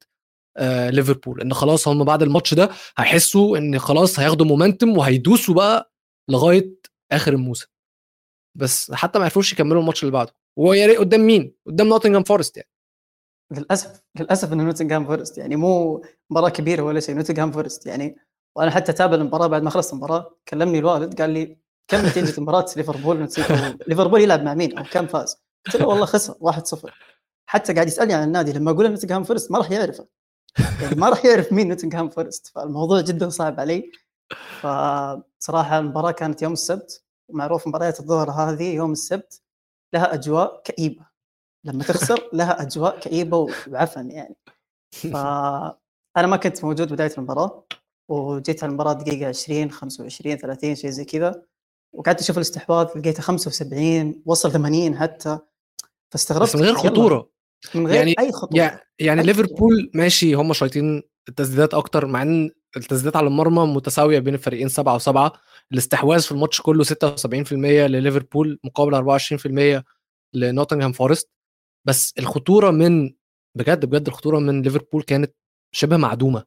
آه 0.57 0.89
ليفربول. 0.89 1.41
إن 1.41 1.53
خلاص 1.53 1.87
هم 1.87 2.03
بعد 2.03 2.23
الماتش 2.23 2.53
ده 2.53 2.69
هيحسوا 2.97 3.57
إن 3.57 3.79
خلاص 3.79 4.19
هياخدوا 4.19 4.45
momentum 4.45 4.97
وهيدوسوا 4.97 5.55
بقى 5.55 5.93
لغاية 6.29 6.75
آخر 7.11 7.33
الموسم. 7.33 7.67
بس 8.57 8.91
حتى 8.91 9.19
ما 9.19 9.25
عرفوش 9.25 9.53
يكملوا 9.53 9.81
الماتش 9.81 10.03
اللي 10.03 10.11
بعده. 10.11 10.33
ويا 10.57 10.87
ريت 10.87 10.97
قدام 10.97 11.21
مين؟ 11.21 11.53
قدام 11.67 11.87
نوتنجهام 11.87 12.23
فورست 12.23 12.57
يعني. 12.57 12.69
للأسف 13.51 14.01
للأسف 14.19 14.53
انه 14.53 14.63
نوتنغهام 14.63 15.05
فورست 15.05 15.37
يعني 15.37 15.55
مو 15.55 16.01
مباراة 16.29 16.49
كبيرة 16.49 16.81
ولا 16.81 16.99
شيء 16.99 17.15
نوتنغهام 17.15 17.51
فورست 17.51 17.85
يعني. 17.85 18.15
وأنا 18.55 18.71
حتى 18.71 18.91
أتابع 18.91 19.15
المباراة 19.15 19.47
بعد 19.47 19.63
ما 19.63 19.69
خلصت 19.69 19.93
المباراة 19.93 20.37
كلمني 20.47 20.79
الوالد 20.79 21.21
قال 21.21 21.29
لي 21.29 21.57
كم 21.87 22.05
نتيجة 22.05 22.39
مباراة 22.41 22.65
ليفربول؟ 22.77 23.29
ليفربول 23.87 24.21
يلعب 24.21 24.43
مع 24.43 24.53
مين؟ 24.53 24.77
أو 24.77 24.83
كم 24.91 25.07
فاز؟ 25.07 25.37
قلت 25.65 25.75
له 25.75 25.87
والله 25.87 26.05
خسر 26.05 26.33
1-0 26.33 26.89
حتى 27.49 27.73
قاعد 27.73 27.87
يسألني 27.87 28.13
عن 28.13 28.23
النادي 28.23 28.53
لما 28.53 28.71
أقول 28.71 28.89
نوتنغهام 28.89 29.23
فورست 29.23 29.51
ما 29.51 29.57
راح 29.57 29.71
يعرفه. 29.71 30.07
يعني 30.81 30.95
ما 30.95 31.09
راح 31.09 31.25
يعرف 31.25 31.53
مين 31.53 31.67
نوتنغهام 31.67 32.09
فورست 32.09 32.47
فالموضوع 32.47 33.01
جدا 33.01 33.29
صعب 33.29 33.59
علي. 33.59 33.91
فصراحة 34.59 35.79
المباراة 35.79 36.11
كانت 36.11 36.41
يوم 36.41 36.53
السبت. 36.53 37.06
ومعروف 37.27 37.67
مباريات 37.67 37.99
الظهر 37.99 38.31
هذه 38.31 38.75
يوم 38.75 38.91
السبت 38.91 39.41
لها 39.93 40.13
أجواء 40.13 40.61
كئيبة. 40.63 41.05
لما 41.63 41.83
تخسر 41.83 42.29
لها 42.33 42.61
أجواء 42.61 42.99
كئيبة 42.99 43.47
وعفن 43.67 44.11
يعني. 44.11 44.35
فانا 44.91 46.27
ما 46.27 46.37
كنت 46.37 46.63
موجود 46.63 46.93
بداية 46.93 47.11
المباراة 47.17 47.65
وجيت 48.09 48.63
على 48.63 48.69
المباراة 48.69 48.93
دقيقة 48.93 49.29
20 49.29 49.71
25 49.71 50.35
30 50.35 50.75
شيء 50.75 50.89
زي 50.89 51.05
كذا. 51.05 51.43
وقعدت 51.93 52.19
أشوف 52.19 52.37
الاستحواذ 52.37 52.87
لقيته 52.95 53.21
75 53.21 54.21
وصل 54.25 54.51
80 54.51 54.97
حتى. 54.97 55.39
فاستغربت. 56.11 56.49
بس 56.49 56.55
من 56.55 56.61
غير 56.61 56.75
خطورة. 56.75 57.29
من 57.75 57.87
غير 57.87 57.95
يعني 57.95 58.15
أي 58.19 58.31
خطورة. 58.31 58.59
يعني, 58.59 58.79
يعني 58.99 59.23
ليفربول 59.23 59.91
ماشي 59.93 60.33
هم 60.33 60.53
شايطين 60.53 61.03
التسديدات 61.29 61.73
أكتر 61.73 62.05
مع 62.05 62.21
إن 62.21 62.51
التسديدات 62.77 63.15
على 63.15 63.27
المرمى 63.27 63.73
متساوية 63.73 64.19
بين 64.19 64.33
الفريقين 64.33 64.69
7 64.69 64.97
و7 64.97 65.37
الاستحواذ 65.73 66.21
في 66.21 66.31
الماتش 66.31 66.61
كله 66.61 66.83
76% 66.83 67.53
لليفربول 67.87 68.59
مقابل 68.63 68.95
24% 68.95 69.83
لنوتنغهام 70.33 70.91
فورست. 70.91 71.31
بس 71.87 72.13
الخطورة 72.19 72.71
من 72.71 73.13
بجد 73.57 73.85
بجد 73.85 74.07
الخطورة 74.07 74.39
من 74.39 74.61
ليفربول 74.61 75.03
كانت 75.03 75.35
شبه 75.75 75.97
معدومة. 75.97 76.43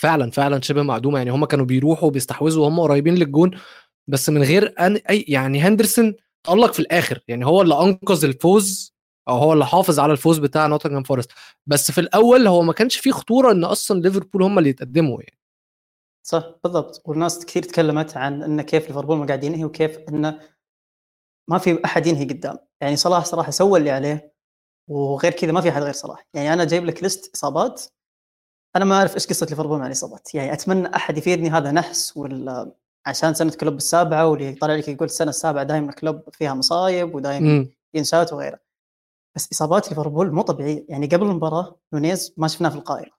فعلا 0.00 0.30
فعلا 0.30 0.60
شبه 0.60 0.82
معدومة. 0.82 1.18
يعني 1.18 1.30
هم 1.30 1.44
كانوا 1.44 1.64
بيروحوا 1.66 2.10
بيستحوذوا 2.10 2.64
وهم 2.64 2.80
قريبين 2.80 3.14
للجون 3.14 3.50
بس 4.08 4.28
من 4.30 4.42
غير 4.42 4.74
أن 4.80 4.96
أي 4.96 5.24
يعني 5.28 5.60
هندرسون 5.60 6.14
تألق 6.44 6.72
في 6.72 6.80
الآخر. 6.80 7.20
يعني 7.28 7.46
هو 7.46 7.62
اللي 7.62 7.82
أنقذ 7.82 8.24
الفوز 8.24 8.94
أو 9.28 9.38
هو 9.38 9.52
اللي 9.52 9.66
حافظ 9.66 9.98
على 10.00 10.12
الفوز 10.12 10.38
بتاع 10.38 10.66
نوتنغهام 10.66 11.02
فورست. 11.02 11.30
بس 11.66 11.90
في 11.92 12.00
الأول 12.00 12.46
هو 12.46 12.62
ما 12.62 12.72
كانش 12.72 12.96
فيه 12.96 13.10
خطورة 13.12 13.52
إن 13.52 13.64
أصلا 13.64 14.00
ليفربول 14.00 14.42
هم 14.42 14.58
اللي 14.58 14.70
يتقدموا 14.70 15.20
يعني. 15.22 15.41
صح 16.22 16.44
بالضبط. 16.64 17.02
والناس 17.04 17.46
كثير 17.46 17.62
تكلمت 17.62 18.16
عن 18.16 18.42
إن 18.42 18.62
كيف 18.62 18.88
ليفربول 18.88 19.16
ما 19.16 19.26
قاعد 19.26 19.44
ينهي 19.44 19.64
وكيف 19.64 19.98
إنه 19.98 20.40
ما 21.50 21.58
في 21.58 21.84
أحد 21.84 22.06
ينهي 22.06 22.24
قدام. 22.24 22.58
يعني 22.80 22.96
صلاح 22.96 23.24
صراحة 23.24 23.50
سوى 23.50 23.78
اللي 23.78 23.90
عليه 23.90 24.34
وغير 24.88 25.32
كذا 25.32 25.52
ما 25.52 25.60
في 25.60 25.68
أحد 25.68 25.82
غير 25.82 25.92
صلاح. 25.92 26.26
يعني 26.34 26.52
أنا 26.52 26.64
جايب 26.64 26.84
لك 26.84 27.02
list 27.02 27.34
إصابات. 27.34 27.82
أنا 28.76 28.84
ما 28.84 28.94
أعرف 28.94 29.14
إيش 29.14 29.26
قصة 29.26 29.46
ليفربول 29.50 29.78
مع 29.78 29.86
الإصابات. 29.86 30.34
يعني 30.34 30.52
أتمنى 30.52 30.96
أحد 30.96 31.18
يفيدني 31.18 31.50
هذا 31.50 31.70
نحس 31.70 32.16
ولا 32.16 32.72
عشان 33.06 33.34
سنة 33.34 33.50
كلوب 33.50 33.76
السابعة 33.76 34.28
واللي 34.28 34.46
يطلع 34.46 34.74
لك 34.74 34.88
يقول 34.88 35.06
السنة 35.06 35.30
السابعة 35.30 35.64
دائما 35.64 35.92
كلوب 35.92 36.22
فيها 36.32 36.54
مصايب 36.54 37.14
ودائما 37.14 37.68
ينشات 37.94 38.32
وغيره. 38.32 38.58
بس 39.36 39.52
إصابات 39.52 39.88
ليفربول 39.88 40.32
مو 40.32 40.42
طبيعية. 40.42 40.86
يعني 40.88 41.06
قبل 41.06 41.26
المباراة 41.26 41.76
نونيز 41.92 42.34
ما 42.36 42.48
شفناه 42.48 42.68
في 42.68 42.76
القائمة. 42.76 43.12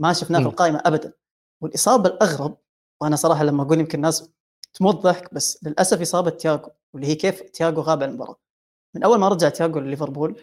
ما 0.00 0.12
شفناه 0.12 0.40
في 0.40 0.46
القائمة 0.46 0.82
ابدا. 0.84 1.12
والإصابة 1.64 2.08
الأغرب 2.08 2.58
وأنا 3.00 3.16
صراحة 3.16 3.44
لما 3.44 3.62
أقول 3.62 3.80
يمكن 3.80 3.98
الناس 3.98 4.30
تموت 4.74 4.96
ضحك 4.96 5.34
بس 5.34 5.64
للأسف 5.64 6.00
إصابة 6.00 6.30
تياجو 6.30 6.68
واللي 6.94 7.08
هي 7.08 7.14
كيف 7.14 7.40
تياجو 7.40 7.80
غاب 7.80 8.02
عن 8.02 8.08
المباراة. 8.08 8.36
من 8.94 9.02
أول 9.02 9.18
ما 9.18 9.28
رجع 9.28 9.48
تياجو 9.48 9.78
لليفربول 9.78 10.40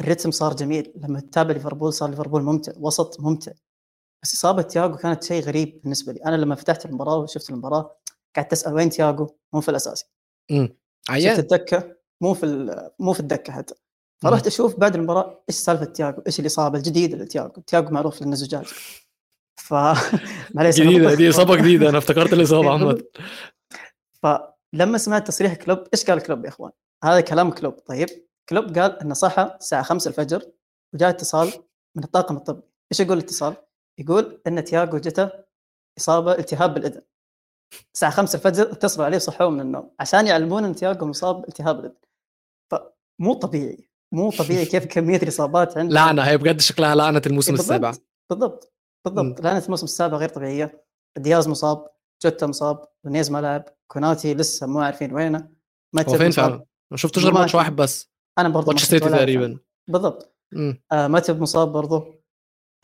الريتم 0.00 0.30
صار 0.30 0.56
جميل. 0.56 0.92
لما 0.96 1.20
تتابع 1.20 1.52
ليفربول 1.52 1.92
صار 1.92 2.10
ليفربول 2.10 2.42
ممتع 2.42 2.72
وسط 2.76 3.20
ممتع. 3.20 3.52
بس 4.22 4.34
إصابة 4.34 4.62
تياجو 4.62 4.96
كانت 4.96 5.24
شيء 5.24 5.42
غريب 5.42 5.80
بالنسبة 5.82 6.12
لي. 6.12 6.24
أنا 6.24 6.36
لما 6.36 6.54
فتحت 6.54 6.86
المباراة 6.86 7.16
وشفت 7.16 7.50
المباراة 7.50 7.96
قعدت 8.36 8.52
أسأل 8.52 8.74
وين 8.74 8.90
تياجو 8.90 9.28
مو 9.52 9.60
في 9.60 9.68
الأساسي. 9.68 10.06
امم 10.50 10.76
شفت 11.30 11.38
الدكة؟ 11.38 11.96
مو 12.20 12.34
في 12.34 12.90
مو 12.98 13.12
في 13.12 13.20
الدكة 13.20 13.52
حتى. 13.52 13.74
فرحت 14.22 14.46
أشوف 14.46 14.76
بعد 14.76 14.94
المباراة 14.94 15.44
إيش 15.48 15.56
سالفة 15.56 15.84
تياجو 15.84 16.22
إيش 16.26 16.40
الإصابة 16.40 16.78
الجديدة 16.78 17.16
لتياجو 17.16 17.60
تياجو 17.60 17.90
معروف 17.90 18.20
لأنه 18.20 18.34
زجاج. 18.34 18.64
ف 19.56 19.74
معليش 20.54 20.80
جديدة 20.80 21.14
دي 21.14 21.30
إصابة 21.30 21.56
جديدة 21.56 21.88
أنا 21.88 21.98
افتكرت 21.98 22.32
الإصابة 22.32 22.70
عامة. 22.72 23.04
فلما 24.22 24.98
سمعت 24.98 25.26
تصريح 25.28 25.54
كلوب 25.54 25.78
إيش 25.94 26.04
قال 26.10 26.20
كلوب 26.22 26.44
يا 26.44 26.48
إخوان؟ 26.48 26.70
هذا 27.04 27.20
كلام 27.20 27.50
كلوب. 27.50 27.72
طيب 27.74 28.08
كلوب 28.48 28.78
قال 28.78 29.00
انه 29.00 29.14
صحى 29.14 29.56
الساعة 29.60 29.82
5 29.82 30.08
الفجر 30.08 30.42
وجاء 30.94 31.08
اتصال 31.10 31.52
من 31.96 32.04
الطاقم 32.04 32.36
الطبي. 32.36 32.62
إيش 32.92 33.00
يقول 33.00 33.18
الاتصال؟ 33.18 33.54
يقول 33.98 34.40
إن 34.46 34.64
تياجو 34.64 34.98
جته 34.98 35.30
إصابة 35.98 36.32
التهاب 36.32 36.74
بالإذن. 36.74 37.00
الساعة 37.94 38.12
5 38.12 38.36
الفجر 38.36 38.72
اتصلوا 38.72 39.06
عليه 39.06 39.18
صحوه 39.18 39.50
من 39.50 39.60
النوم 39.60 39.90
عشان 40.00 40.26
يعلمون 40.26 40.64
إن 40.64 40.74
تياجو 40.74 41.06
مصاب 41.06 41.48
التهاب 41.48 41.80
الاذن 41.80 41.94
فمو 42.70 43.34
طبيعي 43.34 43.88
مو 44.12 44.30
طبيعي 44.30 44.64
كيف 44.64 44.84
كمية 44.86 45.16
الإصابات 45.16 45.78
عنده 45.78 45.94
لعنة 45.94 46.22
هي 46.22 46.36
بجد 46.38 46.60
شكلها 46.60 46.94
لعنة 46.94 47.22
الموسم 47.26 47.52
بالضبط. 47.52 47.70
السابع. 47.70 47.92
بالضبط. 48.30 48.73
بالضبط. 49.04 49.40
لعنه 49.40 49.64
الموسم 49.64 49.84
السابع 49.84 50.16
غير 50.16 50.28
طبيعيه 50.28 50.84
دياز 51.18 51.48
مصاب 51.48 51.86
جوتا 52.22 52.46
مصاب 52.46 52.88
نونيز 53.04 53.30
ما 53.30 53.40
لعب 53.40 53.64
كوناتي 53.86 54.34
لسه 54.34 54.66
مو 54.66 54.80
عارفين 54.80 55.14
وينه. 55.14 55.48
هو 56.08 56.18
فين 56.18 56.30
فعلا؟ 56.30 56.64
ما 56.90 56.96
شفتوش 56.96 57.24
غير 57.24 57.34
ماتش 57.34 57.54
واحد 57.54 57.76
بس. 57.76 58.10
أنا 58.38 58.48
برضه 58.48 58.66
ماتش 58.66 58.84
سيتي 58.84 59.08
تقريبا. 59.08 59.58
بالضبط. 59.88 60.36
آه 60.92 61.06
ماتيب 61.06 61.40
مصاب 61.40 61.72
برضه 61.72 62.22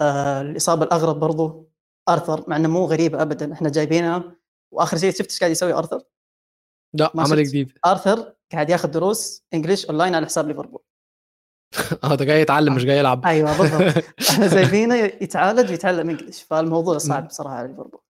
آه 0.00 0.40
الإصابة 0.40 0.84
الأغرب 0.84 1.20
برضه 1.20 1.70
أرثر 2.08 2.44
مع 2.48 2.56
إنه 2.56 2.68
مو 2.68 2.84
غريبه 2.84 3.22
ابدا. 3.22 3.52
إحنا 3.52 3.68
جايبينها 3.68 4.36
وآخر 4.74 4.96
شيء 4.96 5.10
شفت 5.10 5.30
إيش 5.30 5.40
قاعد 5.40 5.50
يسوي 5.50 5.72
أرثر؟ 5.72 6.02
لا 6.94 7.12
عمل 7.16 7.44
جديد. 7.44 7.78
أرثر 7.86 8.34
قاعد 8.52 8.70
ياخذ 8.70 8.90
دروس 8.90 9.44
English 9.54 9.86
online 9.86 10.14
على 10.14 10.26
حساب 10.26 10.48
ليفربول. 10.48 10.82
آه 12.04 12.14
ده 12.14 12.24
جاي 12.24 12.40
يتعلم 12.40 12.74
مش 12.74 12.84
جاي 12.84 12.98
يلعب. 12.98 13.26
أيوه 13.26 13.58
بالضبط. 13.58 14.04
إحنا 14.30 14.48
جايبينه 14.48 14.94
يتعالج 14.96 15.70
ويتعلم 15.70 16.10
English 16.10 16.42
فالموضوع 16.42 16.98
صعب 16.98 17.28
بصراحة 17.28 17.54
على 17.54 17.68
ليفربول 17.68 18.00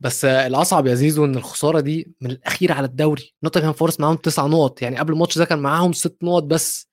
بس 0.00 0.24
الأصعب 0.24 0.86
يا 0.86 0.94
زيزو 0.94 1.24
إن 1.24 1.34
الخسارة 1.34 1.80
دي 1.80 2.14
من 2.20 2.30
الأخير 2.30 2.72
على 2.72 2.86
الدوري. 2.86 3.34
نوتنغهام 3.42 3.72
فورست 3.72 4.00
معاهم 4.00 4.16
تسع 4.16 4.46
نقط. 4.46 4.82
يعني 4.82 4.98
قبل 4.98 5.12
الماتش 5.12 5.38
ده 5.38 5.44
كان 5.44 5.58
معاهم 5.58 5.92
ست 5.92 6.16
نقط 6.22 6.42
بس. 6.42 6.88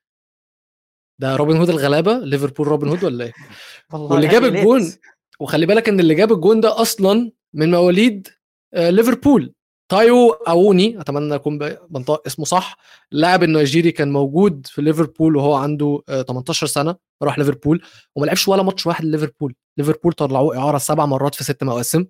ده 1.21 1.35
روبن 1.35 1.57
هود 1.57 1.69
الغلابة؟ 1.69 2.17
ليفربول 2.17 2.67
روبن 2.67 2.88
هود 2.88 3.03
ولا 3.03 3.25
إيه؟ 3.25 3.33
واللي 3.93 4.27
جاب 4.27 4.43
الجون 4.43 4.93
وخلي 5.39 5.65
بالك 5.65 5.89
إن 5.89 5.99
اللي 5.99 6.15
جاب 6.15 6.31
الجون 6.31 6.62
ده 6.62 6.81
أصلا 6.81 7.31
من 7.53 7.71
مواليد 7.71 8.27
ليفربول. 8.75 9.53
تايو 9.89 10.30
أونيي 10.32 11.01
أتمنى 11.02 11.36
اكون 11.36 11.58
بنطق 11.89 12.23
اسمه 12.28 12.45
صح. 12.45 12.78
اللاعب 13.13 13.43
النيجيري 13.43 13.91
كان 13.91 14.12
موجود 14.12 14.67
في 14.67 14.82
ليفربول 14.82 15.36
وهو 15.36 15.54
عنده 15.54 16.04
18 16.28 16.67
سنة 16.67 16.95
راح 17.23 17.39
ليفربول. 17.39 17.82
وما 18.15 18.25
لعبش 18.25 18.47
ولا 18.47 18.63
ماتش 18.63 18.88
واحد 18.88 19.06
لليفربول 19.06 19.56
ليفربول 19.78 20.13
طلعوه 20.13 20.58
إعارة 20.58 20.78
سبع 20.78 21.06
مرات 21.06 21.36
في 21.36 21.43
ست 21.43 21.63
مواسم. 21.63 22.06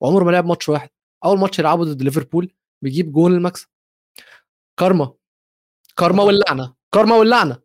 وعمره 0.00 0.24
ما 0.24 0.30
لعب 0.30 0.46
ماتش 0.46 0.68
واحد. 0.68 0.88
أول 1.24 1.38
ماتش 1.38 1.58
يلعبه 1.58 1.84
ضد 1.84 2.02
ليفربول 2.02 2.52
بيجيب 2.84 3.12
جول 3.12 3.34
المكسب 3.34 3.66
كارما. 4.80 5.12
كارما 5.96 6.22
واللعنه 6.22 6.74
كارما 6.94 7.16
واللعنه 7.16 7.58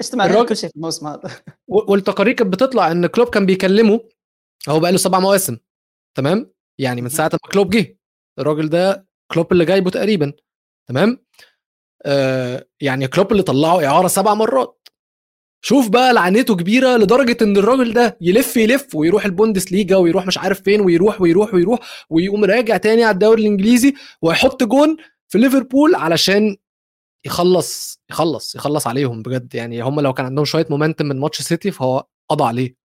اجتمع 0.00 0.24
الراجل... 0.26 0.48
كل 0.48 0.56
شيء 0.56 0.70
في 0.70 0.76
الموسم 0.76 1.06
هذا. 1.06 1.30
والتقارير 1.68 2.34
كانت 2.34 2.52
بتطلع 2.52 2.90
إن 2.90 3.06
كلوب 3.06 3.28
كان 3.28 3.46
بيكلمه. 3.46 4.00
هو 4.68 4.80
بقى 4.80 4.92
له 4.92 4.98
سبع 4.98 5.18
مواسم. 5.18 5.58
تمام؟ 6.16 6.52
يعني 6.78 7.02
من 7.02 7.08
ساعة 7.08 7.30
ما 7.32 7.50
كلوب 7.52 7.70
جه. 7.70 7.97
الراجل 8.38 8.68
ده 8.68 9.06
كلوب 9.32 9.52
اللي 9.52 9.64
جايبه 9.64 9.90
تقريبا 9.90 10.32
تمام؟ 10.88 11.24
آه 12.06 12.66
يعني 12.80 13.08
كلوب 13.08 13.32
اللي 13.32 13.42
طلعه 13.42 13.84
إعارة 13.86 14.08
سبع 14.08 14.34
مرات. 14.34 14.88
شوف 15.64 15.88
بقى 15.88 16.12
لعنته 16.12 16.56
كبيرة 16.56 16.96
لدرجة 16.96 17.36
إن 17.42 17.56
الراجل 17.56 17.92
ده 17.92 18.18
يلف 18.20 18.56
يلف 18.56 18.94
ويروح 18.94 19.24
البوندس 19.24 19.72
ليجا 19.72 19.96
ويروح 19.96 20.26
مش 20.26 20.38
عارف 20.38 20.62
فين 20.62 20.80
ويروح 20.80 21.20
ويروح 21.20 21.54
ويروح 21.54 21.78
ويقوم 22.10 22.44
راجع 22.44 22.76
تاني 22.76 23.04
على 23.04 23.14
الدوري 23.14 23.42
الإنجليزي 23.42 23.94
ويحط 24.22 24.62
جون 24.64 24.96
في 25.28 25.38
ليفربول 25.38 25.94
علشان 25.94 26.56
يخلص 27.26 28.00
يخلص 28.10 28.54
يخلص 28.54 28.86
عليهم 28.86 29.22
بجد. 29.22 29.54
يعني 29.54 29.82
هم 29.82 30.00
لو 30.00 30.12
كان 30.12 30.26
عندهم 30.26 30.44
شوية 30.44 30.66
momentum 30.70 31.06
من 31.06 31.20
ماتش 31.20 31.42
سيتي 31.42 31.70
فهو 31.70 32.06
قضى 32.30 32.44
عليه. 32.44 32.76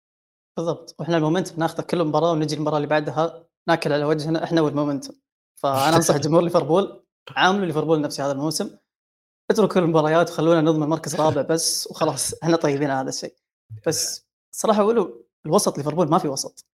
بالضبط. 0.56 0.94
وإحنا 0.98 1.16
المومنتم 1.16 1.54
ناخذه 1.58 1.82
كل 1.82 2.04
مباراة 2.04 2.32
ونجي 2.32 2.54
المباراة 2.54 2.76
اللي 2.76 2.88
بعدها 2.88 3.44
ناكل 3.68 3.92
على 3.92 4.04
وجهنا 4.04 4.44
إحنا 4.44 4.60
والمومنتم. 4.60 5.14
فأنا 5.62 5.96
أنصح 5.96 6.16
جمهور 6.16 6.42
ليفربول 6.42 7.04
عاملوا 7.30 7.66
ليفربول 7.66 8.00
نفسي 8.00 8.22
هذا 8.22 8.32
الموسم. 8.32 8.70
اتركوا 9.50 9.80
المباريات 9.80 10.30
وخلونا 10.30 10.60
نضمن 10.60 10.88
مركز 10.88 11.14
رابع 11.16 11.42
بس 11.42 11.88
وخلاص 11.90 12.34
إحنا 12.42 12.56
طيبين 12.56 12.90
على 12.90 13.00
هذا 13.02 13.08
الشيء. 13.08 13.34
بس 13.86 14.26
صراحة 14.54 14.80
اقولوا 14.82 15.08
الوسط 15.46 15.78
ليفربول 15.78 16.08
ما 16.10 16.18
في 16.18 16.28
وسط. 16.28 16.66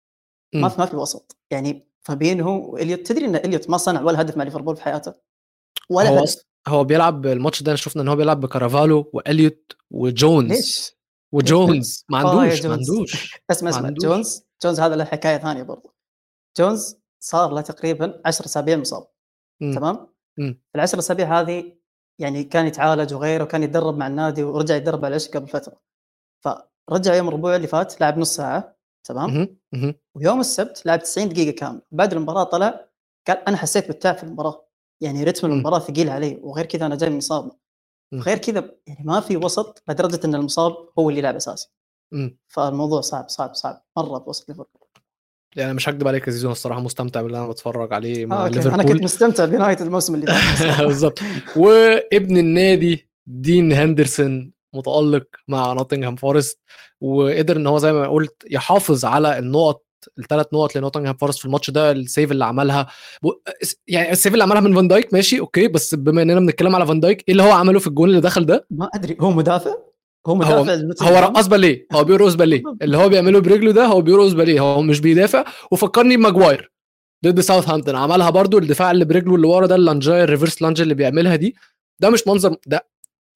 ما. 0.55 0.69
في 0.69 0.79
ما 0.79 0.85
في 0.85 0.95
وسط. 0.95 1.37
يعني 1.51 1.87
فابينهو 2.01 2.73
واليوت 2.73 2.99
تدري 2.99 3.25
إن 3.25 3.35
إليوت 3.35 3.69
ما 3.69 3.77
صنع 3.77 4.01
ولا 4.01 4.21
هدف 4.21 4.37
مع 4.37 4.43
ليفربول 4.43 4.75
في 4.75 4.83
حياته؟ 4.83 5.13
ولا 5.89 6.09
هو 6.09 6.17
هدف. 6.17 6.35
هو 6.67 6.83
بيلعب 6.83 7.25
الماتش 7.25 7.63
ده 7.63 7.75
شفنا 7.75 8.01
إن 8.01 8.07
هو 8.07 8.15
بيلعب 8.15 8.39
بكارافالو 8.39 9.09
وإليوت 9.13 9.71
وجونز. 9.91 10.51
ليش؟ 10.51 10.97
وجونز. 11.31 12.05
ما 12.09 12.21
آه 12.21 12.29
عندوش 12.29 12.65
ما 12.65 12.75
جونز. 12.75 12.89
عندوش. 12.91 13.33
اسمع 13.51 13.69
ما 13.71 13.77
اسمع. 13.77 13.89
جونز 13.89 14.43
جونز 14.63 14.79
هذا 14.79 14.95
له 14.95 15.03
حكاية 15.05 15.37
ثانية 15.37 15.63
برضو. 15.63 15.93
جونز 16.57 16.97
صار 17.19 17.53
له 17.53 17.61
تقريبا 17.61 18.21
10 18.25 18.45
أسابيع 18.45 18.77
مصاب 18.77 19.07
مم. 19.61 19.73
تمام؟ 19.73 20.07
مم. 20.37 20.61
العشر 20.75 20.99
أسابيع 20.99 21.39
هذه 21.39 21.77
يعني 22.19 22.43
كان 22.43 22.65
يتعالج 22.67 23.13
وغيره 23.13 23.43
وكان 23.43 23.63
يتدرب 23.63 23.97
مع 23.97 24.07
النادي 24.07 24.43
ورجع 24.43 24.75
يتدرب 24.75 25.05
على 25.05 25.07
العشب 25.07 25.31
قبل 25.37 25.47
فترة 25.47 25.81
فرجع 26.41 27.15
يوم 27.15 27.27
الربوع 27.27 27.55
اللي 27.55 27.67
فات 27.67 28.01
لعب 28.01 28.17
نص 28.17 28.35
ساعة 28.35 28.77
تمام؟ 29.03 29.29
مهم. 29.29 29.57
مهم. 29.73 29.95
ويوم 30.15 30.39
السبت 30.39 30.85
لعب 30.85 30.99
90 30.99 31.29
دقيقة 31.29 31.55
كاملة 31.55 31.81
بعد 31.91 32.13
المباراة 32.13 32.43
طلع 32.43 32.87
قال 33.27 33.37
أنا 33.37 33.57
حسيت 33.57 33.87
بالتعب 33.87 34.15
في 34.17 34.23
المباراة 34.23 34.67
يعني 35.01 35.23
rhythm 35.23 35.47
مم. 35.47 35.53
المباراة 35.53 35.79
ثقيل 35.79 36.09
علي 36.09 36.39
وغير 36.43 36.65
كذا 36.65 36.85
أنا 36.85 36.95
جاي 36.95 37.09
من 37.09 37.17
إصابة 37.17 37.51
مم. 38.11 38.21
غير 38.21 38.37
كذا 38.37 38.71
يعني 38.87 39.03
ما 39.05 39.19
في 39.19 39.37
وسط 39.37 39.83
لدرجة 39.87 40.19
إن 40.25 40.35
المصاب 40.35 40.89
هو 40.99 41.09
اللي 41.09 41.19
يلعب 41.19 41.35
أساسي 41.35 41.69
مم. 42.11 42.37
فالموضوع 42.47 43.01
صعب 43.01 43.29
صعب 43.29 43.53
صعب 43.53 43.85
مرة 43.97 44.17
بوسط 44.17 44.49
ليفربول 44.49 44.86
يعني 45.55 45.73
مش 45.73 45.89
هكدب 45.89 46.07
عليك 46.07 46.27
يا 46.27 46.31
زيزو 46.31 46.51
الصراحة 46.51 46.81
مستمتع 46.81 47.21
باللي 47.21 47.37
أنا 47.37 47.47
بتفرج 47.47 47.93
عليه 47.93 48.25
مع 48.25 48.35
آه 48.37 48.47
أوكي. 48.47 48.59
أنا 48.59 48.63
ليفربول. 48.65 48.93
كنت 48.93 49.03
مستمتع 49.03 49.45
بنهايه 49.45 49.77
الموسم 49.81 50.15
اللي 50.15 50.25
فات. 50.27 50.81
بالظبط. 50.87 51.19
وابن 51.55 52.37
النادي 52.37 53.09
دين 53.27 53.73
هندرسون 53.73 54.51
متألق 54.73 55.23
مع 55.47 55.73
نوتنغهام 55.73 56.15
فورست 56.15 56.59
وقدر 57.01 57.55
إن 57.57 57.67
هو 57.67 57.77
زي 57.77 57.93
ما 57.93 58.07
قلت 58.07 58.43
يحافظ 58.51 59.05
على 59.05 59.39
النقط 59.39 59.83
الثلاث 60.19 60.45
نقط 60.53 60.75
لنوتنغهام 60.75 61.17
فورست 61.17 61.39
في 61.39 61.45
الماتش 61.45 61.69
ده 61.69 61.91
ال 61.91 61.99
save 61.99 62.31
اللي 62.31 62.45
عملها. 62.45 62.87
ب- 63.23 63.27
يعني 63.87 64.11
ال 64.11 64.16
save 64.16 64.33
اللي 64.33 64.43
عملها 64.43 64.61
من 64.61 64.75
فان 64.75 64.87
دايك 64.87 65.13
ماشي 65.13 65.39
أوكي 65.39 65.67
بس 65.67 65.95
بما 65.95 66.21
إننا 66.21 66.39
بنتكلم 66.39 66.75
على 66.75 66.85
فان 66.87 66.99
دايك 66.99 67.17
إيه 67.27 67.31
اللي 67.31 67.43
هو 67.43 67.51
عمله 67.51 67.79
في 67.79 67.87
الجون 67.87 68.09
اللي 68.09 68.21
دخل 68.21 68.45
ده؟ 68.45 68.67
ما 68.71 68.89
أدري 68.95 69.17
هو 69.21 69.31
مدافع؟ 69.31 69.71
هو 70.27 70.43
هو 70.43 70.63
مدافع 70.63 71.05
هو 71.09 71.19
رقص 71.19 71.47
باليه. 71.47 71.87
هو 71.91 72.03
بيرقص 72.03 72.33
باليه. 72.33 72.63
اللي 72.81 72.97
هو 72.97 73.09
بيعمله 73.09 73.39
برجله 73.41 73.71
ده 73.71 73.85
هو 73.85 74.01
بيرقص 74.01 74.33
باليه. 74.33 74.59
هو 74.59 74.81
مش 74.81 74.99
بيدافع. 74.99 75.45
وفكرني 75.71 76.17
بماجواير 76.17 76.71
ضد 77.25 77.39
ساوثهامبتون. 77.39 77.95
عملها 77.95 78.29
برضو 78.29 78.57
الدفاع 78.57 78.91
اللي 78.91 79.05
برجله 79.05 79.35
اللي 79.35 79.47
ورا 79.47 79.67
ده 79.67 79.75
ال 79.75 79.83
lunge 79.83 80.23
ال 80.23 80.28
reverse 80.28 80.61
lunge 80.61 80.81
اللي 80.81 80.93
بيعملها 80.93 81.35
دي. 81.35 81.55
ده 81.99 82.09
مش 82.09 82.27
منظر 82.27 82.55
ده 82.67 82.87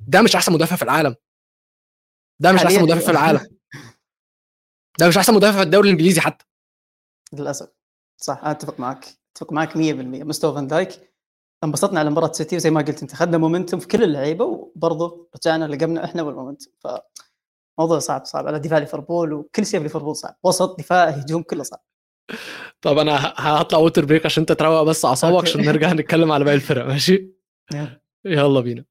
ده 0.07 0.21
مش 0.21 0.35
أحسن 0.35 0.53
مدافع 0.53 0.75
في 0.75 0.81
العالم. 0.83 1.15
ده 2.39 2.51
مش 2.51 2.61
أحسن 2.63 2.83
مدافع 2.83 2.99
في 3.01 3.09
أيوة. 3.09 3.19
العالم. 3.21 3.47
ده 4.99 5.07
مش 5.07 5.17
أحسن 5.17 5.33
مدافع 5.33 5.57
في 5.57 5.63
الدوري 5.63 5.89
الإنجليزي 5.89 6.21
حتى. 6.21 6.45
للأسف. 7.33 7.67
صح 8.17 8.39
أنا 8.41 8.51
أتفق 8.51 8.79
معك. 8.79 9.05
أتفق 9.35 9.53
معك 9.53 9.73
100% 9.73 9.77
مستوى 10.23 10.53
فان 10.55 10.67
دايك 10.67 11.10
انبسطنا 11.63 11.99
على 11.99 12.09
مباراة 12.09 12.31
سيتي 12.31 12.55
وزي 12.55 12.69
ما 12.69 12.81
قلت 12.81 13.01
أنت 13.01 13.13
اخذنا 13.13 13.37
momentum 13.37 13.79
في 13.79 13.87
كل 13.87 14.03
اللعيبة 14.03 14.45
وبرضه 14.45 15.29
رجعنا 15.35 15.65
لقمنا 15.65 16.05
إحنا 16.05 16.21
وال 16.21 16.31
momentum. 16.31 16.73
فموضوع 16.79 17.99
صعب 17.99 18.25
صعب. 18.25 18.47
على 18.47 18.59
دفاع 18.59 18.79
ليفربول 18.79 19.33
وكل 19.33 19.65
شيء 19.65 19.79
في 19.79 19.83
ليفربول 19.83 20.15
صعب. 20.15 20.35
وسط 20.43 20.79
دفاع 20.79 21.09
هجوم 21.09 21.41
كله 21.43 21.63
صعب. 21.63 21.83
طب 22.81 22.97
أنا 22.97 23.33
هطلع 23.37 23.79
water 23.79 24.05
break 24.05 24.25
عشان 24.25 24.41
أنت 24.41 24.51
تروق 24.51 24.83
بس 24.83 25.05
أعصابك. 25.05 25.43
عشان 25.43 25.65
نرجع 25.65 25.93
نتكلم 25.93 26.31
على 26.31 26.43
باقي 26.43 26.55
الفرق. 26.55 26.85
ماشي. 26.85 27.31
يلا 28.25 28.59
بينا. 28.59 28.85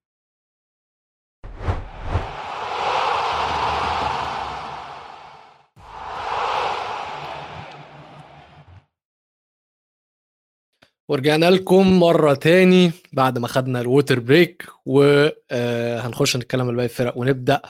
ورجعنا 11.11 11.51
لكم 11.51 12.01
مرة 12.01 12.35
تاني 12.35 12.92
بعد 13.12 13.38
ما 13.38 13.49
خدنا 13.49 13.81
ال 13.81 13.87
water 13.87 14.21
break 14.21 14.66
وهنخش 14.87 16.37
نتكلم 16.37 16.62
على 16.66 16.73
باقي 16.77 16.85
الفرق 16.85 17.18
ونبدأ 17.18 17.62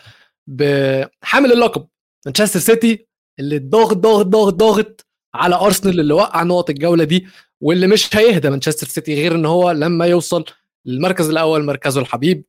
بحامل 0.47 1.53
اللقب 1.53 1.87
مانشستر 2.27 2.61
سيتي 2.61 3.07
اللي 3.39 3.59
ضاغط 3.59 3.97
ضاغط 3.97 4.27
ضاغط 4.27 4.55
ضاغط 4.55 5.07
على 5.35 5.55
أرسنال 5.55 6.01
اللي 6.01 6.15
وقع 6.15 6.43
نقط 6.43 6.71
الجولة 6.71 7.05
دي 7.05 7.27
واللي 7.61 7.87
مش 7.87 8.17
هيهدى 8.17 8.51
مانشستر 8.51 8.87
سيتي 8.87 9.15
غير 9.15 9.35
إن 9.35 9.47
هو 9.47 9.71
لما 9.71 10.07
يوصل 10.07 10.45
للمركز 10.87 11.31
الأول 11.31 11.65
مركزه 11.65 12.01
الحبيب. 12.01 12.45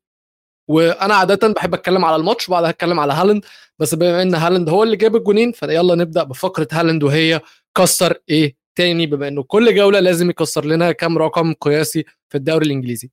وأنا 0.69 1.13
عادة 1.15 1.47
بحب 1.47 1.73
أتكلم 1.73 2.05
على 2.05 2.15
الماتش 2.15 2.49
وبعدها 2.49 2.69
اتكلم 2.69 2.99
على 2.99 3.13
هالاند 3.13 3.45
بس 3.79 3.95
بما 3.95 4.21
إن 4.21 4.35
هالاند 4.35 4.69
هو 4.69 4.83
اللي 4.83 4.95
جاب 4.95 5.15
الجونين 5.15 5.51
فيلا 5.51 5.95
نبدأ 5.95 6.23
بفقرة 6.23 6.67
هالاند 6.71 7.03
وهي 7.03 7.41
كسر 7.77 8.13
إيه؟ 8.29 8.60
تاني 8.75 9.05
بما 9.05 9.27
إنه 9.27 9.43
كل 9.43 9.75
جولة 9.75 9.99
لازم 9.99 10.29
يكسر 10.29 10.65
لنا 10.65 10.91
كام 10.91 11.17
رقم 11.17 11.53
قياسي 11.53 12.05
في 12.29 12.37
الدوري 12.37 12.65
الإنجليزي. 12.65 13.11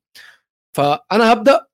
فأنا 0.77 1.33
هبدأ 1.33 1.67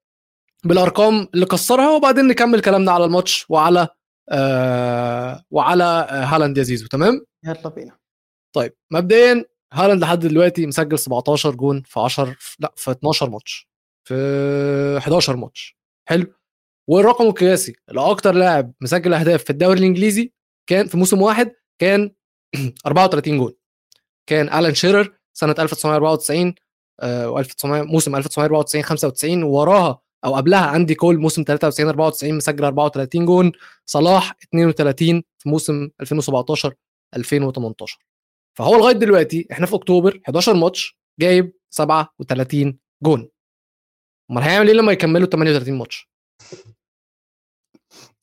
بالأرقام 0.65 1.29
اللي 1.35 1.47
كسرها 1.47 1.91
وبعدين 1.97 2.29
نكمل 2.29 2.61
كلامنا 2.61 2.93
على 2.93 3.05
الماتش 3.05 3.47
وعلى 3.51 3.89
آه 4.31 5.45
وعلى 5.51 5.85
آه 5.85 6.25
هالاند 6.25 6.59
يا 6.59 6.63
زيزو 6.63 6.87
تمام؟ 6.87 7.27
يلا 7.45 7.69
بينا. 7.69 7.99
طيب 8.55 8.73
مبدئيا 8.91 9.45
هالاند 9.73 10.03
لحد 10.03 10.19
دلوقتي 10.19 10.67
مسجل 10.67 10.99
17 10.99 11.55
جون 11.55 11.83
في 11.87 12.01
10 12.01 12.37
لا 12.59 12.73
في 12.77 12.91
12 12.91 13.31
ماتش 13.31 13.69
في 14.09 14.15
11 14.99 15.37
ماتش. 15.37 15.77
حلو. 16.09 16.27
والرقم 16.89 17.27
القياسي 17.27 17.77
لاكتر 17.89 18.35
لاعب 18.35 18.73
مسجل 18.81 19.15
أهداف 19.15 19.45
في 19.45 19.51
الدوري 19.51 19.79
الإنجليزي 19.79 20.33
كان 20.69 20.87
في 20.87 20.97
موسم 20.97 21.23
واحد 21.23 21.53
كان 21.79 22.11
34 22.87 23.39
جون. 23.39 23.53
كان 24.27 24.59
ألان 24.59 24.75
شيرر 24.75 25.19
سنة 25.33 25.55
1994 25.59 26.55
و 27.03 27.39
1900 27.39 27.83
موسم 27.83 28.17
1994 28.17 28.83
95 28.83 29.43
وراها 29.43 30.01
أو 30.25 30.35
قبلها 30.37 30.67
آندي 30.67 30.95
كول 30.95 31.19
موسم 31.19 31.43
93 31.43 31.89
94 31.89 32.35
مسجل 32.35 32.65
34 32.65 33.27
جون 33.27 33.53
صلاح 33.87 34.37
32 34.55 35.23
في 35.39 35.49
موسم 35.49 35.91
2017 36.01 36.75
2018 37.17 37.99
فهو 38.59 38.77
لغاية 38.77 38.95
دلوقتي 38.95 39.49
إحنا 39.53 39.67
في 39.67 39.75
أكتوبر 39.75 40.21
11 40.25 40.55
ماتش 40.55 40.97
جايب 41.21 41.53
37 41.71 42.79
جون. 43.03 43.29
أمال 44.31 44.43
هيعمل 44.43 44.69
إيه 44.69 44.75
لما 44.75 44.93
يكملوا 44.93 45.27
38 45.27 45.75
ماتش؟ 45.79 46.09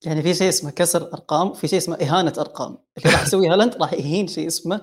يعني 0.06 0.22
في 0.22 0.34
شيء 0.34 0.50
اسمه 0.50 0.72
كسر 0.72 1.14
أرقام 1.14 1.48
وفي 1.48 1.68
شيء 1.68 1.78
اسمه 1.80 1.96
إهانة 1.96 2.34
أرقام. 2.38 2.78
اللي 2.98 3.10
راح 3.12 3.24
يسويه 3.24 3.54
هالاند 3.54 3.76
راح 3.76 3.94
يهين 3.94 4.28
شيء 4.28 4.48
اسمه 4.48 4.76
آه 4.76 4.82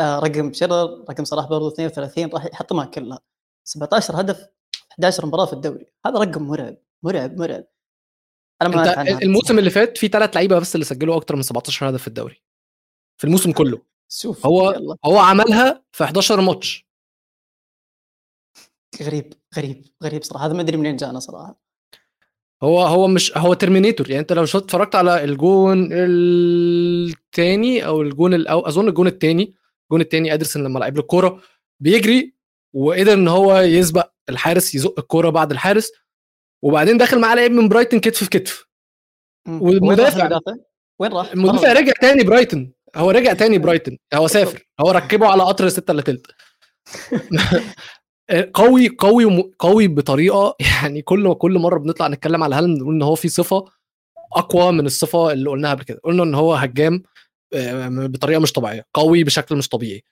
رقم 0.00 0.52
شرر 0.52 1.04
رقم 1.10 1.24
صلاح 1.24 1.46
برضو 1.46 1.68
32 1.68 2.30
راح 2.30 2.44
يحطمها 2.44 2.84
كلها. 2.84 3.18
17 3.64 4.20
هدف 4.20 4.46
11 4.92 5.26
مباراة 5.26 5.46
في 5.46 5.52
الدوري. 5.52 5.86
هذا 6.06 6.18
رقم 6.18 6.42
مرعب 6.42 6.76
مرعب 7.02 7.38
مرعب. 7.38 7.64
أنا 8.62 8.68
ما 8.68 9.00
أنت 9.00 9.22
الموسم 9.22 9.58
اللي 9.58 9.70
فات 9.70 9.98
في 9.98 10.08
ثلاث 10.08 10.34
لعيبة 10.34 10.58
بس 10.58 10.74
اللي 10.74 10.84
سجلوا 10.84 11.16
أكتر 11.16 11.36
من 11.36 11.42
17 11.42 11.90
هدف 11.90 12.02
في 12.02 12.08
الدوري. 12.08 12.42
في 13.16 13.24
الموسم 13.24 13.52
كله. 13.52 13.82
شوف 14.08 14.46
هو 14.46 14.70
يلا. 14.70 14.96
هو 15.04 15.18
عملها 15.18 15.84
في 15.92 16.04
11 16.04 16.40
ماتش. 16.40 16.86
غريب 19.02 19.34
غريب 19.56 19.86
غريب 20.02 20.22
صراحة. 20.22 20.46
هذا 20.46 20.52
ما 20.52 20.60
أدري 20.60 20.76
منين 20.76 20.96
جانا 20.96 21.18
صراحة. 21.18 21.60
هو 22.62 22.80
هو 22.82 23.08
مش 23.08 23.38
هو 23.38 23.54
Terminator 23.54 24.10
يعني 24.10 24.20
أنت 24.20 24.32
لو 24.32 24.44
شفت 24.44 24.62
اتفرجت 24.62 24.94
على 24.94 25.24
الجون 25.24 25.88
الثاني 25.92 27.86
أو 27.86 28.02
الجون 28.02 28.34
الأو 28.34 28.60
أظن 28.60 28.88
الجون 28.88 29.06
الثاني 29.06 29.54
الجون 29.90 30.00
الثاني 30.00 30.34
إدرسون 30.34 30.64
لما 30.64 30.78
لعب 30.78 30.94
له 30.94 31.00
الكورة 31.00 31.40
بيجري 31.80 32.34
وقدر 32.74 33.12
إن 33.12 33.28
هو 33.28 33.58
يسبق 33.58 34.10
الحارس 34.28 34.74
يزق 34.74 34.94
الكورة 34.98 35.30
بعد 35.30 35.50
الحارس 35.50 35.92
وبعدين 36.62 36.98
داخل 36.98 37.20
معاه 37.20 37.34
لعيب 37.34 37.52
من 37.52 37.68
برايتون 37.68 38.00
كتف 38.00 38.24
في 38.24 38.30
كتف. 38.30 38.66
والمدافع- 39.48 40.24
وين 41.00 41.12
راح 41.12 41.32
المدافع؟ 41.32 41.72
رجع 41.72 41.92
تاني 42.00 42.22
برايتون 42.24 42.72
هو 42.96 43.10
رجع 43.10 43.32
تاني 43.32 43.58
برايتون 43.64 43.98
هو 44.14 44.26
سافر. 44.26 44.62
هو 44.80 44.90
ركبه 44.90 45.26
على 45.26 45.42
قطر 45.42 45.68
6 45.68 45.90
الا 45.90 46.02
تلت. 46.02 46.26
قوي 48.54 48.88
قوي 48.98 49.24
وم- 49.24 49.50
قوي 49.58 49.88
بطريقة 49.88 50.56
يعني 50.80 51.02
كل 51.02 51.34
كل 51.34 51.58
مرة 51.58 51.78
بنطلع 51.78 52.08
نتكلم 52.08 52.42
على 52.42 52.54
هالاند 52.54 52.78
نقول 52.82 52.94
إن 52.94 53.02
هو 53.02 53.14
في 53.14 53.28
صفة 53.28 53.64
أقوى 54.36 54.72
من 54.72 54.86
الصفة 54.86 55.32
اللي 55.32 55.50
قلناها 55.50 55.74
قبل 55.74 55.82
كده. 55.84 56.00
قلنا 56.04 56.22
إن 56.22 56.34
هو 56.34 56.54
هجام. 56.54 56.94
آه، 56.94 57.00
بطريقة 58.06 58.40
مش 58.40 58.52
طبيعية 58.52 58.86
قوي 58.94 59.24
بشكل 59.24 59.56
مش 59.56 59.68
طبيعي. 59.68 60.04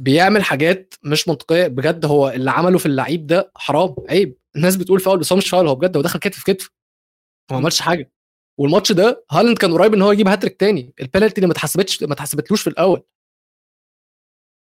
بيعمل 0.00 0.44
حاجات 0.44 0.94
مش 1.04 1.28
منطقية 1.28 1.66
بجد 1.66 2.04
هو 2.04 2.28
اللي 2.28 2.50
عمله 2.50 2.78
في 2.78 2.86
اللعيب 2.86 3.26
ده 3.26 3.52
حرام 3.56 3.94
عيب. 4.08 4.38
الناس 4.56 4.76
بتقول 4.76 5.00
فاول 5.00 5.18
بس 5.18 5.32
هو 5.32 5.38
مش 5.38 5.50
فاول 5.50 5.68
هو 5.68 5.74
بجد 5.74 5.96
هو 5.96 6.02
دخل 6.02 6.18
كتف 6.18 6.38
في 6.38 6.54
كتف 6.54 6.70
هو 7.50 7.56
ما 7.56 7.56
عملش 7.56 7.80
حاجة. 7.80 8.12
والماتش 8.58 8.92
ده 8.92 9.24
هالاند 9.30 9.58
كان 9.58 9.72
قريب 9.72 9.94
إن 9.94 10.02
هو 10.02 10.12
يجيب 10.12 10.28
هاتريك 10.28 10.60
تاني. 10.60 10.94
البنالتي 11.00 11.36
اللي 11.36 11.46
ما 11.46 11.52
اتحسبتش 11.52 12.02
ما 12.02 12.12
اتحسبتلوش 12.12 12.62
في 12.62 12.70
الأول. 12.70 13.02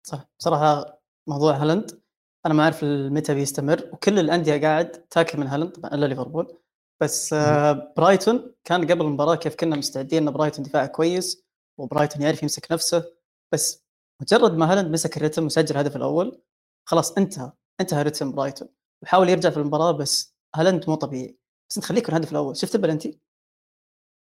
صح. 0.04 0.28
بصراحة 0.40 1.02
موضوع 1.28 1.54
هالاند 1.54 2.02
أنا 2.46 2.54
ما 2.54 2.64
أعرف 2.64 2.84
متى 2.84 3.34
بيستمر 3.34 3.90
وكل 3.94 4.20
الأندية 4.20 4.62
قاعد 4.62 4.92
تاكل 4.92 5.40
من 5.40 5.48
هالاند 5.48 5.86
إلا 5.86 6.06
ليفربول. 6.06 6.58
بس 7.02 7.34
آه، 7.34 7.94
برايتون 7.98 8.54
كان 8.64 8.92
قبل 8.92 9.02
المباراة 9.02 9.36
كيف 9.36 9.56
كنا 9.56 9.76
مستعدين 9.76 10.28
إن 10.28 10.34
برايتون 10.34 10.66
دفاع 10.66 10.86
كويس 10.86 11.46
وبرايتون 11.80 12.22
يعرف 12.22 12.44
يمسك 12.44 12.72
نفسه 12.72 13.12
بس 13.54 13.86
مجرد 14.22 14.58
ما 14.58 14.72
هالاند 14.72 14.92
مسك 14.92 15.18
الريتم 15.18 15.46
وسجل 15.46 15.76
الهدف 15.76 15.96
الأول 15.96 16.42
خلاص 16.90 17.12
انتهى 17.12 17.52
انتهى 17.82 18.04
ريتم 18.04 18.32
برايتون. 18.32 18.70
وحاول 19.04 19.30
يرجع 19.30 19.50
في 19.50 19.58
المباراة 19.58 19.92
بس 19.92 20.36
هالاند 20.56 20.90
مو 20.90 20.96
طبيعي. 20.96 21.38
بس 21.70 21.78
انت 21.78 21.86
خليك 21.86 22.10
الهدف 22.10 22.32
الأول. 22.32 22.58
شفت 22.58 22.76
البنالتي؟ 22.76 23.20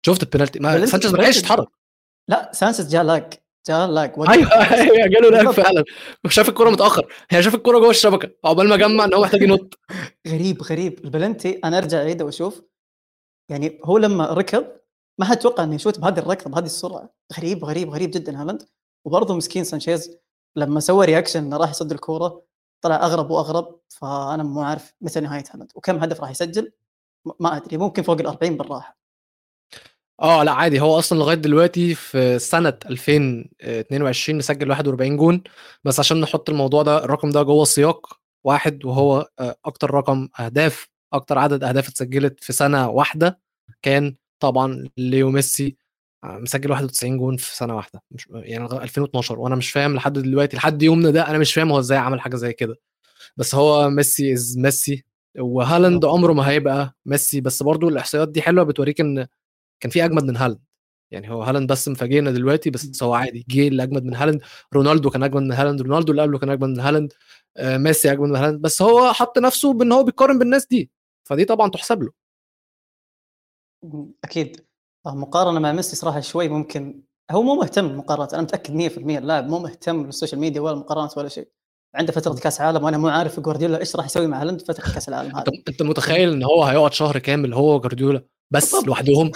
شفت 0.06 0.24
البنالتي 0.24 0.60
ما 0.60 0.86
سانشيز 0.86 1.14
ما 1.14 1.28
يتحرك 1.28 1.68
لا 2.30 2.52
سانشيز 2.54 2.88
جاء 2.88 3.04
lag. 3.04 3.34
وقف. 3.74 4.30
أيوه 4.30 4.50
أيوه 4.82 5.08
جاله 5.08 5.30
بالضبط. 5.30 5.54
فعلا. 5.56 5.84
شاف 6.28 6.50
الكوره 6.50 6.70
متأخر. 6.70 7.14
هي 7.30 7.44
شاف 7.44 7.56
الكوره 7.56 7.80
جوه 7.80 7.90
الشبكة. 7.90 8.30
عقبال 8.46 8.68
ما 8.70 8.76
جمع 8.78 9.06
ان 9.06 9.14
هو 9.14 9.22
محتاج 9.22 9.42
ينط. 9.42 9.80
غريب 10.28 10.62
غريب. 10.64 11.06
البنالتي 11.06 11.60
أنا 11.64 11.78
أرجع 11.78 11.98
اعيده 11.98 12.26
وأشوف. 12.26 12.62
يعني 13.50 13.80
هو 13.86 13.98
لما 13.98 14.26
ركض 14.26 14.66
ما 15.20 15.26
حد 15.26 15.40
توقع 15.40 15.64
إنه 15.64 15.76
يشوت 15.76 16.00
بهذه 16.00 16.20
الركضة 16.20 16.52
بهذه 16.52 16.66
السرعة. 16.66 17.10
غريب 17.38 17.66
غريب 17.66 17.90
غريب 17.90 18.12
جدا 18.12 18.42
هالاند. 18.42 18.64
وبرضه 19.06 19.36
مسكين 19.36 19.64
سانشيز. 19.64 20.18
لما 20.56 20.80
سوى 20.80 21.06
reaction 21.06 21.44
إنه 21.44 21.58
راح 21.58 21.70
يصد 21.70 21.92
الكورة 21.92 22.42
طلع 22.82 22.96
أغرب 22.96 23.32
وأغرب. 23.32 23.80
فأنا 23.90 24.44
مو 24.44 24.62
عارف 24.62 24.94
متى 25.02 25.20
نهاية 25.20 25.44
هالاند. 25.54 25.72
وكم 25.76 25.98
هدف 25.98 26.22
راح 26.22 26.30
يسجل؟ 26.32 26.72
ما 27.40 27.58
أدري. 27.58 27.78
ممكن 27.78 28.04
فوق 28.04 28.20
ال 28.20 28.28
40 28.28 28.58
بالراحة. 28.58 28.99
آه 30.22 30.44
لا 30.44 30.52
عادي 30.52 30.82
هو 30.82 31.00
أصلا 31.00 31.18
لغاية 31.20 31.36
دلوقتي 31.36 31.96
في 31.96 32.40
سنة 32.40 32.74
2022 32.86 34.38
مسجل 34.38 34.70
41 34.70 35.18
جون 35.18 35.44
بس 35.84 36.00
عشان 36.00 36.22
نحط 36.22 36.50
الموضوع 36.50 36.84
ده 36.84 37.04
الرقم 37.04 37.30
ده 37.30 37.44
جوه 37.44 37.66
سياق 37.66 38.20
واحد 38.44 38.86
وهو 38.86 39.28
آه، 39.40 39.56
أكتر 39.66 39.92
رقم 39.92 40.28
أهداف 40.40 40.88
أكتر 41.14 41.38
عدد 41.40 41.64
أهداف 41.64 41.88
اتسجلت 41.90 42.44
في 42.44 42.54
سنة 42.54 42.90
واحدة 42.90 43.40
كان 43.82 44.16
طبعا 44.40 44.88
ليو 44.98 45.30
ميسي 45.32 45.78
آه، 46.24 46.38
مسجل 46.38 46.72
91 46.72 47.18
جون 47.18 47.38
في 47.38 47.56
سنة 47.58 47.76
واحدة 47.76 48.02
مش 48.12 48.28
يعني 48.32 48.64
لغاية 48.64 48.84
2012 48.84 49.40
وأنا 49.40 49.56
مش 49.56 49.72
فاهم 49.72 49.96
لحد 49.96 50.14
دلوقتي 50.14 50.58
لحد 50.58 50.84
يومنا 50.84 51.10
ده 51.12 51.28
أنا 51.30 51.38
مش 51.38 51.54
فاهم 51.54 51.72
هو 51.72 51.80
إزاي 51.80 51.98
عمل 51.98 52.22
حاجة 52.22 52.36
زي 52.36 52.54
كده. 52.54 52.76
بس 53.38 53.56
هو 53.56 53.90
ميسي 53.90 54.34
از 54.34 54.58
ميسي 54.58 55.06
وهالاند 55.40 56.06
عمره 56.06 56.34
ما 56.34 56.50
هيبقى 56.50 56.96
ميسي 57.06 57.42
بس 57.42 57.64
برضو 57.64 57.90
الإحصائيات 57.90 58.30
دي 58.30 58.42
حلوة 58.42 58.64
بتوريك 58.66 59.02
إن 59.02 59.28
كان 59.80 59.92
في 59.92 60.06
أجمد 60.06 60.24
من 60.24 60.38
هالاند. 60.38 60.60
يعني 61.12 61.32
هو 61.32 61.44
هالاند 61.44 61.72
بس 61.72 61.88
مفاجئنا 61.88 62.32
دلوقتي 62.32 62.70
بس 62.70 63.04
هو 63.04 63.14
عادي 63.14 63.46
جه 63.50 63.68
اللي 63.68 63.84
اجمد 63.84 64.04
من 64.04 64.16
هالاند. 64.16 64.42
رونالدو 64.74 65.10
كان 65.10 65.24
أجمد 65.24 65.42
من 65.42 65.52
هالاند 65.52 65.82
رونالدو 65.82 66.12
اللي 66.12 66.22
قبله 66.22 66.40
كان 66.40 66.50
أجمد 66.50 66.70
من 66.70 66.80
هالاند. 66.80 67.14
آه، 67.58 67.78
ميسي 67.78 68.12
أجمد 68.12 68.30
من 68.30 68.36
هالاند. 68.36 68.62
بس 68.62 68.82
هو 68.82 69.14
حط 69.14 69.38
نفسه 69.40 69.74
بإن 69.74 69.92
هو 69.92 70.04
بيقارن 70.04 70.40
بالناس 70.40 70.66
دي. 70.66 70.92
فدي 71.30 71.46
طبعا 71.46 71.70
تحسب 71.70 72.04
له. 72.04 72.12
أكيد. 74.24 74.66
آه، 75.06 75.16
مقارنة 75.16 75.60
مع 75.60 75.72
ميسي 75.72 75.96
صراحة 75.96 76.20
شوي 76.20 76.50
ممكن. 76.50 77.02
هو 77.32 77.42
مو 77.42 77.56
مهتم 77.56 77.88
بالمقارنات 77.88 78.34
أنا 78.34 78.42
متأكد 78.44 78.74
100% 78.74 79.18
اللاعب 79.18 79.48
مو 79.48 79.60
مهتم 79.60 80.04
بالسوشيال 80.04 80.42
ميديا 80.42 80.62
ولا 80.62 80.74
المقارنات 80.74 81.18
ولا 81.18 81.28
شيء. 81.28 81.48
عنده 81.96 82.12
فترة 82.12 82.34
كأس 82.34 82.62
عالم 82.62 82.84
وأنا 82.84 82.98
مو 82.98 83.08
عارف 83.08 83.40
جوارديولا 83.40 83.80
إيش 83.80 83.96
راح 83.96 84.06
يسوي 84.06 84.28
مع 84.28 84.42
هالاند 84.42 84.60
في 84.60 84.66
فترة 84.66 84.94
كأس 84.94 85.10
العالم 85.10 85.36
هذه. 85.36 85.44
أنت 85.68 85.82
متخيل 85.82 86.32
إن 86.34 86.44
هو 86.44 86.64
هيقعد 86.64 86.94
شهر 86.94 87.20
كامل 87.20 87.54
هو 87.54 87.76
وجارديولا 87.76 88.24
بس. 88.52 88.76
لوحدهم؟ 88.86 89.32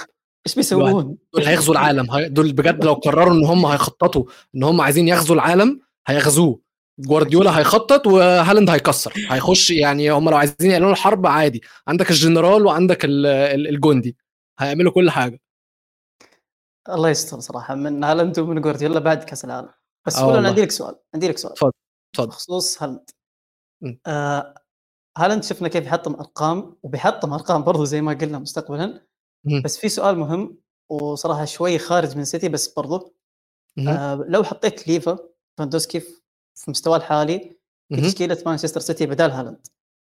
إيش 0.48 0.56
بيسوون؟ 0.56 1.18
دول 1.34 1.44
هيغزوا 1.44 1.74
العالم. 1.74 2.12
هي- 2.12 2.30
دول 2.30 2.54
بجد 2.54 2.86
لو 2.86 2.94
قرروا 2.94 3.34
إن 3.34 3.46
هم 3.46 3.66
هيخططوا 3.66 4.26
إن 4.56 4.64
هم 4.64 4.82
عايزين 4.82 5.08
يغزوا 5.08 5.36
العالم 5.36 5.82
هيغزوه. 6.08 6.60
جوارديولا 7.00 7.60
هيخطط 7.60 8.08
وهالاند 8.08 8.70
هيكسر. 8.70 9.14
هيخش 9.30 9.72
يعني 9.72 10.12
هم 10.12 10.30
لو 10.30 10.38
عايزين 10.38 10.72
يعلنوا 10.72 10.92
الحرب 10.92 11.28
عادي. 11.28 11.62
عندك 11.88 12.10
الجنرال 12.10 12.66
وعندك 12.66 13.06
ال- 13.06 13.26
ال- 13.26 13.68
الجندي. 13.68 14.18
هيعملوا 14.60 14.92
كل 14.92 15.10
حاجة. 15.10 15.40
الله 16.90 17.10
يستر 17.10 17.40
صراحة. 17.40 17.76
من 17.76 18.04
هالاند 18.04 18.40
ومن 18.40 18.62
جوارديولا 18.62 19.00
بعد 19.00 19.24
كأس 19.24 19.46
العالم. 19.46 19.70
بس 20.08 20.16
آه 20.16 20.20
قول 20.20 20.28
أنا 20.28 20.36
والله. 20.36 20.50
عندي 20.50 20.62
لك 20.62 20.72
سؤال. 20.72 20.96
عندي 21.14 21.28
لك 21.28 21.38
سؤال. 21.38 21.54
تفضل، 21.54 21.72
تفضل. 22.16 22.28
بخصوص 22.28 22.84
هالاند. 22.84 23.10
آه 24.08 24.54
هالاند 25.18 25.44
شفنا 25.44 25.68
كيف 25.68 25.86
يحطم 25.86 26.14
أرقام 26.14 26.76
وبيحطم 26.84 27.34
أرقام 27.34 27.64
برضو 27.64 27.84
زي 27.86 28.02
ما 28.02 28.14
قلنا 28.14 28.40
مستقبلا. 28.40 29.06
بس 29.64 29.78
في 29.78 29.90
سؤال 29.90 30.18
مهم 30.18 30.58
وصراحة 30.90 31.46
شوي 31.46 31.78
خارج 31.80 32.18
من 32.18 32.26
سيتي 32.26 32.50
بس 32.50 32.74
برضو. 32.74 33.16
آه 33.88 34.26
لو 34.28 34.44
حطيت 34.44 34.88
ليفاندوفسكي 34.88 36.00
في 36.56 36.72
مستواه 36.72 36.98
الحالي 36.98 37.58
في. 37.92 38.02
تشكيله 38.02 38.44
مانشستر 38.46 38.80
سيتي 38.80 39.06
بدال 39.06 39.32
هالاند. 39.32 39.68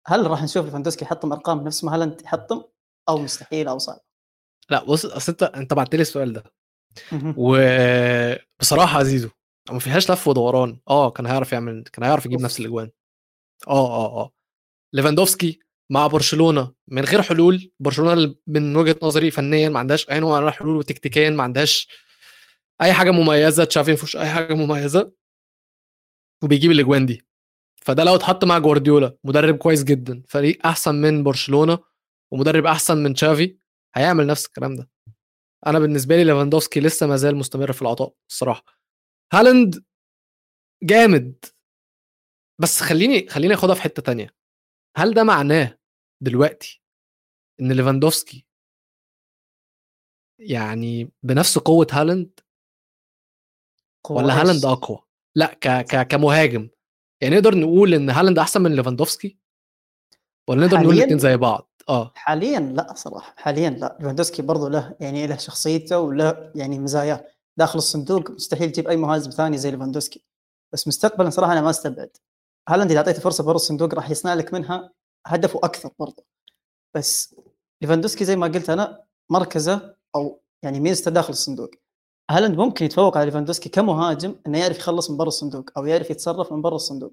هل 0.06 0.26
راح 0.26 0.42
نشوف 0.42 0.64
ليفاندوفسكي 0.64 1.04
يحطم 1.04 1.32
أرقام 1.32 1.60
نفس 1.60 1.84
ما 1.84 1.94
هالاند 1.94 2.22
يحطم؟ 2.22 2.62
أو 3.08 3.18
مستحيل 3.18 3.68
أو 3.68 3.78
صعب؟ 3.78 4.00
لا 4.70 4.84
بص 4.84 5.06
أصل 5.06 5.32
أنت 5.32 5.42
أنت 5.42 5.74
بعت 5.74 5.94
لي 5.94 6.02
السؤال 6.02 6.32
ده. 6.32 6.44
وبصراحه 7.36 8.98
عزيزو 8.98 9.28
ما 9.70 9.78
فيهاش 9.78 10.10
لف 10.10 10.28
ودوران. 10.28 10.80
آه 10.88 11.10
كان 11.10 11.26
هيعرف 11.26 11.52
يعمل 11.52 11.84
كان 11.92 12.04
هيعرف 12.04 12.26
يجيب. 12.26 12.40
نفس 12.40 12.60
الأجوان. 12.60 12.90
آه 13.68 13.88
آه 13.88 14.20
آه. 14.22 14.30
ليفاندوفسكي 14.92 15.60
مع 15.90 16.06
برشلونة. 16.06 16.74
من 16.88 17.04
غير 17.04 17.22
حلول 17.22 17.72
برشلونة 17.80 18.34
من 18.46 18.76
وجهة 18.76 18.96
نظري 19.02 19.30
فنيا 19.30 19.68
ما 19.68 19.78
عندهاش 19.78 20.10
أي 20.10 20.20
نوع 20.20 20.40
من 20.40 20.48
الحلول 20.48 20.76
وتكتيكيا 20.76 21.30
ما 21.30 21.42
عندهاش 21.42 21.88
أي 22.82 22.92
حاجة 22.92 23.10
مميزة. 23.10 23.64
تشافي 23.64 23.92
ما 23.92 24.22
أي 24.22 24.28
حاجة 24.30 24.54
مميزة. 24.54 25.12
وبيجيب 26.42 26.70
الأجوان 26.70 27.06
دي. 27.06 27.26
فده 27.82 28.04
لو 28.04 28.14
اتحط 28.14 28.44
مع 28.44 28.58
جوارديولا 28.58 29.16
مدرب 29.24 29.56
كويس 29.56 29.84
جدا 29.84 30.22
فريق 30.28 30.66
أحسن 30.66 30.94
من 30.94 31.22
برشلونة 31.22 31.78
ومدرب 32.32 32.66
أحسن 32.66 33.02
من 33.02 33.14
تشافي 33.14 33.58
هيعمل 33.94 34.26
نفس 34.26 34.46
الكلام 34.46 34.76
ده. 34.76 34.90
أنا 35.66 35.78
بالنسبة 35.78 36.16
لي 36.16 36.24
ليفاندوفسكي 36.24 36.80
لسه 36.80 37.06
ما 37.06 37.16
زال 37.16 37.36
مستمر 37.36 37.72
في 37.72 37.82
العطاء 37.82 38.14
الصراحة. 38.30 38.64
هالاند 39.32 39.84
جامد. 40.82 41.44
بس 42.60 42.80
خليني 42.80 43.28
خليني 43.28 43.54
أخدها 43.54 43.74
في 43.74 43.82
حتة 43.82 44.02
تانية. 44.02 44.34
هل 44.96 45.14
ده 45.14 45.22
معناه 45.24 45.78
دلوقتي 46.20 46.82
إن 47.60 47.72
ليفاندوفسكي 47.72 48.46
يعني 50.38 51.10
بنفس 51.22 51.58
قوة 51.58 51.86
هالاند 51.92 52.40
ولا؟ 54.10 54.40
هالاند 54.40 54.64
أقوى؟ 54.64 54.98
لأ 55.34 55.54
ك 55.54 55.68
ك 55.68 56.08
كمهاجم. 56.08 56.68
يعني 57.20 57.34
نقدر 57.34 57.54
نقول 57.54 57.94
إن 57.94 58.10
هالاند 58.10 58.38
أحسن 58.38 58.62
من 58.62 58.76
ليفاندوفسكي؟ 58.76 59.38
ولا 60.48 60.66
نقدر 60.66 60.80
نقول؟ 60.80 60.94
الاثنين 60.94 61.18
زي 61.18 61.36
بعض؟ 61.36 61.70
آه. 61.88 62.12
حاليا 62.14 62.60
لأ 62.60 62.94
صراحة 62.94 63.34
حاليا 63.36 63.70
لأ. 63.70 63.96
ليفاندوفسكي 64.00 64.42
برضو 64.42 64.68
له 64.68 64.96
يعني 65.00 65.26
له 65.26 65.36
شخصيته 65.36 65.98
وله 65.98 66.52
يعني 66.54 66.78
مزاياه. 66.78 67.26
داخل 67.56 67.78
الصندوق 67.78 68.30
مستحيل 68.30 68.72
تجيب 68.72 68.88
أي 68.88 68.96
مهاجم 68.96 69.30
ثاني 69.30 69.58
زي 69.58 69.70
ليفاندوفسكي 69.70 70.24
بس 70.72 70.88
مستقبلا 70.88 71.30
صراحة 71.30 71.52
أنا 71.52 71.60
ما 71.60 71.70
أستبعد. 71.70 72.16
هالاند 72.68 72.90
إذا 72.90 73.00
أعطيته 73.00 73.20
فرصة 73.20 73.44
برا 73.44 73.56
الصندوق 73.56 73.94
راح 73.94 74.10
يصنع 74.10 74.34
لك 74.34 74.54
منها 74.54 74.92
هدف 75.26 75.56
وأكثر 75.56 75.90
برضو 75.98 76.26
بس 76.96 77.34
ليفاندوفسكي 77.82 78.24
زي 78.24 78.36
ما 78.36 78.46
قلت 78.46 78.70
أنا 78.70 79.04
مركزة 79.30 79.96
أو 80.14 80.42
يعني 80.62 80.80
ميزته 80.80 81.10
داخل 81.10 81.32
الصندوق. 81.32 81.70
هالاند 82.30 82.56
ممكن 82.56 82.84
يتفوق 82.84 83.16
على 83.16 83.26
ليفاندوفسكي 83.26 83.68
كمهاجم 83.68 84.34
إنه 84.46 84.58
يعرف 84.58 84.78
يخلص 84.78 85.10
من 85.10 85.16
برا 85.16 85.28
الصندوق 85.28 85.70
أو 85.76 85.86
يعرف 85.86 86.10
يتصرف 86.10 86.52
من 86.52 86.62
برا 86.62 86.74
الصندوق؟ 86.74 87.12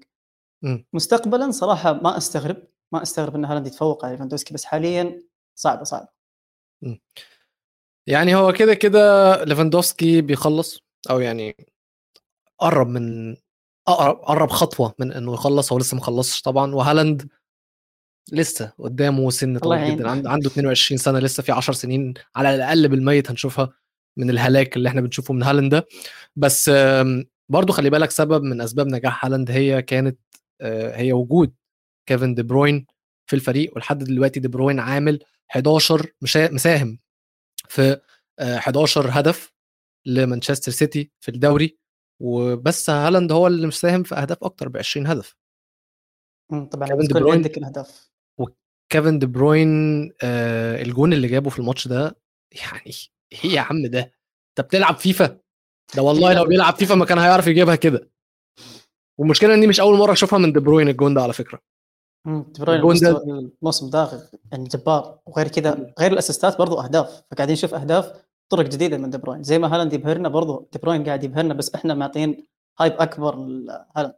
مم. 0.62 0.86
مستقبلا 0.92 1.50
صراحة 1.50 1.92
ما 1.92 2.16
أستغرب 2.16 2.56
ما 2.92 3.02
أستغرب 3.02 3.34
إن 3.34 3.44
هالاند 3.44 3.66
يتفوق 3.66 4.04
على 4.04 4.12
ليفاندوفسكي 4.12 4.54
بس 4.54 4.64
حاليا 4.64 5.22
صعبة 5.54 5.84
صعبة. 5.84 6.08
يعني 8.06 8.34
هو 8.34 8.52
كده 8.52 8.74
كده 8.74 9.34
ليفاندوفسكي 9.44 10.20
بيخلص 10.20 10.80
أو 11.10 11.20
يعني 11.20 11.56
قرب 12.58 12.88
من 12.88 13.36
أقرب 13.88 14.16
قرب 14.16 14.50
خطوة 14.50 14.94
من 14.98 15.12
إنه 15.12 15.34
يخلص 15.34 15.72
هو 15.72 15.78
لسه 15.78 15.94
ما 15.94 16.02
خلصش 16.02 16.42
طبعا 16.42 16.74
وهالاند 16.74 17.28
لسه 18.32 18.72
قدامه 18.78 19.30
سن 19.30 19.58
طويل. 19.58 19.96
جدا 19.96 20.10
عنده 20.10 20.30
عنده 20.30 20.50
22 20.50 20.98
سنة 20.98 21.18
لسه 21.18 21.42
في 21.42 21.52
10 21.52 21.72
سنين 21.74 22.14
على 22.36 22.54
الأقل 22.54 22.88
بالميت 22.88 23.30
هنشوفها 23.30 23.72
من 24.16 24.30
الهلاك 24.30 24.76
اللي 24.76 24.88
إحنا 24.88 25.00
بنشوفه 25.00 25.34
من 25.34 25.42
هالاند 25.42 25.74
ده 25.74 25.86
بس 26.36 26.68
آم، 26.68 27.24
برضو 27.48 27.72
خلي 27.72 27.90
بالك 27.90 28.10
سبب 28.10 28.42
من 28.42 28.60
أسباب 28.60 28.86
نجاح 28.86 29.24
هالاند 29.24 29.50
هي 29.50 29.82
كانت 29.82 30.18
آه، 30.60 30.96
هي 30.96 31.12
وجود 31.12 31.54
كيفن 32.08 32.34
دي 32.34 32.42
بروين 32.42 32.86
في 33.26 33.36
الفريق 33.36 33.72
ولحد 33.76 33.98
دلوقتي 34.04 34.40
دي 34.40 34.48
بروين 34.48 34.78
عامل 34.80 35.20
11 35.50 36.06
مشا- 36.22 36.50
مساهم 36.52 36.98
في 37.68 38.00
آه، 38.38 38.56
11 38.56 39.08
هدف 39.12 39.52
لمانشستر 40.06 40.72
سيتي 40.72 41.10
في 41.20 41.28
الدوري 41.30 41.78
وبس 42.22 42.90
هالاند 42.90 43.32
هو 43.32 43.46
اللي 43.46 43.66
مساهم 43.66 44.02
في 44.02 44.14
أهداف 44.14 44.38
أكتر 44.44 44.68
ب 44.68 44.76
20 44.76 45.06
هدف 45.06 45.36
طبعا 46.70 46.88
كيفن 46.88 46.98
دي 47.06 47.14
بروين. 47.14 47.34
عندك 47.34 47.58
الأهداف 47.58 48.10
كيفن 48.90 49.18
دي 49.18 49.26
بروين 49.26 49.68
آه 50.22 50.82
الجون 50.82 51.12
اللي 51.12 51.28
جابه 51.28 51.50
في 51.50 51.58
الماتش 51.58 51.88
ده 51.88 52.16
يعني 52.52 52.92
إيه 53.32 53.50
يا 53.50 53.60
عم 53.60 53.86
ده؟ 53.86 54.00
أنت 54.48 54.66
بتلعب 54.66 54.96
فيفا؟ 54.96 55.38
ده 55.96 56.02
والله 56.02 56.32
لو 56.32 56.44
بيلعب 56.44 56.74
فيفا 56.74 56.94
ما 56.94 57.04
كان 57.04 57.18
هيعرف 57.18 57.46
يجيبها 57.46 57.74
كده. 57.76 58.10
والمشكلة 59.18 59.54
ان 59.54 59.60
دي 59.60 59.66
مش 59.66 59.80
أول 59.80 59.98
مرة 59.98 60.12
أشوفها 60.12 60.38
من 60.38 60.52
دي 60.52 60.60
بروين 60.60 60.88
الجون 60.88 61.14
ده 61.14 61.22
على 61.22 61.32
فكرة. 61.32 61.60
دي 62.26 62.60
بروين 62.60 62.78
الجون 62.78 62.96
ده- 62.98 63.48
الموسم 63.62 63.90
ده 63.90 64.30
يعني 64.52 64.68
جبار. 64.68 65.18
وغير 65.26 65.48
كذا 65.48 65.92
غير 66.00 66.12
ال 66.12 66.17
assists 66.17 66.53
ات 66.53 66.58
برضو 66.58 66.80
أهداف. 66.80 67.22
فقاعدين 67.30 67.52
نشوف 67.52 67.74
أهداف 67.74 68.12
طرق 68.48 68.64
جديدة 68.68 68.98
من 68.98 69.10
دي 69.10 69.18
بروين. 69.18 69.42
زي 69.42 69.58
ما 69.58 69.74
هالاند 69.74 69.92
يبهرنا 69.92 70.28
برضو 70.28 70.68
دي 70.72 70.78
بروين 70.78 71.04
قاعد 71.04 71.24
يبهرنا 71.24 71.54
بس 71.54 71.74
إحنا 71.74 71.94
معطين 71.94 72.46
hype 72.80 72.92
أكبر 72.92 73.36
لهالاند. 73.36 74.14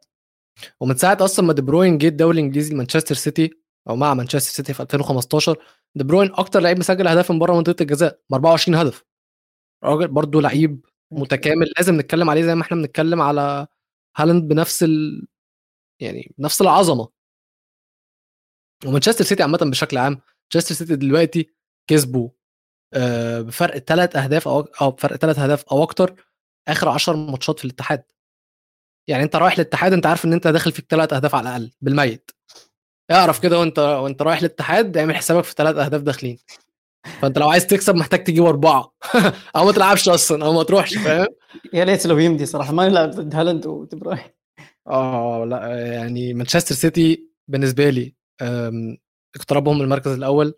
ومن 0.80 0.96
ساعة 0.96 1.18
أصلا 1.20 1.46
ما 1.46 1.52
دي 1.52 1.62
بروين 1.62 1.98
جه 1.98 2.08
الدوري 2.08 2.38
الإنجليزي 2.38 2.74
لمانشستر 2.74 3.14
سيتي 3.14 3.59
أو 3.88 3.96
مع 3.96 4.14
مانشستر 4.14 4.52
سيتي 4.52 4.74
في 4.74 4.82
2015 4.82 5.56
دي 5.94 6.04
بروين 6.04 6.30
أكتر 6.34 6.60
لعيب 6.60 6.78
مسجل 6.78 7.06
أهداف 7.06 7.30
من 7.32 7.38
بره 7.38 7.54
منطقة 7.56 7.82
الجزاء 7.82 8.20
ب 8.30 8.34
24 8.34 8.78
هدف. 8.78 9.04
راجل 9.84 10.08
برضه 10.08 10.42
لعيب 10.42 10.86
متكامل 11.12 11.72
لازم 11.78 12.00
نتكلم 12.00 12.30
عليه 12.30 12.42
زي 12.42 12.54
ما 12.54 12.62
إحنا 12.62 12.76
بنتكلم 12.76 13.20
على 13.22 13.66
هالاند 14.16 14.48
بنفس 14.48 14.82
ال... 14.82 15.26
يعني 16.00 16.34
بنفس 16.38 16.60
العظمة. 16.62 17.08
ومانشستر 18.86 19.24
سيتي 19.24 19.42
عامة 19.42 19.58
بشكل 19.58 19.98
عام 19.98 20.20
مانشستر 20.54 20.74
سيتي 20.74 20.96
دلوقتي 20.96 21.50
كسبوا 21.90 22.30
آه، 22.94 23.40
بفرق 23.40 23.78
ثلاث 23.78 24.16
أهداف 24.16 24.48
أو 24.48 24.60
أو 24.60 24.90
بفرق 24.90 25.16
ثلاث 25.16 25.38
أهداف 25.38 25.64
أو 25.72 25.82
أكتر 25.82 26.14
آخر 26.68 26.88
10 26.88 27.16
ماتشات 27.16 27.58
في 27.58 27.64
الاتحاد. 27.64 28.04
يعني 29.08 29.22
أنت 29.22 29.36
رايح 29.36 29.54
الاتحاد 29.54 29.92
أنت 29.92 30.06
عارف 30.06 30.24
إن 30.24 30.32
أنت 30.32 30.46
داخل 30.48 30.72
فيك 30.72 30.86
ثلاث 30.90 31.12
أهداف 31.12 31.34
على 31.34 31.48
الأقل 31.48 31.72
بالميت. 31.80 32.30
اعرف 33.10 33.40
كده 33.40 33.58
وانت 33.60 33.78
وانت 33.78 34.22
رايح 34.22 34.38
الاتحاد 34.38 34.96
اعمل 34.96 35.16
حسابك 35.16 35.44
في 35.44 35.54
ثلاث 35.56 35.76
اهداف 35.76 36.02
داخلين. 36.02 36.38
فانت 37.22 37.38
لو 37.38 37.48
عايز 37.48 37.66
تكسب 37.66 37.94
محتاج 37.94 38.24
تجيب 38.24 38.44
اربعة. 38.44 38.92
أو 39.56 39.64
ما 39.64 39.72
تلعبش 39.72 40.08
أصلا 40.08 40.44
أو 40.44 40.52
ما 40.52 40.62
تروحش 40.62 40.94
فاهم؟ 40.98 41.26
يا 41.72 41.84
ليت 41.84 42.06
لو 42.06 42.18
يمدي 42.18 42.46
صراحة 42.46 42.72
ما 42.72 42.88
نلعب 42.88 43.10
ضد 43.10 43.34
هالاند 43.34 43.66
ودي 43.66 43.96
بروين 43.96 44.18
آه 44.86 45.44
لا 45.44 45.86
يعني 45.92 46.34
مانشستر 46.34 46.74
سيتي 46.74 47.28
بالنسبة 47.48 47.90
لي 47.90 48.14
اقترابهم 49.36 49.78
من 49.78 49.84
المركز 49.84 50.10
الأول 50.12 50.54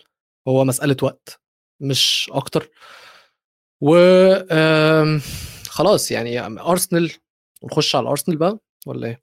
هو 0.48 0.64
مسألة 0.64 0.96
وقت 1.02 1.40
مش 1.80 2.30
أكتر. 2.32 2.68
و 3.80 3.96
خلاص 5.68 6.10
يعني 6.10 6.40
أرسنال 6.60 7.12
ونخش 7.62 7.96
على 7.96 8.02
الارسنال 8.02 8.36
بقى 8.38 8.58
ولا 8.86 9.06
إيه؟ 9.06 9.22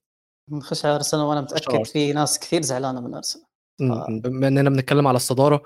نخش 0.52 0.86
على 0.86 0.96
أرسنال 0.96 1.24
وأنا 1.24 1.42
متأكد. 1.42 1.84
في 1.84 2.14
ناس 2.14 2.40
كثير 2.40 2.62
زعلانة 2.62 3.02
من 3.02 3.14
أرسنال. 3.16 3.46
بما 4.22 4.48
إننا 4.48 4.70
بنتكلم 4.70 5.08
على 5.08 5.16
الصدارة 5.16 5.62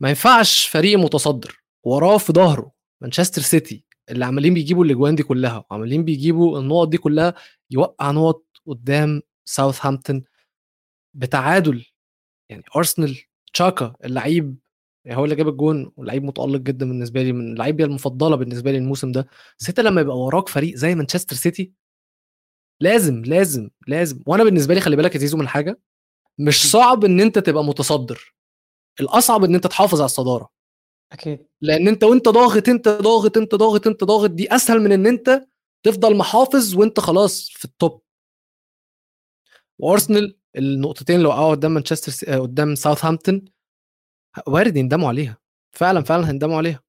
ما 0.00 0.08
ينفعش 0.08 0.66
فريق 0.68 0.98
متصدر 0.98 1.62
وراه 1.84 2.18
في 2.18 2.32
ظهره 2.32 2.72
مانشستر 3.00 3.42
سيتي 3.42 3.84
اللي 4.10 4.24
عمالين 4.24 4.54
بيجيبوا 4.54 4.84
الأجوان 4.84 5.14
دي 5.14 5.22
كلها 5.22 5.64
وعمالين 5.70 6.04
بيجيبوا 6.04 6.58
النقط 6.58 6.88
دي 6.88 6.98
كلها 6.98 7.34
يوقع 7.70 8.10
نقط 8.10 8.44
قدام 8.66 9.22
ساوثهامبتون 9.44 10.24
بتعادل. 11.14 11.84
يعني 12.50 12.62
أرسنال 12.76 13.18
تشاكا 13.54 13.94
اللعيب 14.04 14.56
يعني 15.04 15.18
هو 15.18 15.24
اللي 15.24 15.34
جاب 15.36 15.48
الجون 15.48 15.92
ولعيب 15.96 16.24
متألق 16.24 16.60
جدا 16.60 16.88
بالنسبة 16.88 17.22
لي 17.22 17.32
من 17.32 17.52
اللعيبة 17.52 17.84
المفضلة 17.84 18.36
بالنسبة 18.36 18.72
لي 18.72 18.78
الموسم 18.78 19.12
ده. 19.12 19.26
بس 19.58 19.68
انت 19.68 19.80
لما 19.80 20.00
يبقى 20.00 20.18
وراك 20.18 20.48
فريق 20.48 20.74
زي 20.76 20.94
مانشستر 20.94 21.36
سيتي 21.36 21.72
لازم 22.80 23.22
لازم 23.24 23.70
لازم. 23.86 24.22
وأنا 24.26 24.44
بالنسبة 24.44 24.74
لي 24.74 24.80
خلي 24.80 24.96
بالك 24.96 25.14
يا 25.14 25.20
زيزو 25.20 25.36
من 25.36 25.48
حاجة 25.48 25.80
مش 26.38 26.70
صعب 26.70 27.04
إن 27.04 27.20
أنت 27.20 27.38
تبقى 27.38 27.64
متصدر. 27.64 28.34
الأصعب 29.00 29.44
إن 29.44 29.54
أنت 29.54 29.66
تحافظ 29.66 30.00
على 30.00 30.04
الصدارة. 30.06 30.50
أكيد. 31.12 31.46
لأن 31.60 31.88
أنت 31.88 32.04
وأنت 32.04 32.28
ضاغط 32.28 32.68
أنت 32.68 32.88
ضاغط 32.88 33.36
أنت 33.36 33.54
ضاغط 33.54 33.86
أنت 33.86 34.04
ضاغط 34.04 34.30
دي 34.30 34.54
أسهل 34.54 34.80
من 34.80 34.92
إن 34.92 35.06
أنت 35.06 35.46
تفضل 35.82 36.16
محافظ 36.16 36.74
وأنت 36.74 37.00
خلاص 37.00 37.48
في 37.50 37.64
ال 37.64 37.74
top 37.74 38.02
وأرسنال 39.78 40.38
النقطتين 40.56 41.16
اللي 41.16 41.28
وقعوا 41.28 41.50
قدام 41.50 41.74
مانشستر 41.74 42.12
سي- 42.12 42.34
آه، 42.34 42.38
قدام 42.38 42.74
ساوثهامبتون 42.74 43.44
وارد 44.46 44.76
يندموا 44.76 45.08
عليها. 45.08 45.38
فعلا 45.76 46.02
فعلا 46.02 46.28
هيندموا 46.30 46.56
عليها. 46.56 46.82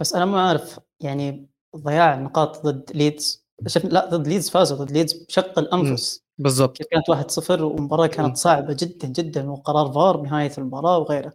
بس 0.00 0.14
أنا 0.14 0.24
ما 0.24 0.38
أعرف 0.46 0.80
يعني 1.00 1.48
ضياع 1.76 2.14
النقاط 2.14 2.66
ضد 2.66 2.90
ليدز 2.96 3.45
شفنا 3.66 3.90
لا 3.90 4.06
ضد 4.10 4.28
ليدز 4.28 4.50
فازوا 4.50 4.76
ضد 4.76 4.90
ليدز 4.90 5.12
بشق 5.12 5.58
الأنفس. 5.58 6.22
بالظبط 6.38 6.76
كيف 6.76 6.86
كانت 6.90 7.10
1-0 7.10 7.62
والمباراة 7.62 8.06
مم. 8.06 8.12
كانت 8.12 8.36
صعبة 8.36 8.76
جدا 8.78 9.08
جدا 9.08 9.50
وقرار 9.50 9.92
فار 9.92 10.16
بنهاية 10.16 10.52
المباراة 10.58 10.98
وغيره. 10.98 11.32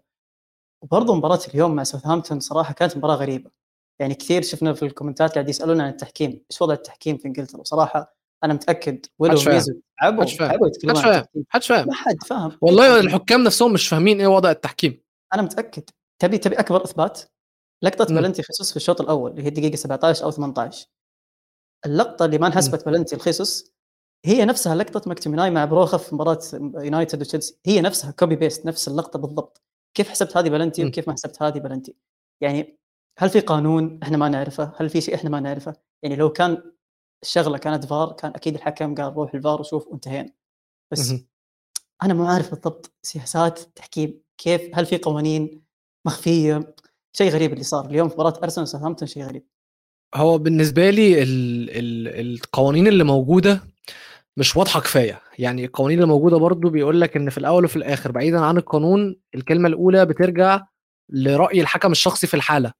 وبرضه 0.83 1.15
مباراة 1.15 1.39
اليوم 1.53 1.75
مع 1.75 1.83
ساوثهامبتون 1.83 2.39
صراحة 2.39 2.73
كانت 2.73 2.97
مباراة 2.97 3.15
غريبة. 3.15 3.51
يعني 3.99 4.15
كثير 4.15 4.41
شفنا 4.41 4.73
في 4.73 4.85
ال 4.85 4.90
comments 4.90 5.28
ات 5.28 5.33
قاعد 5.33 5.49
يسالون 5.49 5.81
عن 5.81 5.89
التحكيم. 5.89 6.43
إيش 6.51 6.61
وضع 6.61 6.73
التحكيم 6.73 7.17
في 7.17 7.27
إنجلترا؟ 7.27 7.59
وصراحة 7.59 8.15
أنا 8.43 8.53
متأكد 8.53 9.05
فاهم. 9.19 9.31
وميزو 9.47 9.73
تعبوا 10.01 10.17
محدش 10.17 10.37
فاهم. 10.37 10.51
تعبوا 10.51 10.67
يتكلمون 10.67 11.23
محدش 11.49 11.71
عن 11.71 11.77
فاهم. 11.77 11.87
ما 11.87 11.93
حد 11.93 12.23
فاهم. 12.23 12.57
والله 12.61 12.99
الحكام 12.99 13.43
نفسهم 13.43 13.73
مش 13.73 13.87
فاهمين 13.87 14.19
إيه 14.19 14.27
وضع 14.27 14.51
التحكيم. 14.51 15.01
أنا 15.33 15.41
متأكد. 15.41 15.83
تبي 16.21 16.37
تبي 16.37 16.55
أكبر 16.55 16.83
إثبات؟ 16.83 17.21
لقطة 17.83 18.07
مم. 18.09 18.19
بلنتي 18.19 18.43
خيسوس 18.43 18.69
في 18.69 18.77
الشوط 18.77 19.01
الأول 19.01 19.31
اللي 19.31 19.43
هي 19.43 19.47
الدقيقة 19.47 19.75
17 19.75 20.23
أو 20.23 20.31
18 20.31 20.87
اللقطة 21.85 22.25
اللي 22.25 22.37
ما 22.37 22.47
انحسبت 22.47 22.85
بلنتي 22.85 23.15
الخيسوس 23.15 23.71
هي 24.25 24.45
نفسها 24.45 24.75
لقطة 24.75 25.09
ماكتوميناي 25.09 25.49
مع 25.51 25.65
بروخا 25.65 25.97
في 25.97 26.15
مباراة 26.15 26.39
يونايتد 26.53 27.21
وتشيلسي. 27.21 27.59
هي 27.65 27.81
نفسها 27.81 28.11
copy 28.11 28.35
paste 28.35 28.65
نفس 28.65 28.87
اللقطة 28.87 29.19
بالضبط. 29.19 29.61
كيف 29.93 30.09
حسبت 30.09 30.37
هذه 30.37 30.49
بلنتي. 30.49 30.85
وكيف 30.85 31.07
ما 31.07 31.13
حسبت 31.13 31.43
هذه 31.43 31.59
بلنتي؟ 31.59 31.95
يعني 32.41 32.79
هل 33.19 33.29
في 33.29 33.39
قانون 33.39 33.99
إحنا 34.03 34.17
ما 34.17 34.29
نعرفه؟ 34.29 34.73
هل 34.77 34.89
في 34.89 35.01
شيء 35.01 35.15
إحنا 35.15 35.29
ما 35.29 35.39
نعرفه؟ 35.39 35.73
يعني 36.03 36.15
لو 36.15 36.29
كان 36.29 36.71
الشغلة 37.23 37.57
كانت 37.57 37.85
فار 37.85 38.11
كان 38.13 38.31
أكيد 38.31 38.55
الحكم 38.55 38.95
قال 38.95 39.13
روح 39.13 39.33
الفار 39.33 39.59
وشوف 39.59 39.87
وانتهينا. 39.87 40.33
بس. 40.91 41.13
أنا 42.03 42.13
مو 42.13 42.25
عارف 42.25 42.49
بالضبط 42.49 42.91
سياسات 43.01 43.59
تحكيم 43.59 44.21
كيف 44.37 44.61
هل 44.73 44.85
في 44.85 44.97
قوانين 44.97 45.63
مخفية؟ 46.05 46.75
شيء 47.13 47.31
غريب 47.31 47.53
اللي 47.53 47.63
صار. 47.63 47.85
اليوم 47.85 48.09
في 48.09 48.15
مباراة 48.15 48.39
أرسنال 48.43 48.63
وساوثهامبتون 48.63 49.07
شيء 49.07 49.23
غريب. 49.23 49.47
هو 50.15 50.37
بالنسبة 50.37 50.89
لي 50.89 51.23
ال 51.23 51.69
ال 51.69 52.07
القوانين 52.33 52.87
اللي 52.87 53.03
موجودة 53.03 53.61
مش 54.37 54.55
واضحة 54.57 54.79
كفاية. 54.79 55.21
يعني 55.39 55.65
القوانين 55.65 55.97
اللي 55.97 56.07
موجودة 56.07 56.37
برضو 56.37 56.69
بيقول 56.69 57.01
لك 57.01 57.15
إن 57.17 57.29
في 57.29 57.37
الأول 57.37 57.65
وفي 57.65 57.75
الآخر 57.75 58.11
بعيدا 58.11 58.39
عن 58.39 58.57
القانون 58.57 59.15
الكلمة 59.35 59.67
الأولى 59.69 60.05
بترجع 60.05 60.61
لرأي 61.09 61.61
الحكم 61.61 61.91
الشخصي 61.91 62.27
في 62.27 62.33
الحالة. 62.33 62.73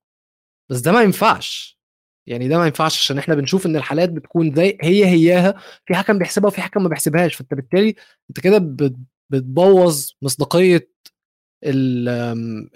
بس 0.70 0.80
ده 0.80 0.92
ما 0.92 1.02
ينفعش. 1.02 1.80
يعني 2.28 2.48
ده 2.48 2.58
ما 2.58 2.66
ينفعش 2.66 3.00
عشان 3.00 3.18
إحنا 3.18 3.36
بنشوف 3.36 3.66
إن 3.66 3.76
الحالات 3.76 4.10
بتكون 4.10 4.56
زي 4.56 4.78
هي 4.82 5.06
هياها 5.06 5.56
في 5.86 5.96
حكم 5.96 6.18
بيحسبها 6.18 6.48
وفي 6.48 6.62
حكم 6.62 6.84
ما 6.84 6.90
بيحسبهاش. 6.90 7.36
فأنت 7.36 7.54
بالتالي 7.54 7.96
أنت 8.30 8.40
كده 8.40 8.58
بت- 8.58 8.96
بتبوظ 9.30 10.10
مصداقية 10.22 10.90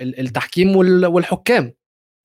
التحكيم 0.01 0.75
وال- 0.75 1.05
والحكام. 1.05 1.73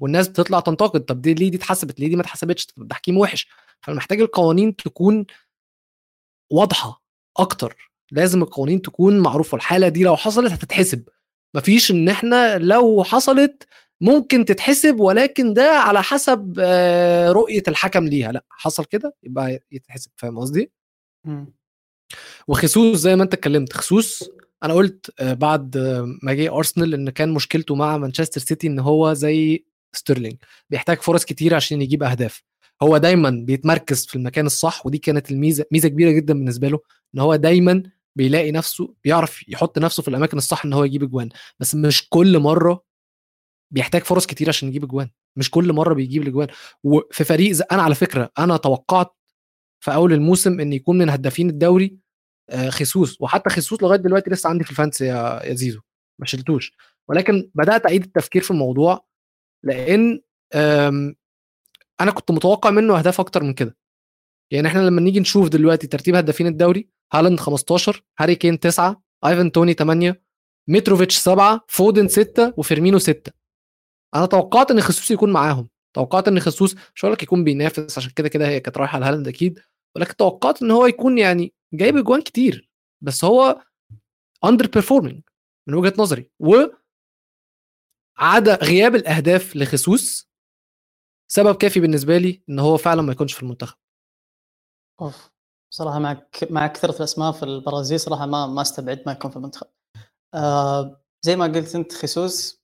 والناس 0.01 0.28
بتطلع 0.28 0.61
تنتقد 0.61 1.01
طب 1.01 1.22
دي 1.22 1.34
ليه 1.34 1.51
دي 1.51 1.57
اتحسبت؟ 1.57 2.01
ليه 2.01 2.09
دي 2.09 2.16
ما 2.16 2.22
اتحسبتش؟ 2.22 2.66
طب 2.66 2.82
التحكيم 2.82 3.18
وحش. 3.18 3.48
فمحتاج 3.80 4.20
القوانين 4.20 4.76
تكون 4.76 5.26
واضحة 6.53 7.03
أكتر. 7.36 7.90
لازم 8.12 8.42
القوانين 8.42 8.82
تكون 8.82 9.20
معروفة. 9.20 9.57
الحالة 9.57 9.88
دي 9.88 10.05
لو 10.05 10.16
حصلت 10.16 10.53
هتتحسب. 10.53 11.09
مفيش 11.57 11.90
إن 11.90 12.09
إحنا 12.09 12.59
لو 12.59 13.05
حصلت 13.05 13.66
ممكن 14.01 14.44
تتحسب 14.44 15.01
ولكن 15.01 15.55
ده 15.55 15.70
على 15.70 16.03
حسب 16.03 16.55
آه، 16.61 17.32
رؤية 17.32 17.62
الحكم 17.68 18.05
ليها. 18.07 18.32
لأ 18.32 18.44
حصل 18.51 18.84
كده 18.84 19.16
يبقى 19.22 19.61
يتحسب. 19.72 20.11
فاهم 20.16 20.38
قصدي. 20.38 20.72
وخصوص 22.48 22.96
زي 22.98 23.16
ما 23.16 23.22
أنت 23.22 23.34
اتكلمت. 23.34 23.72
خصوص 23.72 24.30
أنا 24.62 24.74
قلت 24.74 25.12
آه، 25.20 25.34
بعد 25.34 25.78
ما 26.22 26.32
جه 26.32 26.57
أرسنال 26.57 26.94
إن 26.94 27.11
كان 27.11 27.28
مشكلته 27.34 27.74
مع 27.74 27.96
مانشستر 27.96 28.40
سيتي 28.40 28.66
إن 28.66 28.78
هو 28.78 29.12
زي 29.12 29.64
ستيرلينج 29.93 30.36
بيحتاج 30.70 31.01
فرص 31.01 31.24
كتير 31.24 31.55
عشان 31.55 31.82
يجيب 31.82 32.03
أهداف. 32.03 32.43
هو 32.82 32.97
دايما 32.97 33.30
بيتمركز 33.30 34.07
في 34.07 34.16
المكان 34.16 34.47
الصح 34.47 34.86
ودي 34.86 34.99
كانت 34.99 35.30
الميزة 35.30 35.64
ميزة 35.72 35.88
كبيرة 35.88 36.11
جدا 36.11 36.34
بالنسبة 36.34 36.68
له 36.68 36.80
إن 37.14 37.20
هو 37.20 37.36
دايما 37.36 37.82
بيلاقي 38.16 38.53
نفسه 38.53 38.95
بيعرف 39.05 39.49
يحط 39.49 39.78
نفسه 39.78 40.03
في 40.03 40.09
الأماكن 40.09 40.38
الصح 40.38 40.64
إن 40.64 40.72
هو 40.72 40.84
يجيب 40.84 41.03
أجوان. 41.03 41.28
بس 41.61 41.74
مش 41.74 42.09
كل 42.09 42.38
مرة 42.38 42.84
بيحتاج 43.70 44.03
فرص 44.03 44.26
كتير 44.26 44.49
عشان 44.49 44.68
يجيب 44.68 44.84
أجوان. 44.84 45.11
مش 45.36 45.51
كل 45.51 45.72
مرة 45.72 45.95
بيجيب 45.95 46.22
الأجوان. 46.22 46.49
وفي 46.84 47.24
فريق 47.24 47.53
زي 47.53 47.64
أنا 47.72 47.82
على 47.82 47.95
فكرة 47.95 48.30
أنا 48.38 48.57
توقعت 48.57 49.16
في 49.80 49.95
أول 49.95 50.12
الموسم 50.12 50.61
إن 50.61 50.72
يكون 50.72 50.99
من 50.99 51.11
هدافين 51.11 51.51
الدوري 51.51 51.99
آه، 52.51 52.70
خيسوس. 52.70 53.16
وحتى 53.20 53.51
خيسوس 53.51 53.82
لغاية 53.82 53.99
دلوقتي 53.99 54.30
لسه 54.30 54.51
عندي 54.51 54.64
في 54.64 54.70
الفانسي 54.70 55.07
يا 55.07 55.41
يا 55.45 55.55
زيزو. 55.55 55.80
ما 56.18 56.26
شلتوش. 56.26 56.72
ولكن 57.09 57.51
بدأت 57.55 57.86
أعيد 57.86 58.05
التفكير 58.05 58.43
في 58.43 58.51
الموضوع 58.51 59.05
لأن 59.65 60.21
أنا 62.01 62.11
كنت 62.15 62.31
متوقع 62.31 62.71
منه 62.71 62.99
أهداف 62.99 63.21
أكتر 63.21 63.43
من 63.43 63.55
كده. 63.55 63.77
يعني 64.53 64.69
إحنا 64.69 64.81
لما 64.81 65.01
نيجي 65.01 65.21
نشوف 65.21 65.49
دلوقتي 65.49 65.87
ترتيب 65.87 66.15
هدافين 66.15 66.47
الدوري 66.47 66.89
هالاند 67.13 67.41
15 67.41 68.05
هاري 68.19 68.35
كين 68.35 68.61
9 68.61 69.03
ايفان 69.27 69.53
توني 69.53 69.73
8 69.73 70.23
متروفيتش 70.69 71.17
7 71.17 71.65
فودن 71.69 72.09
6 72.09 72.55
وفيرمينو 72.57 72.99
6 72.99 73.33
أنا 74.15 74.27
توقعت 74.27 74.71
إن 74.71 74.81
خيسوس 74.81 75.11
يكون 75.11 75.33
معاهم. 75.33 75.69
توقعت 75.97 76.29
إن 76.29 76.41
خيسوس 76.41 76.77
مش 76.95 77.05
هقول 77.05 77.13
لك 77.13 77.23
يكون 77.23 77.45
بينافس 77.45 77.99
عشان 77.99 78.11
كده 78.17 78.29
كده 78.29 78.49
هي 78.49 78.61
كانت 78.61 78.79
رايحة 78.79 78.99
لهالاند 78.99 79.29
أكيد 79.29 79.61
ولكن 79.97 80.17
توقعت 80.17 80.63
إن 80.63 80.71
هو 80.71 80.87
يكون 80.87 81.19
يعني 81.19 81.55
جايب 81.75 81.97
أجوان 81.97 82.23
كتير. 82.23 82.71
بس 83.05 83.25
هو 83.25 83.63
underperforming 84.45 85.22
من 85.69 85.75
وجهة 85.75 85.95
نظري. 85.99 86.31
و 86.41 86.55
عدا 88.19 88.55
غياب 88.55 88.95
الأهداف 88.95 89.57
لخيسوس 89.57 90.31
سبب 91.33 91.57
كافي 91.57 91.81
بالنسبة 91.81 92.19
لي 92.19 92.43
إن 92.49 92.59
هو 92.59 92.77
فعلا 92.77 93.03
ما 93.03 93.13
يكونش 93.13 93.33
في 93.33 93.43
المنتخب. 93.43 93.77
أوف 95.01 95.31
صراحة 95.75 95.99
مع 95.99 96.27
مع 96.51 96.67
كثرة 96.67 96.97
الأسماء 96.97 97.33
في 97.33 97.43
البرازيل 97.43 98.01
صراحة 98.01 98.27
ما 98.27 98.47
ما 98.47 98.63
استبعد 98.63 99.03
ما 99.07 99.13
يكون 99.13 99.31
في 99.31 99.37
المنتخب. 99.37 99.67
آه 100.35 101.03
زي 101.23 101.37
ما 101.37 101.45
قلت 101.45 101.75
أنت 101.75 101.93
خصوص 101.93 102.63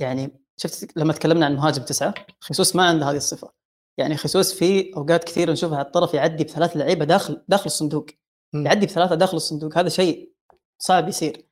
يعني 0.00 0.44
شفت 0.56 0.96
لما 0.96 1.12
تكلمنا 1.12 1.46
عن 1.46 1.56
مهاجم 1.56 1.82
تسعة 1.82 2.14
خصوص 2.40 2.76
ما 2.76 2.88
عنده 2.88 3.10
هذه 3.10 3.16
الصفة. 3.16 3.52
يعني 3.98 4.16
خصوص 4.16 4.54
في 4.54 4.96
أوقات 4.96 5.24
كثير 5.24 5.50
نشوفها 5.52 5.78
على 5.78 5.86
الطرف 5.86 6.14
يعدي 6.14 6.44
بثلاث 6.44 6.76
لعيبة 6.76 7.04
داخل 7.04 7.44
داخل 7.48 7.66
الصندوق. 7.66 8.06
م. 8.54 8.66
يعدي 8.66 8.86
بثلاثة 8.86 9.14
داخل 9.14 9.36
الصندوق 9.36 9.78
هذا 9.78 9.88
شيء 9.88 10.34
صعب 10.78 11.08
يصير. 11.08 11.48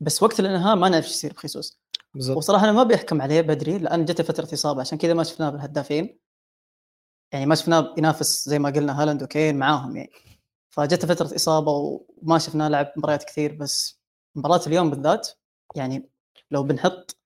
بس 0.00 0.22
وقت 0.22 0.40
الانهاء 0.40 0.76
ما 0.76 0.88
نعرف 0.88 1.04
إيش 1.04 1.12
يصير 1.12 1.32
بخصوص 1.32 1.83
بالظبط 2.14 2.36
وصراحة 2.36 2.64
أنا 2.64 2.72
ما 2.72 2.82
بيحكم 2.82 3.22
عليه 3.22 3.40
بدري 3.40 3.78
لأن 3.78 4.04
جته 4.04 4.24
فترة 4.24 4.48
إصابة 4.52 4.80
عشان 4.80 4.98
كذا 4.98 5.14
ما 5.14 5.22
شفناه 5.24 5.50
بالهدافين. 5.50 6.18
يعني 7.32 7.46
ما 7.46 7.54
شفناه 7.54 7.94
ينافس 7.98 8.48
زي 8.48 8.58
ما 8.58 8.70
قلنا 8.70 9.02
هالاند 9.02 9.22
وكين 9.22 9.58
معاهم 9.58 9.96
يعني. 9.96 10.10
فجته 10.70 11.08
فترة 11.08 11.34
إصابة 11.36 11.70
وما 12.22 12.38
شفناه 12.38 12.68
لعب 12.68 12.92
مباريات 12.96 13.24
كثير 13.24 13.54
بس 13.54 14.00
مباراة 14.34 14.60
اليوم 14.66 14.90
بالذات 14.90 15.28
يعني 15.76 16.10
لو 16.50 16.62
بنحط 16.62 17.16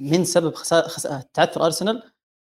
من 0.00 0.24
سبب 0.24 0.54
خسا... 0.54 0.88
خس... 0.88 1.02
تعثر 1.34 1.64
أرسنال 1.66 2.02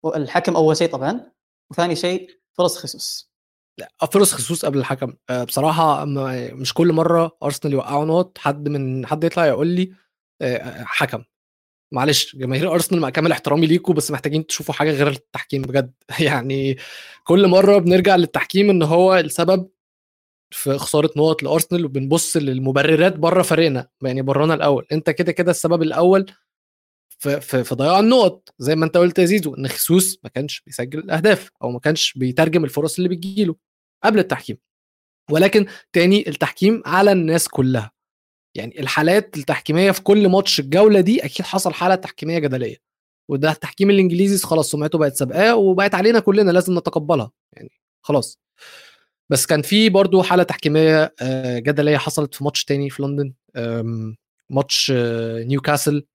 الحكم 0.07 0.57
أول 0.57 0.77
شيء 0.77 0.91
طبعا 0.93 1.33
وثاني 1.71 1.97
شيء 1.97 2.31
فرص 2.53 2.79
خصوص 2.79 3.33
لا 3.79 3.89
فرص 4.13 4.33
خصوص 4.33 4.65
قبل 4.65 4.79
الحكم. 4.79 5.15
آه، 5.31 5.45
بصراحة 5.45 6.05
م- 6.05 6.61
مش 6.61 6.75
كل 6.75 6.93
مرة 6.93 7.37
أرسنال 7.43 7.73
يوقعوا 7.75 8.05
نقط 8.05 8.39
حد 8.39 8.69
من 8.69 9.07
حد 9.07 9.25
يطلع 9.25 9.47
يقول 9.47 9.67
لي 9.67 9.93
آه، 10.43 10.85
حكم. 10.87 11.25
معلش 11.93 12.37
جماهير 12.37 12.73
أرسنال 12.75 13.01
مع 13.01 13.11
كامل 13.11 13.33
احترامي 13.33 13.67
ليكم 13.67 13.95
بس 13.95 14.11
محتاجين 14.11 14.47
تشوفوا 14.47 14.75
حاجة 14.75 14.91
غير 14.91 15.09
التحكيم 15.09 15.63
بجد. 15.63 15.93
يعني 16.21 16.77
كل 17.25 17.49
مرة 17.49 17.79
بنرجع 17.79 18.17
للتحكيم 18.17 18.71
إن 18.71 18.83
هو 18.83 19.17
السبب 19.17 19.69
في 20.51 20.79
خسارة 20.79 21.11
نقط 21.17 21.43
لأرسنال 21.43 21.85
وبنبص 21.85 22.37
للمبررات 22.37 23.17
بره 23.17 23.43
فريقنا 23.43 23.89
يعني 24.03 24.23
برانا 24.23 24.55
الأول. 24.55 24.87
أنت 24.93 25.11
كده 25.11 25.33
كده 25.33 25.51
السبب 25.51 25.83
الأول 25.83 26.33
في 27.19 27.41
في, 27.41 27.65
في 27.65 27.75
ضياع 27.75 27.99
النقط. 28.01 28.55
زي 28.59 28.77
ما 28.77 28.87
أنت 28.87 28.97
قلت 28.97 29.19
يا 29.19 29.25
زيزو 29.25 29.55
إن 29.55 29.69
خصوص 29.69 30.19
ما 30.25 30.31
كانش 30.31 30.61
بيسجل 30.67 30.99
الأهداف 30.99 31.51
أو 31.63 31.71
ما 31.71 31.79
كانش 31.79 32.13
بيترجم 32.19 32.65
الفرص 32.65 32.97
اللي 32.97 33.09
بتجيله 33.09 33.57
قبل 34.05 34.19
التحكيم. 34.19 34.59
ولكن 35.31 35.67
تاني 35.93 36.29
التحكيم 36.29 36.83
على 36.87 37.13
الناس 37.13 37.49
كلها. 37.49 37.93
يعني 38.55 38.81
الحالات 38.81 39.37
التحكيمية 39.37 39.91
في 39.91 40.03
كل 40.03 40.29
ماتش 40.29 40.61
الجولة 40.61 41.01
دي 41.01 41.25
أكيد 41.25 41.47
حصل 41.47 41.73
حالة 41.73 41.95
تحكيمية 41.95 42.39
جدلية. 42.39 42.77
وده 43.29 43.51
التحكيم 43.51 43.91
الإنجليزي 43.91 44.47
خلاص 44.47 44.71
سمعته 44.71 44.99
بقت 44.99 45.15
سابقاه 45.15 45.57
وبقت 45.57 45.95
علينا 45.95 46.21
كلنا 46.21 46.51
لازم 46.51 46.79
نتقبلها 46.79 47.31
يعني 47.53 47.71
خلاص. 48.03 48.39
بس 49.31 49.47
كان 49.47 49.63
في 49.63 49.89
برضو 49.89 50.23
حالة 50.23 50.43
تحكيمية 50.43 51.15
آه، 51.23 51.59
جدلية 51.59 51.97
حصلت 51.97 52.35
في 52.35 52.45
ماتش 52.45 52.65
تاني 52.65 52.91
في 52.91 53.03
لندن 53.03 53.35
ماتش 54.51 54.93
آه، 54.95 55.43
نيوكاسل 55.43 56.07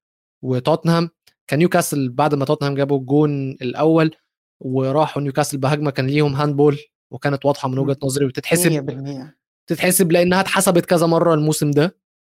وتوتنهام. 0.43 1.09
كان 1.47 1.59
نيوكاسل 1.59 2.09
بعد 2.09 2.35
ما 2.35 2.45
توتنهام 2.45 2.75
جابوا 2.75 2.99
الجون 2.99 3.51
الأول 3.51 4.15
وراحوا 4.59 5.21
نيوكاسل 5.21 5.57
بهجمة 5.57 5.91
كان 5.91 6.07
ليهم 6.07 6.33
handball 6.35 6.79
وكانت 7.11 7.45
واضحة 7.45 7.67
من 7.69 7.79
وجهة 7.79 7.97
نظري 8.03 8.25
وتتحسب 8.25 8.71
100% 8.71 9.37
تتحسب 9.67 10.11
لأنها 10.11 10.41
اتحسبت 10.41 10.85
كذا 10.85 11.05
مرة 11.07 11.33
الموسم 11.33 11.71
ده. 11.71 11.97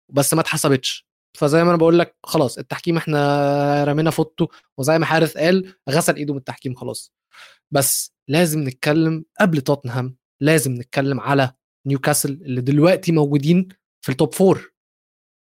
بس 0.10 0.34
ما 0.34 0.42
اتحسبتش. 0.42 1.10
فزي 1.38 1.64
ما 1.64 1.70
أنا 1.70 1.78
بقول 1.78 2.00
لك 2.00 2.16
خلاص 2.24 2.58
التحكيم 2.58 2.98
إحنا 2.98 3.84
رمينا 3.84 4.12
فوتو 4.12 4.48
وزي 4.78 5.00
ما 5.00 5.06
حارث 5.06 5.38
قال 5.38 5.74
غسل 5.90 6.16
إيده 6.16 6.34
من 6.34 6.40
التحكيم 6.40 6.76
خلاص. 6.76 7.14
بس 7.72 8.14
لازم 8.28 8.60
نتكلم 8.60 9.26
قبل 9.40 9.62
توتنهام 9.62 10.18
لازم 10.42 10.74
نتكلم 10.74 11.20
على 11.20 11.52
نيوكاسل 11.86 12.32
اللي 12.32 12.62
دلوقتي 12.62 13.12
موجودين 13.12 13.68
في 14.02 14.12
ال 14.12 14.17
top 14.17 14.34
four 14.34 14.74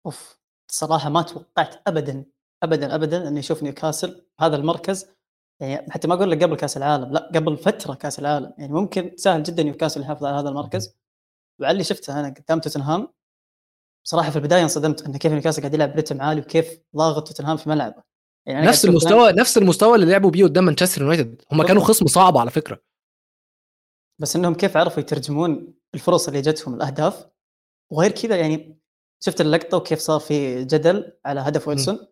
أوف 0.06 0.38
صراحة 0.72 1.10
ما 1.10 1.22
توقعت 1.22 1.88
ابدا 1.88 2.26
ابدا 2.64 2.96
ابدا 2.96 3.28
إني 3.28 3.40
أشوف 3.40 3.64
نيوكاسل 3.64 4.26
بهذا 4.40 4.56
المركز. 4.56 5.06
يعني 5.62 5.92
حتى 5.92 6.08
ما 6.08 6.14
أقول 6.14 6.32
لك 6.32 6.44
قبل 6.44 6.56
كأس 6.56 6.78
العالم 6.78 7.14
لا 7.14 7.32
قبل 7.36 7.58
فترة 7.58 7.94
كأس 7.94 8.20
العالم. 8.20 8.54
يعني 8.58 8.74
ممكن 8.74 9.12
سهل 9.18 9.44
جدا 9.44 9.64
نيوكاسل 9.64 10.02
يحافظ 10.02 10.26
على 10.26 10.40
هذا 10.40 10.50
المركز. 10.50 10.96
وعلى 11.62 11.72
اللي 11.72 11.84
شفته 11.84 12.20
أنا 12.20 12.30
قدام 12.30 12.60
توتنهام. 12.60 13.08
صراحة 14.10 14.30
في 14.30 14.36
البداية 14.36 14.64
انصدمت 14.64 15.06
إن 15.06 15.18
كيف 15.18 15.32
نيوكاسل 15.32 15.62
قاعد 15.62 15.74
يلعب 15.74 15.96
برتم 15.96 16.22
عالي 16.22 16.42
وكيف 16.42 16.80
ضاغط 16.96 17.28
توتنهام 17.28 17.58
في 17.58 17.70
ملعبه. 17.70 18.04
يعني 18.46 18.68
نفس 18.68 18.86
المستوى 18.86 19.32
نفس 19.32 19.58
المستوى 19.58 19.96
اللي 19.96 20.06
لعبوا 20.06 20.30
بيه 20.30 20.44
قدام 20.44 20.66
مانشستر 20.66 21.02
يونايتد. 21.02 21.42
هم 21.52 21.64
كانوا. 21.64 21.84
خصم 21.84 22.08
صعب 22.08 22.38
على 22.38 22.52
فكرة. 22.52 22.82
بس 24.22 24.36
إنهم 24.36 24.54
كيف 24.54 24.78
عرفوا 24.78 25.00
يترجمون 25.00 25.74
الفرص 25.96 26.28
اللي 26.28 26.42
جتهم 26.42 26.74
الأهداف. 26.74 27.26
وغير 27.92 28.12
كذا 28.12 28.36
يعني 28.36 28.80
شفت 29.24 29.42
اللقطة 29.42 29.78
وكيف 29.78 30.00
صار 30.00 30.20
في 30.20 30.66
جدل 30.66 31.12
على 31.26 31.40
هدف 31.40 31.68
ويلسون. 31.68 32.08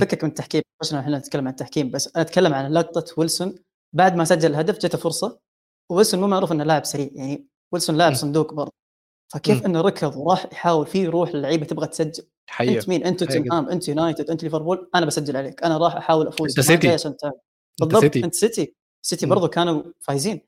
فكك 0.00 0.24
من 0.24 0.30
التحكيم 0.30 0.62
عشان 0.82 0.98
إحنا 0.98 1.18
نتكلم 1.18 1.46
عن 1.46 1.50
التحكيم 1.52 1.90
بس 1.90 2.16
أنا 2.16 2.24
أتكلم 2.24 2.54
عن 2.54 2.72
لقطة 2.72 3.14
ويلسون 3.16 3.54
بعد 3.94 4.16
ما 4.16 4.24
سجل 4.24 4.50
الهدف 4.50 4.78
جته 4.78 4.98
فرصة. 4.98 5.40
ويلسون 5.90 6.20
مو 6.20 6.26
معروف 6.26 6.52
إنه 6.52 6.64
لاعب 6.64 6.84
سريع 6.84 7.08
يعني 7.12 7.48
ويلسون 7.72 7.96
لاعب. 7.96 8.14
صندوق 8.14 8.54
برضه. 8.54 8.83
فكيف 9.34 9.58
مم. 9.58 9.64
إنه 9.64 9.80
ركض 9.80 10.16
وراح 10.16 10.46
يحاول 10.52 10.86
في 10.86 11.06
روح 11.06 11.34
للعيبة 11.34 11.66
تبغى 11.66 11.86
تسجل؟ 11.86 12.24
حقيقة 12.46 12.78
انت 12.78 12.88
مين؟ 12.88 13.04
أنت 13.04 13.24
حقيقة 13.24 13.38
توتنهام 13.38 13.68
أنت 13.68 13.88
يونايتد 13.88 14.30
أنت 14.30 14.42
ليفربول 14.42 14.90
أنا 14.94 15.06
بسجل 15.06 15.36
عليك. 15.36 15.64
أنا 15.64 15.78
راح 15.78 15.96
أحاول 15.96 16.26
أفوز 16.28 16.54
جاي 16.54 16.64
سيتي. 16.64 16.88
عشان 16.88 17.16
تعب 17.16 17.32
أنت 17.32 17.42
بالضبط 17.80 18.02
سيتي. 18.02 18.24
أنت 18.24 18.34
سيتي. 18.34 18.74
سيتي 19.02 19.26
مم. 19.26 19.34
برضو 19.34 19.48
كانوا 19.48 19.82
فايزين. 20.00 20.40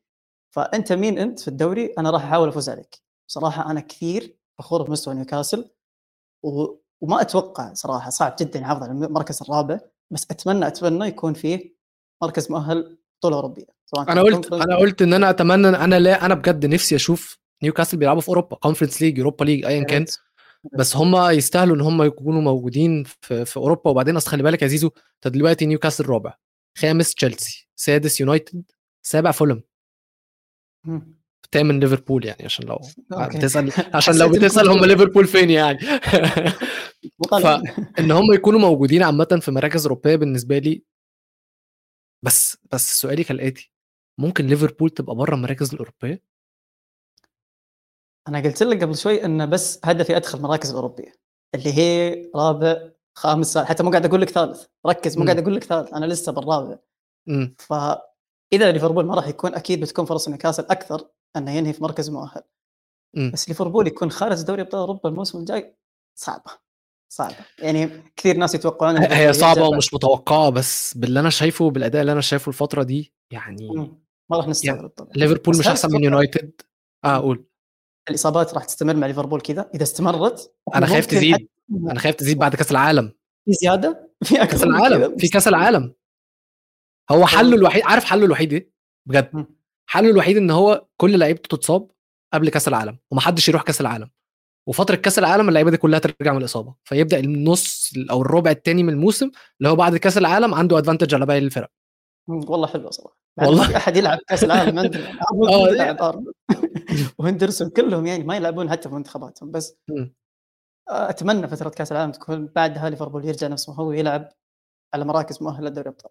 فأنت 0.51 0.93
مين 0.93 1.19
أنت 1.19 1.41
في 1.41 1.49
الدوري؟ 1.49 1.95
أنا 1.99 2.11
راح 2.11 2.25
أحاول 2.25 2.49
أفوز 2.49 2.69
عليك. 2.69 3.03
صراحة 3.31 3.71
أنا 3.71 3.81
كثير 3.81 4.37
فخور 4.59 4.83
بمستوى 4.83 5.15
نيوكاسل 5.15 5.71
و... 6.43 6.67
وما 7.01 7.21
أتوقع 7.21 7.75
صراحة 7.75 8.11
صعب 8.11 8.37
جدا 8.41 8.61
يحافظ 8.61 8.83
على 8.83 8.93
المركز 8.93 9.43
الرابع 9.43 9.81
بس 10.11 10.27
أتمنى 10.31 10.67
أتمنى 10.67 11.07
يكون 11.07 11.35
فيه 11.35 11.77
مركز 12.23 12.51
مؤهل 12.51 12.99
بطولة 13.19 13.37
أوروبية 13.37 13.67
سواء 13.87 14.13
أنا 14.13 14.23
قلت 14.23 14.53
أنا 14.53 14.77
قلت 14.77 15.03
إن 15.03 15.13
أنا 15.13 15.31
أتمنى 15.31 15.69
أنا 15.69 15.99
لا 15.99 16.27
أنا 16.27 16.35
بجد 16.35 16.67
نفسي 16.67 16.97
أشوف 16.97 17.39
نيوكاسل 17.63 17.97
بيلعبوا 17.97 18.21
في 18.21 18.29
أوروبا 18.29 18.57
Conference 18.57 19.03
League 19.03 19.19
Europa 19.19 19.45
League 19.45 19.65
ايا 19.65 19.79
يا 19.79 19.83
كان. 19.85 20.05
بس 20.79 20.97
هم 20.97 21.17
يستاهلوا 21.31 21.77
إن 21.77 21.81
هم 21.81 22.03
يكونوا 22.03 22.41
موجودين 22.43 23.05
في, 23.05 23.45
في 23.45 23.57
أوروبا 23.57 23.91
وبعدين 23.91 24.17
أصل 24.17 24.31
خلي 24.31 24.43
بالك 24.43 24.63
يا 24.63 24.67
زيزو 24.67 24.91
أنت 25.17 25.35
دلوقتي 25.35 25.67
نيوكاسل 25.67 26.07
رابع 26.07 26.35
خامس 26.79 27.15
تشيلسي 27.15 27.69
سادس 27.77 28.21
يونايتد 28.21 28.63
سابع 29.03 29.31
فولم. 29.31 29.63
تامن 31.51 31.81
ليفربول 31.81 32.27
يعني 32.27 32.45
عشان 32.45 32.67
لو 32.67 32.81
okay. 33.13 33.39
بتسال 33.39 33.73
عشان 33.97 34.19
لو 34.19 34.29
بتسأل 34.29 34.69
هم 34.69 34.85
ليفربول 34.85 35.27
فين 35.27 35.51
يعني 35.51 35.79
مو 37.19 37.25
طالع. 37.31 37.63
إن 37.99 38.11
هم 38.11 38.33
يكونوا 38.33 38.61
موجودين 38.61 39.03
عامة 39.03 39.39
في 39.43 39.51
مراكز 39.51 39.87
أوروبية 39.87 40.17
بالنسبة 40.17 40.59
لي 40.59 40.83
بس 42.25 42.59
بس 42.73 43.01
سؤالي 43.01 43.25
كالآتي 43.25 43.73
ممكن 44.19 44.47
ليفربول 44.47 44.91
تبقى 44.91 45.15
بره 45.15 45.35
المراكز 45.35 45.73
الأوروبية 45.73 46.23
أنا 48.29 48.41
قلت 48.41 48.63
لك 48.63 48.83
قبل 48.83 48.97
شوي 48.97 49.25
انه 49.25 49.45
بس 49.45 49.81
هدفي 49.85 50.17
أدخل 50.17 50.39
المراكز 50.39 50.71
الاوروبيه 50.71 51.13
اللي 51.55 51.79
هي 51.79 52.23
رابع 52.35 52.91
خامس. 53.19 53.59
حتى 53.59 53.83
مو 53.83 53.91
قاعد 53.91 54.07
أقول 54.07 54.21
لك 54.21 54.31
ثالث 54.31 54.65
ركز 54.87 55.19
مو. 55.19 55.25
قاعد 55.25 55.39
أقول 55.39 55.55
لك 55.57 55.65
ثالث 55.65 55.95
أنا 55.95 56.07
لسه 56.07 56.33
بالرابع 56.33 56.79
فإذا 57.59 58.73
ليفربول 58.73 59.07
ما 59.07 59.15
راح 59.15 59.29
يكون 59.29 59.55
أكيد 59.55 59.81
بتكون 59.81 60.05
فرص 60.05 60.29
نيوكاسل 60.29 60.63
أكثر 60.71 61.09
إنه 61.37 61.51
ينهي 61.51 61.73
في 61.73 61.83
مركز 61.83 62.11
مؤهل 62.11 62.43
مم. 63.17 63.31
بس 63.35 63.49
ليفربول 63.49 63.87
يكون 63.87 64.11
خارج 64.11 64.43
دوري 64.43 64.63
أبطال 64.63 64.81
أوروبا 64.81 65.09
الموسم 65.09 65.39
الجاي 65.39 65.77
صعبة 66.19 66.51
صعبة 67.13 67.37
يعني 67.59 67.91
كثير 68.17 68.37
ناس 68.37 68.55
يتوقعون 68.55 68.97
هي 68.97 69.33
صعبة 69.33 69.69
ومش 69.69 69.95
متوقعة 69.95 70.51
بس 70.51 70.95
باللي 70.95 71.21
أنا 71.21 71.31
شايفه 71.31 71.71
بالاداء 71.71 72.01
اللي 72.01 72.13
أنا 72.13 72.21
شايفه 72.21 72.49
الفترة 72.49 72.83
دي 72.83 73.13
يعني. 73.33 73.69
مم. 73.69 73.99
ما 74.31 74.37
راح 74.37 74.49
نستغرب 74.49 74.91
طبعا 74.91 75.11
ليفربول 75.17 75.59
مش 75.59 75.67
أحسن 75.67 75.93
من 75.93 76.05
يونايتد 76.05 76.61
آه 77.05 77.17
أقول 77.17 77.45
الإصابات 78.11 78.55
راح 78.55 78.65
تستمر 78.65 78.97
مع 78.97 79.07
ليفربول 79.07 79.41
كذا. 79.41 79.71
إذا 79.75 79.83
استمرت 79.83 80.55
أنا 80.75 80.87
خايف 80.87 81.07
تزيد. 81.07 81.49
أنا 81.91 82.01
خايف 82.01 82.15
تزيد 82.15 82.39
بعد 82.39 82.55
كأس 82.57 82.71
العالم. 82.71 83.13
في 83.45 83.53
زيادة؟ 83.53 84.11
في 84.25 84.35
كأس 84.35 84.65
من 84.65 84.75
العالم. 84.75 85.17
في 85.17 85.29
كأس 85.29 85.49
العالم. 85.49 85.95
هو 87.11 87.27
حله 87.27 87.57
الوحيد 87.57 87.83
عارف 87.85 88.05
حله 88.05 88.25
الوحيد 88.25 88.53
إيه؟ 88.53 88.71
بجد. 89.09 89.47
حله 89.87 90.11
الوحيد 90.11 90.37
إن 90.37 90.51
هو 90.51 90.87
كل 90.97 91.19
لعيبته 91.19 91.57
تتصاب 91.57 91.91
قبل 92.35 92.49
كأس 92.49 92.69
العالم 92.69 92.99
ومحدش 93.11 93.49
يروح 93.49 93.63
كأس 93.63 93.81
العالم. 93.81 94.11
وفترة 94.69 94.95
كأس 94.95 95.19
العالم 95.19 95.49
اللعيبة 95.49 95.71
دي 95.71 95.77
كلها 95.77 95.99
ترجع 95.99 96.33
من 96.33 96.39
الإصابة. 96.39 96.75
فيبدأ 96.85 97.19
النص 97.19 97.93
أو 98.11 98.23
الربع 98.23 98.51
الثاني 98.51 98.83
من 98.83 98.93
الموسم 98.93 99.31
اللي 99.61 99.71
هو 99.71 99.77
بعد 99.77 99.97
كأس 99.97 100.19
العالم 100.19 100.55
عنده 100.55 100.79
ادفانتج 100.79 101.15
على 101.15 101.27
باقي 101.27 101.39
الفرق. 101.39 101.71
والله 102.29 102.67
حلوة 102.67 102.91
صراحة. 102.91 103.17
والله. 103.39 103.63
ما 103.63 103.69
في 103.69 103.77
أحد 103.77 103.97
يلعب 103.97 104.19
كأس 104.29 104.45
العالم 104.45 104.79
آه، 105.49 105.69
يلعب 105.69 106.03
أرنولد. 106.03 106.35
وهندرسون 107.19 107.71
كلهم 107.71 108.07
يعني 108.07 108.25
ما 108.25 108.37
يلعبون 108.37 108.71
حتى 108.71 108.89
في 108.89 108.95
منتخباتهم 108.95 109.51
بس 109.51 109.77
أتمنى 110.89 111.49
فترة 111.49 111.69
كأس 111.69 111.93
العالم 111.93 112.13
تكون 112.13 112.47
بعدها 112.47 112.91
ليفربول 112.91 113.25
يرجع 113.25 113.47
نفسه 113.47 113.73
هو 113.73 113.93
يلعب 113.93 114.29
على 114.95 115.05
مراكز 115.05 115.43
مؤهلة 115.43 115.69
لدوري 115.69 115.89
الأبطال. 115.91 116.11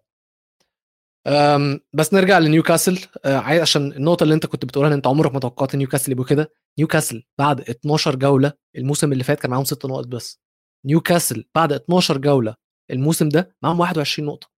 بس 1.92 2.14
نرجع 2.14 2.38
لنيوكاسل. 2.38 2.98
آه، 3.24 3.36
عايز 3.36 3.60
عشان 3.62 3.92
النقطة 3.92 4.22
اللي 4.24 4.34
أنت 4.34 4.46
كنت 4.46 4.64
بتقولها 4.64 4.88
إن 4.88 4.94
أنت 4.94 5.06
عمرك 5.06 5.34
ما 5.34 5.40
توقعت 5.40 5.76
نيوكاسل 5.76 6.12
يبقوا 6.12 6.26
كده. 6.26 6.52
نيوكاسل 6.78 7.22
بعد 7.38 7.60
12 7.60 8.16
جولة 8.16 8.52
الموسم 8.76 9.12
اللي 9.12 9.24
فات 9.24 9.40
كان 9.40 9.50
معاهم 9.50 9.64
6 9.64 9.88
نقط 9.88 10.06
بس. 10.06 10.40
نيوكاسل 10.86 11.44
بعد 11.54 11.72
12 11.72 12.18
جولة 12.18 12.54
الموسم 12.90 13.28
ده 13.28 13.56
معاهم 13.62 13.80
21 13.80 14.28
نقطة. 14.28 14.55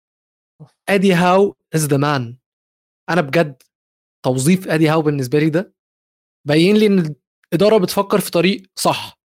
ادي 0.88 1.12
هاو 1.14 1.56
is 1.74 1.86
the 1.86 1.96
man 1.96 2.38
أنا 3.10 3.20
بجد 3.20 3.62
توظيف 4.24 4.68
ادي 4.68 4.88
هاو 4.88 5.02
بالنسبة 5.02 5.38
لي 5.38 5.50
ده 5.50 5.74
باين 6.46 6.76
لي 6.76 6.86
إن 6.86 7.16
الإدارة 7.52 7.78
بتفكر 7.78 8.20
في 8.20 8.30
طريق 8.30 8.62
صح 8.76 9.20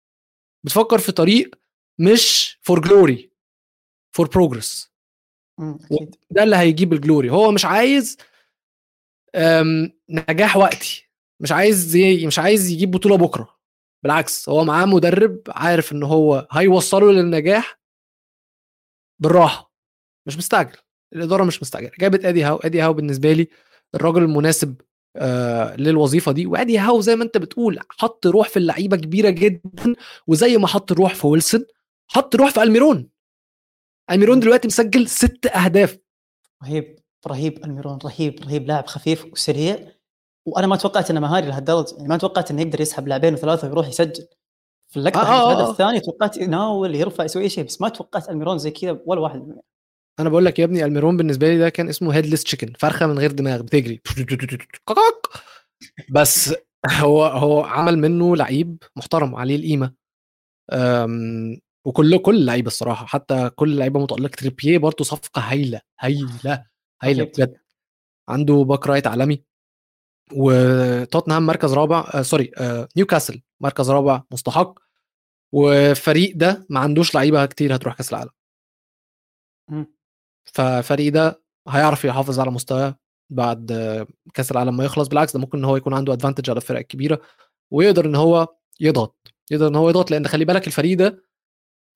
بتفكر 0.65 0.99
في 0.99 1.13
طريق 1.13 1.51
مش 2.01 2.59
for 2.63 2.81
glory 2.81 3.33
for 4.17 4.29
progress 4.29 4.93
ده 6.31 6.43
اللي 6.43 6.57
هيجيب 6.57 6.93
ال 6.93 6.99
glory 6.99 7.31
هو 7.31 7.51
مش 7.53 7.65
عايز 7.65 8.17
نجاح 10.11 10.57
وقتي 10.57 11.11
مش 11.41 11.53
عايز 11.53 11.97
مش 12.27 12.39
عايز 12.39 12.71
يجيب 12.71 12.91
بطولة 12.91 13.17
بكرة. 13.17 13.59
بالعكس 14.03 14.49
هو 14.49 14.65
معاه 14.65 14.85
مدرب 14.87 15.43
عارف 15.49 15.93
إن 15.93 16.03
هو 16.03 16.49
هيوصله 16.53 17.13
للنجاح 17.13 17.81
بالراحة 19.23 19.73
مش 20.27 20.37
مستعجل. 20.37 20.79
الإدارة 21.13 21.45
مش 21.45 21.63
مستعجلة. 21.63 21.91
جابت 22.01 22.25
ادي 22.25 22.45
هاو 22.45 22.57
ادي 22.57 22.81
هاو 22.81 22.93
بالنسبة 22.93 23.33
لي 23.33 23.49
الراجل 23.95 24.23
المناسب 24.23 24.75
آه 25.17 25.77
للوظيفة 25.77 26.33
دي. 26.33 26.47
وأدي 26.47 26.79
هاو 26.79 27.01
زي 27.01 27.17
ما 27.17 27.25
أنت 27.25 27.39
بتقول 27.39 27.79
حط 27.91 28.27
روح 28.27 28.49
في 28.49 28.57
اللعيبة 28.57 28.97
كبيرة 28.97 29.31
جدا. 29.31 29.95
وزي 30.27 30.57
ما 30.57 30.67
حط 30.67 30.93
روح 30.93 31.15
في 31.15 31.27
ويلسون 31.27 31.65
حط 32.09 32.37
روح 32.37 32.51
في 32.51 32.63
ألميرون. 32.63 33.09
ألميرون 34.11 34.41
دلوقتي 34.41 34.69
مسجل 34.69 35.09
ست 35.09 35.47
أهداف. 35.47 35.99
رهيب 36.63 36.99
رهيب 37.27 37.65
ألميرون 37.65 37.99
رهيب 38.05 38.41
رهيب 38.45 38.67
لاعب 38.67 38.87
خفيف 38.87 39.25
وسريع. 39.25 39.93
وأنا 40.47 40.67
ما 40.67 40.77
توقعت 40.77 41.11
إنه 41.11 41.21
مهاري 41.21 41.47
لهالدرجة 41.47 41.97
يعني 41.97 42.09
ما 42.09 42.17
توقعت 42.17 42.51
إنه 42.51 42.63
يقدر 42.63 42.81
يسحب 42.81 43.09
لاعبين 43.09 43.35
وثلاثة 43.35 43.69
ويروح 43.69 43.89
يسجل. 43.89 44.27
في 44.89 44.97
اللقطة 44.97 45.21
آه، 45.21 45.25
آه 45.25 45.27
آه، 45.27 45.49
في 45.49 45.53
آه. 45.53 45.53
الهدف 45.53 45.71
الثاني 45.71 46.01
توقعت 46.01 46.37
يناول 46.37 46.95
يرفع 46.95 47.25
يسوي 47.25 47.43
أي 47.43 47.49
شيء 47.49 47.65
بس 47.65 47.81
ما 47.81 47.89
توقعت 47.89 48.29
ألميرون 48.29 48.59
زي 48.59 48.71
كذا 48.71 49.01
ولا 49.07 49.21
واحد. 49.21 49.57
أنا 50.21 50.29
بقول 50.29 50.45
لك 50.45 50.59
يا 50.59 50.65
ابني 50.65 50.85
الميرون 50.85 51.17
بالنسبة 51.17 51.49
لي 51.49 51.59
ده 51.59 51.69
كان 51.69 51.89
اسمه 51.89 52.15
headless 52.15 52.45
chicken 52.45 52.73
فرخة 52.79 53.07
من 53.07 53.19
غير 53.19 53.33
دماغ 53.33 53.63
بتجري. 53.63 54.01
بس 56.11 56.55
هو 56.91 57.25
هو 57.25 57.63
عمل 57.63 57.99
منه 57.99 58.37
لعيب 58.37 58.83
محترم 58.97 59.35
عليه 59.35 59.57
القيمة. 59.57 59.95
وكل 61.85 62.19
كل 62.19 62.37
اللعيبه 62.37 62.67
الصراحة 62.67 63.07
حتى 63.07 63.51
كل 63.51 63.73
اللعيبه 63.73 64.01
متالق 64.01 64.31
تريبيه 64.31 64.79
برضه 64.79 65.05
صفقة 65.05 65.43
هايلة 65.43 65.81
هايلة 66.01 66.65
هايلة. 67.03 67.25
بجد. 67.25 67.57
عنده 68.29 68.55
back 68.55 68.87
right 68.87 69.07
عالمي. 69.07 69.45
وتوتنهام 70.33 71.47
مركز 71.47 71.73
رابع 71.75 72.11
آه 72.15 72.23
sorry 72.23 72.51
آه 72.59 72.89
نيوكاسل 72.97 73.43
مركز 73.61 73.91
رابع 73.91 74.23
مستحق. 74.31 74.79
وفريق 75.53 76.33
ده 76.37 76.67
ما 76.71 76.81
عندوش 76.81 77.15
لعيبة 77.15 77.47
كتير 77.47 77.75
هتروح 77.77 77.95
كأس 77.95 78.11
العالم. 78.13 78.31
فالفريق 80.55 81.13
ده 81.13 81.43
هيعرف 81.69 82.05
يحافظ 82.05 82.41
على 82.41 82.51
مستواه 82.51 82.99
بعد 83.31 83.73
كأس 84.35 84.51
العالم 84.53 84.77
ما 84.77 84.85
يخلص 84.85 85.09
بالعكس 85.09 85.33
ده 85.33 85.41
ممكن 85.41 85.59
إن 85.59 85.65
هو 85.65 85.77
يكون 85.77 85.95
عنده 85.95 86.13
ادفانتج 86.13 86.51
على 86.51 86.57
الفرق 86.57 86.79
الكبيرة 86.79 87.21
ويقدر 87.73 88.05
إن 88.07 88.15
هو 88.15 88.49
يضغط 88.81 89.35
يقدر 89.51 89.69
إن 89.69 89.77
هو 89.77 89.89
يضغط 89.91 90.11
لأن 90.11 90.27
خلي 90.29 90.45
بالك 90.45 90.67
الفريق 90.67 90.99
ده 90.99 91.25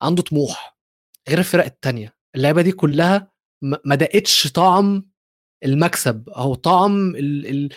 عنده 0.01 0.23
طموح 0.23 0.77
غير 1.29 1.37
الفرق 1.39 1.65
التانية. 1.65 2.15
اللعبه 2.35 2.61
دي 2.61 2.71
كلها 2.71 3.31
ما 3.85 3.95
دقتش 3.95 4.51
طعم 4.51 5.09
المكسب 5.65 6.29
أو 6.29 6.55
طعم 6.55 7.15
ال 7.15 7.47
ال 7.47 7.69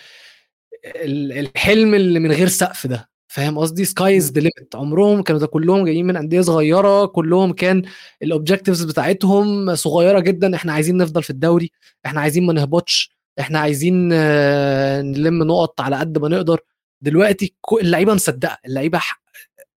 ال 0.84 1.32
الحلم 1.32 1.94
اللي 1.94 2.18
من 2.18 2.32
غير 2.32 2.48
سقف 2.48 2.86
ده. 2.86 3.10
فاهم 3.28 3.58
قصدي؟ 3.58 3.84
sky's 3.84 4.32
the 4.32 4.40
limit 4.40 4.74
عمرهم 4.76 5.22
كانوا 5.22 5.40
ده 5.40 5.46
كلهم 5.46 5.84
جايين 5.84 6.06
من 6.06 6.16
أندية 6.16 6.40
صغيرة 6.40 7.06
كلهم 7.06 7.52
كان 7.52 7.82
ال 8.22 8.28
objectives 8.28 8.84
بتاعتهم 8.84 9.74
صغيرة 9.74 10.20
جدا. 10.20 10.56
إحنا 10.56 10.72
عايزين 10.72 10.96
نفضل 10.96 11.22
في 11.22 11.30
الدوري 11.30 11.70
إحنا 12.06 12.20
عايزين 12.20 12.46
ما 12.46 12.52
نهبطش 12.52 13.16
إحنا 13.40 13.58
عايزين 13.58 14.10
آه، 14.12 15.02
نلم 15.02 15.42
نقط 15.42 15.80
على 15.80 15.96
قد 15.96 16.18
ما 16.18 16.28
نقدر. 16.28 16.60
دلوقتي 17.00 17.54
اللعيبة 17.72 18.14
مصدقة 18.14 18.58
اللعيبة 18.66 19.00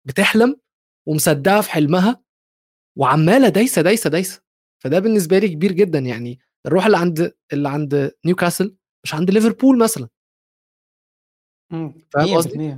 بتحلم 0.04 0.56
ومصدقة 1.06 1.60
في 1.60 1.70
حلمها 1.70 2.20
وعمالة 2.96 3.48
دايسة 3.48 3.82
دايسة 3.82 4.10
دايسة. 4.10 4.42
فده 4.78 4.98
بالنسبة 4.98 5.38
لي 5.38 5.48
كبير 5.48 5.72
جدا. 5.72 5.98
يعني 5.98 6.38
الروح 6.66 6.86
اللي 6.86 6.98
عند 6.98 7.32
اللي 7.52 7.68
عند 7.68 8.12
نيوكاسل 8.24 8.76
مش 9.04 9.14
عند 9.14 9.30
ليفربول 9.30 9.78
مثلا. 9.78 10.08
فاهم 12.10 12.34
قصدي؟ 12.36 12.76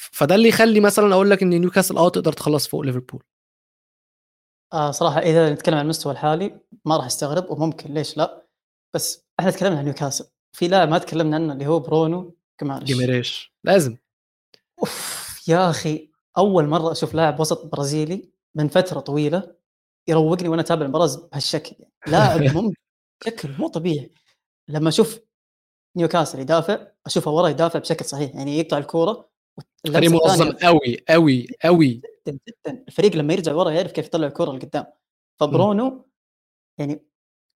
100% 0.00 0.08
فده 0.12 0.34
اللي 0.34 0.48
يخلي 0.48 0.80
مثلا 0.80 1.14
أقول 1.14 1.30
لك 1.30 1.42
إن 1.42 1.48
نيوكاسل 1.50 1.98
آه 1.98 2.08
تقدر 2.08 2.32
تخلص 2.32 2.68
فوق 2.68 2.80
ليفربول. 2.80 3.22
آه 4.72 4.90
صراحة 4.90 5.18
إذا 5.18 5.52
نتكلم 5.52 5.74
عن 5.74 5.84
المستوى 5.84 6.12
الحالي 6.12 6.60
ما 6.84 6.96
راح 6.96 7.06
أستغرب 7.06 7.50
وممكن 7.50 7.94
ليش 7.94 8.16
لا 8.16 8.46
بس 8.94 9.26
إحنا 9.40 9.50
تكلمنا 9.50 9.78
عن 9.78 9.84
نيوكاسل 9.84 10.24
في 10.52 10.68
لاعب 10.68 10.88
ما 10.88 10.98
تكلمنا 10.98 11.36
عنه 11.36 11.52
اللي 11.52 11.66
هو 11.66 11.78
برونو 11.78 12.36
جيمارش 12.58 12.84
جيميريش 12.84 13.54
لازم. 13.64 13.96
أوف 14.78 15.44
يا 15.48 15.70
أخي 15.70 16.10
أول 16.38 16.66
مرة 16.68 16.92
أشوف 16.92 17.14
لاعب 17.14 17.40
وسط 17.40 17.66
برازيلي 17.66 18.30
من 18.54 18.68
فترة 18.68 19.00
طويلة 19.00 19.56
يروقني 20.08 20.48
وأنا 20.48 20.62
أتابع 20.62 20.82
المباراة 20.82 21.08
بهالشكل. 21.32 21.76
يعني. 21.78 21.92
لاعب 22.06 22.40
ممتع 22.56 22.80
بشكل 23.24 23.48
مو 23.58 23.68
طبيعي. 23.68 24.12
لما 24.68 24.88
أشوف 24.88 25.20
نيوكاسل 25.96 26.40
يدافع 26.40 26.86
أشوفه 27.06 27.30
ورا 27.30 27.48
يدافع 27.48 27.78
بشكل 27.78 28.04
صحيح 28.04 28.34
يعني 28.34 28.58
يقطع 28.58 28.78
الكورة 28.78 29.29
فريق 29.86 30.10
منظم 30.10 30.52
قوي 30.52 31.04
قوي 31.08 31.46
قوي 31.64 32.02
جدا 32.26 32.38
جدا 32.48 32.84
الفريق 32.88 33.16
لما 33.16 33.32
يرجع 33.32 33.54
ورا 33.54 33.70
يعرف 33.70 33.92
كيف 33.92 34.06
يطلع 34.06 34.26
الكرة 34.26 34.52
لقدام. 34.52 34.86
فبرونو 35.40 36.08
يعني 36.78 37.06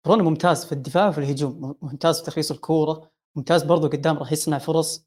برونو 0.06 0.24
ممتاز 0.24 0.66
في 0.66 0.72
الدفاع 0.72 1.10
وفي 1.10 1.18
الهجوم 1.18 1.76
ممتاز 1.82 2.20
في 2.20 2.26
تخليص 2.26 2.52
الكورة 2.52 3.12
ممتاز 3.36 3.64
برضو 3.64 3.88
قدام 3.88 4.18
راح 4.18 4.32
يصنع 4.32 4.58
فرص. 4.58 5.06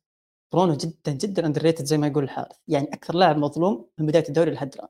برونو 0.53 0.75
جدا 0.75 1.13
جدا 1.13 1.47
underrated 1.47 1.75
زي 1.81 1.99
ما 1.99 2.07
يقول 2.07 2.25
الحارث. 2.25 2.57
يعني 2.69 2.87
أكثر 2.87 3.15
لاعب 3.15 3.39
مظلوم 3.39 3.89
من 3.99 4.07
بداية 4.07 4.29
الدوري 4.29 4.51
لحد 4.51 4.75
الآن. 4.75 4.89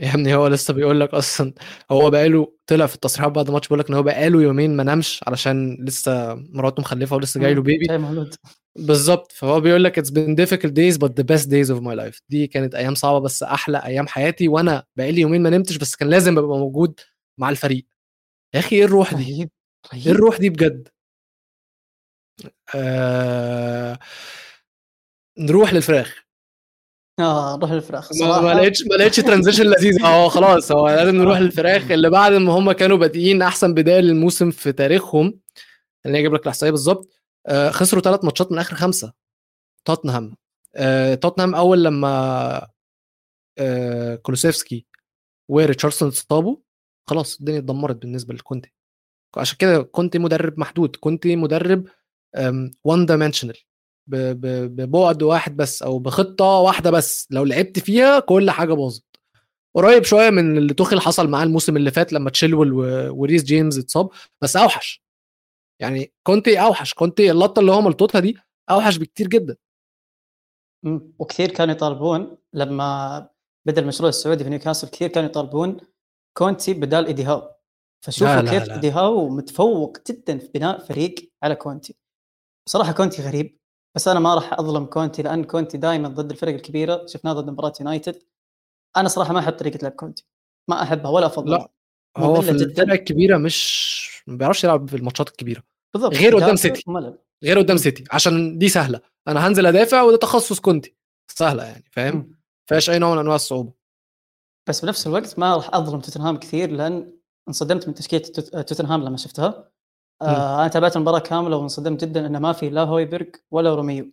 يا 0.00 0.14
ابني 0.14 0.34
هو 0.34 0.46
لسه 0.46 0.74
بيقول 0.74 1.00
لك 1.00 1.14
أصلا 1.14 1.54
هو 1.90 2.10
بقاله 2.10 2.52
طلع 2.66 2.86
في 2.86 2.94
التصريحات 2.94 3.32
بعد 3.32 3.46
الماتش 3.46 3.66
بيقول 3.68 3.78
لك 3.78 3.88
إن 3.88 3.94
هو 3.94 4.02
بقاله 4.02 4.42
يومين 4.42 4.76
ما 4.76 4.82
نامش 4.82 5.20
علشان 5.26 5.84
لسه 5.84 6.34
مراته 6.34 6.80
مخلفة 6.80 7.16
ولسه 7.16 7.40
جاي 7.40 7.54
له 7.54 7.62
بيبي 7.62 7.86
بالظبط 8.76 9.32
فهو 9.32 9.60
بيقول 9.60 9.84
لك 9.84 10.00
it's 10.00 10.10
been 10.10 10.34
difficult 10.36 10.70
days 10.72 10.98
but 10.98 11.10
the 11.10 11.24
best 11.24 11.46
days 11.46 11.70
of 11.76 11.80
my 11.82 11.94
life. 11.94 12.20
دي 12.28 12.46
كانت 12.46 12.74
أيام 12.74 12.94
صعبة 12.94 13.18
بس 13.18 13.42
أحلى 13.42 13.78
أيام 13.84 14.06
حياتي 14.06 14.48
وأنا 14.48 14.84
بقالي 14.96 15.20
يومين 15.20 15.42
ما 15.42 15.50
نمتش 15.50 15.76
بس 15.76 15.96
كان 15.96 16.08
لازم 16.10 16.38
أبقى 16.38 16.58
موجود 16.58 17.00
مع 17.38 17.50
الفريق. 17.50 17.86
يا 18.54 18.58
أخي 18.60 18.76
إيه 18.76 18.84
الروح 18.84 19.14
دي؟ 19.14 19.50
إيه 19.94 20.12
الروح 20.12 20.38
دي 20.38 20.50
بجد؟ 20.50 20.88
آه... 22.74 23.98
نروح 25.38 25.72
للفراخ. 25.74 26.24
آه 27.18 27.56
نروح 27.56 27.72
للفراخ 27.72 28.12
ما 28.12 28.18
صراحة. 28.18 28.40
ما 28.40 28.54
لقيتش 28.54 28.82
ما 28.90 28.94
لقيتش 28.94 29.16
transition 29.16 29.64
لذيذ. 29.64 30.02
آه 30.04 30.28
خلاص 30.28 30.72
هو 30.72 30.88
لازم 30.88 31.16
نروح 31.16 31.38
للفراخ. 31.38 31.90
اللي 31.90 32.10
بعد 32.10 32.32
ما 32.32 32.52
هم 32.52 32.72
كانوا 32.72 32.96
بادئين 32.96 33.42
أحسن 33.42 33.74
بداية 33.74 34.00
للموسم 34.00 34.50
في 34.50 34.72
تاريخهم 34.72 35.38
اللي 36.06 36.18
أجيب 36.18 36.34
لك 36.34 36.42
الأحصائية 36.42 36.70
بالظبط. 36.70 37.20
آه 37.46 37.70
خسروا 37.70 38.02
ثلاث 38.02 38.24
ماتشات 38.24 38.52
من 38.52 38.58
آخر 38.58 38.76
خمسة. 38.76 39.12
توتنهام. 39.84 40.36
آه 40.76 41.14
توتنهام 41.14 41.54
أول 41.54 41.84
لما 41.84 42.68
آه 43.58 44.14
كولوسيفسكي 44.16 44.86
وريتشاردسون 45.48 46.08
اتصابوا 46.08 46.56
خلاص 47.06 47.38
الدنيا 47.38 47.58
اتدمرت 47.58 47.96
بالنسبة 47.96 48.34
لكونتي. 48.34 48.72
عشان 49.36 49.56
كده 49.58 49.82
كونتي 49.82 50.18
مدرب 50.18 50.58
محدود. 50.60 50.96
كونتي 50.96 51.36
مدرب 51.36 51.86
one 52.84 53.06
dimensional 53.06 53.58
ببعد 54.06 55.22
واحد 55.22 55.56
بس 55.56 55.82
أو 55.82 55.98
بخطة 55.98 56.44
واحدة 56.44 56.90
بس. 56.90 57.28
لو 57.30 57.44
لعبت 57.44 57.78
فيها 57.78 58.20
كل 58.20 58.50
حاجة 58.50 58.72
باظت. 58.72 59.04
قريب 59.76 60.04
شوية 60.04 60.30
من 60.30 60.58
اللي 60.58 60.74
توخيل 60.74 61.00
حصل 61.00 61.28
معاه 61.28 61.44
الموسم 61.44 61.76
اللي 61.76 61.90
فات 61.90 62.12
لما 62.12 62.30
تشيلويل 62.30 62.72
وريس 63.10 63.44
جيمس 63.44 63.78
اتصاب. 63.78 64.10
بس 64.42 64.56
أوحش. 64.56 65.04
يعني 65.80 66.12
كونتي 66.26 66.60
أوحش. 66.60 66.94
كونتي 66.94 67.30
اللقطة 67.30 67.60
اللي 67.60 67.72
هو 67.72 67.80
ملطوطها 67.80 68.20
دي 68.20 68.36
أوحش 68.70 68.96
بكتير 68.96 69.28
جدا. 69.28 69.56
وكثير 71.18 71.50
كانوا 71.50 71.74
يطالبون 71.74 72.36
لما 72.52 73.28
بدا 73.66 73.82
المشروع 73.82 74.08
السعودي 74.08 74.44
في 74.44 74.50
نيوكاسل 74.50 74.88
كثير 74.88 75.08
كانوا 75.08 75.28
يطالبون 75.28 75.76
كونتي 76.38 76.74
بدال 76.74 77.06
ايدي 77.06 77.24
هاو 77.24 77.50
فشوفوا 78.04 78.42
لا، 78.42 78.50
كيف 78.50 78.68
لا. 78.68 78.74
ايدي 78.74 78.90
هاو 78.90 79.28
متفوق 79.28 79.98
جدا 80.10 80.38
في 80.38 80.48
بناء 80.54 80.84
فريق 80.84 81.14
على 81.42 81.54
كونتي. 81.54 81.96
بصراحة 82.66 82.92
كونتي 82.92 83.22
غريب. 83.22 83.58
بس 83.96 84.08
أنا 84.08 84.20
ما 84.20 84.34
راح 84.34 84.52
أظلم 84.52 84.84
كونتي 84.84 85.22
لأن 85.22 85.44
كونتي 85.44 85.78
دائما 85.78 86.08
ضد 86.08 86.30
الفرق 86.30 86.54
الكبيرة. 86.54 87.06
شفناه 87.06 87.32
ضد 87.32 87.50
مباراة 87.50 87.72
يونايتد. 87.80 88.22
أنا 88.96 89.08
صراحة 89.08 89.32
ما 89.32 89.38
أحب 89.38 89.52
طريقة 89.52 89.78
لعب 89.82 89.92
كونتي. 89.92 90.26
ما 90.70 90.82
أحبها 90.82 91.10
ولا 91.10 91.26
افضلها 91.26 91.58
لا 91.58 91.70
هو 92.18 92.40
في 92.40 92.50
الفرق 92.50 92.92
الكبيرة 92.92 93.36
مش 93.38 94.24
ما 94.26 94.36
بيعرفش 94.36 94.64
يلعب 94.64 94.88
في 94.88 94.96
الماتشات 94.96 95.28
الكبيرة. 95.28 95.62
بالضبط. 95.94 96.14
غير 96.14 96.36
قدام 96.36 96.56
سيتي. 96.56 96.82
ملل 96.86 97.18
غير 97.44 97.58
قدام. 97.58 97.76
سيتي. 97.76 98.04
عشان 98.12 98.58
دي 98.58 98.68
سهلة. 98.68 99.00
أنا 99.28 99.46
هنزل 99.46 99.66
أدافع 99.66 100.02
وده 100.02 100.16
تخصص 100.16 100.60
كونتي. 100.60 100.96
سهلة 101.30 101.64
يعني 101.64 101.84
فاهم. 101.92 102.38
فيهاش 102.68 102.90
أي 102.90 102.98
نوع 102.98 103.12
من 103.14 103.18
أنواع 103.18 103.36
الصعوبة. 103.36 103.72
بس 104.68 104.84
بنفس 104.84 105.06
الوقت 105.06 105.38
ما 105.38 105.56
راح 105.56 105.74
أظلم 105.74 106.00
توتنهام 106.00 106.36
كثير 106.36 106.70
لأن 106.70 107.18
انصدمت 107.48 107.88
من 107.88 107.94
تشكيلة 107.94 108.22
توت- 108.22 108.56
توتنهام 108.68 109.04
لما 109.04 109.16
شفتها. 109.16 109.70
آه 110.24 110.60
أنا 110.60 110.68
تابعت 110.68 110.96
المباراة 110.96 111.18
كاملة 111.18 111.56
وانصدمت 111.56 112.04
جدا 112.04 112.26
انه 112.26 112.38
ما 112.38 112.52
في 112.52 112.70
لا 112.70 112.82
هويبرغ 112.82 113.26
ولا 113.50 113.74
روميرو. 113.74 114.10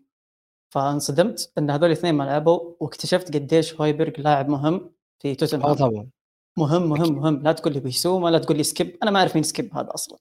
فانصدمت 0.74 1.52
إن 1.58 1.70
هذول 1.70 1.86
الاثنين 1.86 2.16
ما 2.16 2.24
لعبوا 2.24 2.74
واكتشفت 2.80 3.34
قديش 3.36 3.74
هويبرغ 3.76 4.12
لاعب 4.18 4.50
مهم 4.50 4.92
في 5.20 5.32
آه 5.32 5.34
توتنهام 5.34 5.74
طبعا. 5.74 6.10
مهم 6.58 6.90
مهم 6.90 7.02
أكيد. 7.02 7.14
مهم. 7.14 7.42
لا 7.44 7.52
تقول 7.52 7.74
لي 7.74 7.80
بيسوما 7.80 8.30
لا 8.30 8.38
تقول 8.38 8.58
لي 8.58 8.64
سكيب. 8.64 8.98
أنا 9.04 9.12
ما 9.12 9.20
أعرف 9.20 9.36
مين 9.36 9.44
سكيب 9.44 9.78
هذا 9.78 9.90
أصلا. 9.94 10.18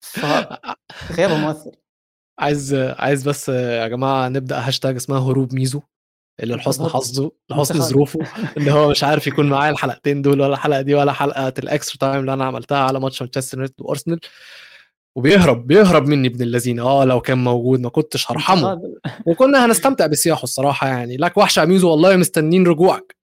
فغيره 0.00 1.34
مؤثر 1.46 1.70
عايز 2.38 2.74
عايز 2.74 3.28
بس 3.28 3.48
يا 3.48 3.88
جماعة 3.88 4.28
نبدأ 4.28 4.58
هاشتاج 4.68 4.96
اسمها 4.96 5.18
هروب 5.18 5.54
ميزو 5.54 5.80
اللي 6.40 6.54
لحسن. 6.54 6.84
حظه 6.88 7.32
لحسن. 7.50 7.80
ظروفه 7.80 8.20
إن 8.58 8.68
هو 8.68 8.90
مش 8.90 9.04
عارف 9.04 9.26
يكون 9.26 9.48
معايا 9.48 9.70
الحلقتين 9.70 10.22
دول 10.22 10.40
ولا 10.40 10.52
الحلقة 10.52 10.80
دي 10.80 10.94
ولا 10.94 11.12
حلقة 11.12 11.52
ال 11.58 11.64
extra 11.64 11.96
time 11.98 12.20
اللي 12.20 12.32
أنا 12.32 12.44
عملتها 12.44 12.78
على 12.78 13.00
ماتش 13.00 13.22
مانشستر 13.22 13.56
يونايتد 13.58 13.74
وأرسنال. 13.78 14.20
وبيهرب 15.16 15.66
بيهرب 15.66 16.06
مني 16.08 16.28
ابن 16.28 16.42
اللذين 16.42 16.80
آه 16.80 17.04
لو 17.04 17.20
كان 17.20 17.38
موجود 17.44 17.80
ما 17.80 17.88
كنتش 17.88 18.30
هرحمه. 18.30 18.82
وكنا 19.26 19.64
هنستمتع 19.66 20.06
بسياحه 20.06 20.42
الصراحة 20.42 20.88
يعني. 20.88 21.16
لك 21.16 21.36
وحشه 21.36 21.60
يا 21.60 21.64
ميزو 21.64 21.90
والله 21.90 22.16
مستنين 22.16 22.66
رجوعك. 22.66 23.16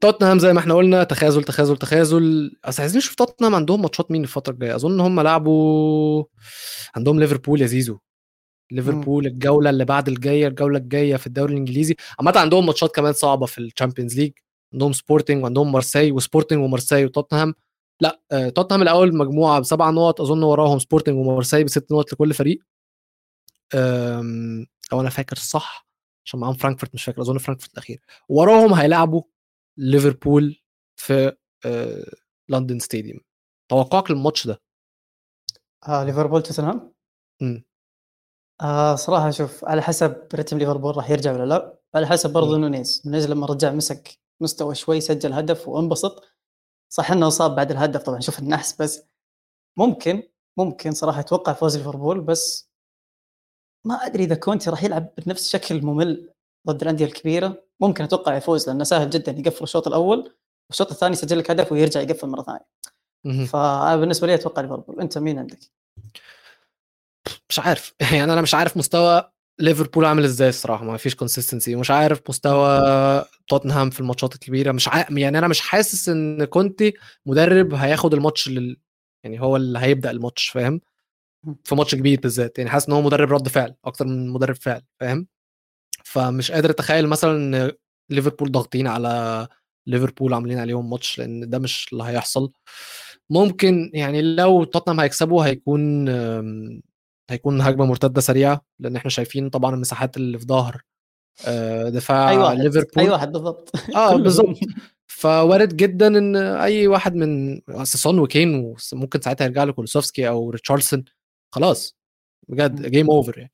توتنهام 0.00 0.38
زي 0.38 0.52
ما 0.52 0.60
إحنا 0.60 0.74
قلنا 0.74 1.04
تخاذل 1.04 1.44
تخاذل 1.44 1.76
تخاذل. 1.76 2.56
بس 2.68 2.80
عايزين 2.80 2.98
نشوف 2.98 3.14
توتنهام 3.14 3.54
عندهم 3.54 3.82
ماتشات 3.82 4.10
مين 4.10 4.22
الفترة 4.22 4.52
الجاية؟ 4.52 4.74
أظن 4.74 5.00
هم 5.00 5.20
لعبوا 5.20 6.24
عندهم 6.96 7.20
ليفربول 7.20 7.62
يا 7.62 7.66
زيزو. 7.66 7.98
ليفربول 8.72 9.26
الجولة 9.26 9.70
اللي 9.70 9.84
بعد 9.84 10.08
الجاية 10.08 10.48
الجولة 10.48 10.78
الجاية 10.78 11.16
في 11.16 11.26
الدوري 11.26 11.52
الإنجليزي. 11.52 11.96
عامة 12.18 12.32
عندهم 12.36 12.66
ماتشات 12.66 12.94
كمان 12.94 13.12
صعبة 13.12 13.46
في 13.46 13.58
ال 13.58 13.64
Champions 13.64 14.18
League. 14.18 14.32
عندهم 14.72 14.92
سبورتنج 14.92 15.42
وعندهم 15.42 15.72
مارسي 15.72 16.12
وسبورتنج 16.12 16.64
ومارسي 16.64 17.04
وتوتنهام. 17.04 17.54
لا 18.00 18.20
آه، 18.32 18.48
توتنهام 18.48 18.82
الأول 18.82 19.16
مجموعة 19.16 19.60
بسبع 19.60 19.90
نقط 19.90 20.20
أظن 20.20 20.42
وراهم 20.42 20.78
سبورتنج 20.78 21.16
ومارسي 21.16 21.64
بست 21.64 21.92
نقط 21.92 22.12
لكل 22.12 22.34
فريق. 22.34 22.58
لو 24.92 25.00
أنا 25.00 25.10
فاكر 25.10 25.36
صح 25.36 25.88
عشان 26.26 26.40
معاهم 26.40 26.54
فرانكفورت 26.54 26.94
مش 26.94 27.04
فاكر 27.04 27.20
أظن 27.20 27.38
فرانكفورت 27.38 27.72
الأخير. 27.72 28.00
وراهم 28.28 28.74
هيلعبوا 28.74 29.22
ليفربول 29.76 30.56
في 31.00 31.36
آه، 31.66 32.12
London 32.48 32.78
Stadium. 32.78 33.20
توقعك 33.70 34.10
للماتش 34.10 34.46
ده؟ 34.46 34.62
آه 35.88 36.04
ليفربول 36.04 36.42
توتنهام. 36.42 36.94
آه 38.60 38.94
صراحة 38.94 39.30
شوف 39.30 39.64
على 39.64 39.82
حسب 39.82 40.28
رتم 40.34 40.58
ليفربول 40.58 40.96
راح 40.96 41.10
يرجع 41.10 41.32
ولا 41.32 41.44
لا. 41.44 41.78
على 41.94 42.06
حسب 42.06 42.32
برضه. 42.32 42.58
نونيز. 42.58 43.02
نونيز 43.06 43.26
لما 43.26 43.46
رجع 43.46 43.72
مسك 43.72 44.18
مستوى 44.42 44.74
شوي 44.74 45.00
سجل 45.00 45.32
هدف 45.32 45.68
وانبسط. 45.68 46.24
صح 46.88 47.10
إنه 47.10 47.28
صاب 47.28 47.56
بعد 47.56 47.70
الهدف 47.70 48.02
طبعا 48.02 48.20
شوف 48.20 48.38
النحس 48.38 48.82
بس 48.82 49.02
ممكن 49.78 50.22
ممكن 50.56 50.92
صراحة 50.92 51.20
أتوقع 51.20 51.52
فوز 51.52 51.76
ليفربول 51.76 52.20
بس 52.20 52.70
ما 53.86 53.94
أدري 53.94 54.24
إذا 54.24 54.34
كونتي 54.34 54.70
راح 54.70 54.84
يلعب 54.84 55.08
بنفس 55.26 55.48
شكل 55.48 55.82
ممل 55.82 56.32
ضد 56.66 56.82
الأندية 56.82 57.04
الكبيرة 57.04 57.64
ممكن 57.80 58.04
أتوقع 58.04 58.36
يفوز 58.36 58.68
لأنه 58.68 58.84
سهل 58.84 59.10
جدا 59.10 59.32
يقفل 59.32 59.64
الشوط 59.64 59.86
الأول 59.86 60.34
والشوط 60.70 60.90
الثاني 60.90 61.12
يسجل 61.12 61.38
لك 61.38 61.50
هدف 61.50 61.72
ويرجع 61.72 62.00
يقفل 62.00 62.28
مرة 62.28 62.42
ثانية 62.42 62.66
مهم. 63.24 63.46
فأنا 63.46 63.96
بالنسبة 63.96 64.26
لي 64.26 64.34
أتوقع 64.34 64.62
ليفربول 64.62 65.00
أنت 65.00 65.18
مين 65.18 65.38
عندك؟ 65.38 65.58
مش 67.48 67.58
عارف 67.58 67.94
يعني 68.12 68.32
أنا 68.32 68.40
مش 68.40 68.54
عارف 68.54 68.76
مستوى 68.76 69.32
ليفربول 69.60 70.04
عامل 70.04 70.24
إزاي 70.24 70.48
الصراحة؟ 70.48 70.84
ما 70.84 70.96
فيش 70.96 71.14
consistency 71.14 71.74
ومش 71.74 71.90
عارف 71.90 72.20
مستوى 72.28 73.24
توتنهام 73.48 73.90
في 73.90 74.00
الماتشات 74.00 74.34
الكبيرة. 74.34 74.72
مش 74.72 74.88
ع... 74.88 75.04
يعني 75.10 75.38
أنا 75.38 75.48
مش 75.48 75.60
حاسس 75.60 76.08
إن 76.08 76.44
كونتي 76.44 76.94
مدرب 77.26 77.74
هياخد 77.74 78.14
الماتش 78.14 78.48
لل... 78.48 78.76
يعني 79.24 79.40
هو 79.40 79.56
اللي 79.56 79.78
هيبدأ 79.78 80.10
الماتش 80.10 80.48
فاهم؟ 80.48 80.80
في 81.64 81.74
ماتش 81.74 81.94
كبير 81.94 82.20
بالذات. 82.20 82.58
يعني 82.58 82.70
حاسس 82.70 82.88
إن 82.88 82.94
هو 82.94 83.02
مدرب 83.02 83.32
رد 83.32 83.48
فعل 83.48 83.74
أكتر 83.84 84.06
من 84.06 84.28
مدرب 84.30 84.56
فعل 84.56 84.82
فاهم؟ 85.00 85.26
فمش 86.04 86.50
قادر 86.52 86.70
أتخيل 86.70 87.06
مثلا 87.06 87.36
إن 87.36 87.72
ليفربول 88.10 88.52
ضاغطين 88.52 88.86
على 88.86 89.48
ليفربول 89.86 90.34
عاملين 90.34 90.58
عليهم 90.58 90.90
ماتش 90.90 91.18
لأن 91.18 91.50
ده 91.50 91.58
مش 91.58 91.88
اللي 91.92 92.04
هيحصل. 92.04 92.52
ممكن 93.30 93.90
يعني 93.94 94.22
لو 94.22 94.64
توتنهام 94.64 95.00
هيكسبوا 95.00 95.46
هيكون 95.46 96.08
هيكون 97.30 97.60
هجمة 97.60 97.84
مرتدة 97.86 98.20
سريعة 98.20 98.64
لأن 98.78 98.96
إحنا 98.96 99.10
شايفين 99.10 99.50
طبعا 99.50 99.74
المساحات 99.74 100.16
اللي 100.16 100.38
في 100.38 100.44
ظهر 100.46 100.82
آه، 101.46 101.88
دفاع 101.88 102.32
واحد 102.38 102.58
ليفربول. 102.58 103.04
اي 103.04 103.08
واحد 103.10 103.32
بالضبط. 103.32 103.72
آه. 103.96 104.16
بالظبط 104.22 104.58
فوارد 105.06 105.76
جدا 105.76 106.06
إن 106.06 106.36
أي 106.36 106.86
واحد 106.86 107.14
من 107.14 107.60
أصل 107.68 107.98
سون 107.98 108.18
وكين 108.18 108.74
وممكن 108.92 109.20
ساعتها 109.20 109.44
يرجع 109.44 109.64
له 109.64 109.72
كولوسيفسكي 109.72 110.28
أو 110.28 110.50
ريتشاردسون 110.50 111.04
خلاص. 111.54 111.96
بجد. 112.48 112.86
game 112.86 113.10
over 113.10 113.38
يعني. 113.38 113.50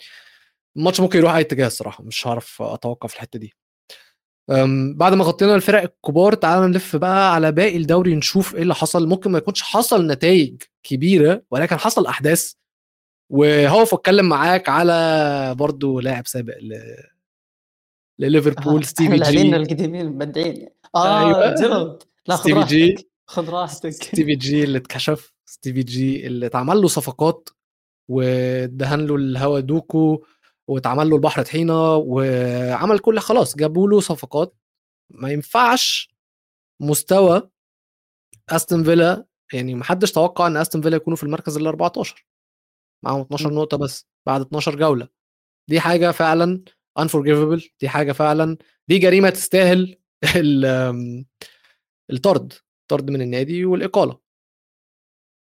الماتش 0.77 1.01
ممكن 1.01 1.19
يروح 1.19 1.35
أي 1.35 1.41
اتجاه 1.41 1.67
الصراحة 1.67 2.05
مش 2.05 2.27
هعرف 2.27 2.63
أتوقع 2.63 3.09
في 3.09 3.15
الحتة 3.15 3.39
دي. 3.39 3.55
بعد 4.95 5.15
ما 5.15 5.25
غطينا 5.25 5.55
الفرق 5.55 5.83
الكبار 5.83 6.35
تعالى 6.35 6.67
نلف 6.67 6.97
بقى 6.97 7.35
على 7.35 7.53
باقي 7.53 7.77
الدوري 7.77 8.15
نشوف 8.15 8.55
إيه 8.55 8.63
اللي 8.63 8.75
حصل. 8.75 9.09
ممكن 9.09 9.31
ما 9.31 9.39
يكونش 9.39 9.63
حصل 9.63 10.07
نتائج 10.07 10.63
كبيرة 10.83 11.43
ولكن 11.51 11.77
حصل 11.77 12.07
أحداث. 12.07 12.53
وهو 13.31 13.83
اتكلم 13.83 14.29
معاك 14.29 14.69
على 14.69 15.55
برضو 15.59 16.01
لاعب 16.01 16.27
سابق 16.27 16.59
ل... 16.59 16.97
لليفربول 18.19 18.81
آه، 18.81 18.87
ستيفي 18.87 19.17
جي. 19.17 19.57
القديمين 19.57 20.07
مبدعين 20.07 20.69
آه 20.95 21.19
أيوة. 21.27 21.55
جيرارد. 21.55 22.03
لا 22.27 22.37
خذ 22.37 22.43
ستيفي 22.43 22.65
جي. 22.65 22.91
راحتك. 22.91 23.09
خذ 23.27 23.51
راحتك. 23.51 23.91
ستيفي 23.91 24.35
جي 24.35 24.65
اللي 24.65 24.79
اتكشف. 24.79 25.33
ستيفي 25.47 25.83
جي 25.83 26.27
اللي 26.27 26.47
اتعمل 26.47 26.77
له 26.81 26.89
صفقات 26.89 27.49
ودهن 28.11 29.07
له 29.07 29.17
الهوا 29.17 29.61
دوكو 29.61 30.25
واتعمل 30.69 31.11
له 31.11 31.17
البحر 31.17 31.43
طحينة 31.43 31.97
وعمل 31.97 32.99
كل 32.99 33.19
خلاص 33.19 33.57
جابوا 33.57 33.89
له 33.89 34.01
صفقات. 34.01 34.57
ما 35.11 35.31
ينفعش 35.31 36.15
مستوى 36.81 37.51
أستون 38.49 38.85
فيلا 38.85 39.25
يعني 39.53 39.75
ما 39.75 39.85
حدش 39.85 40.13
توقع 40.13 40.47
إن 40.47 40.57
أستون 40.57 40.83
فيلا 40.83 40.97
يكونوا 40.97 41.17
في 41.17 41.23
المركز 41.23 41.57
ال 41.57 41.67
14 41.67 42.27
معاهم 43.05 43.21
12 43.21 43.51
م. 43.51 43.55
نقطة 43.55 43.77
بس 43.77 44.07
بعد 44.27 44.41
12 44.41 44.77
جولة. 44.77 45.09
دي 45.71 45.81
حاجة 45.81 46.11
فعلا 46.11 46.65
unforgivable 47.01 47.69
دي 47.81 47.89
حاجة 47.89 48.13
فعلا 48.13 48.57
دي 48.89 48.99
جريمة 48.99 49.31
تستاهل 49.31 49.97
ال- 50.37 50.65
آم، 50.65 51.27
الطرد 52.11 52.53
طرد 52.91 53.11
من 53.11 53.23
النادي 53.23 53.65
والإقالة. 53.65 54.19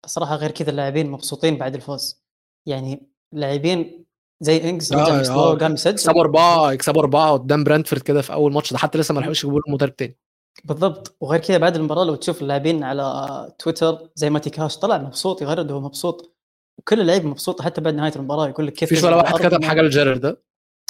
صراحة 0.06 0.36
غير 0.36 0.50
كذا 0.50 0.70
اللاعبين 0.70 1.10
مبسوطين 1.10 1.56
بعد 1.58 1.74
الفوز. 1.74 2.24
يعني 2.66 3.08
لاعبين 3.32 4.04
زي 4.40 4.70
إنجز 4.70 4.92
رجع 4.94 5.54
قام 5.60 5.72
يسجل 5.74 5.90
يكسبوا 5.92 6.20
أربعة 6.20 6.72
يكسبوا 6.72 7.00
أربعة 7.02 7.32
قدام 7.32 7.64
برنتفورد 7.64 8.02
كده 8.02 8.22
في 8.22 8.32
أول 8.32 8.52
ماتش 8.52 8.72
ده 8.72 8.78
حتى 8.78 8.98
لسه 8.98 9.14
ما 9.14 9.20
لحقوش 9.20 9.44
يجيبوا 9.44 9.60
مدرب 9.68 9.96
تاني. 9.96 10.18
بالضبط. 10.64 11.16
وغير 11.20 11.40
كذا 11.40 11.58
بعد 11.58 11.76
المباراة 11.76 12.04
لو 12.04 12.14
تشوف 12.14 12.42
اللاعبين 12.42 12.82
على 12.82 13.52
تويتر 13.58 14.08
زي 14.14 14.30
ماتي 14.30 14.50
كاش 14.50 14.78
طلع 14.78 14.98
مبسوط 14.98 15.42
يغرد 15.42 15.70
وهو 15.70 15.80
مبسوط. 15.80 16.36
وكل 16.78 17.00
اللعيبه 17.00 17.28
مبسوطه 17.28 17.64
حتى 17.64 17.80
بعد 17.80 17.94
نهاية 17.94 18.12
المباراة 18.16 18.48
يقول 18.48 18.66
لك 18.66 18.72
كيف 18.72 18.90
تجي 18.90 19.06
ولا 19.06 19.16
واحد. 19.16 19.34
كتب 19.34 19.64
حاجة 19.64 19.80
لجيرر 19.80 20.16
ده 20.16 20.42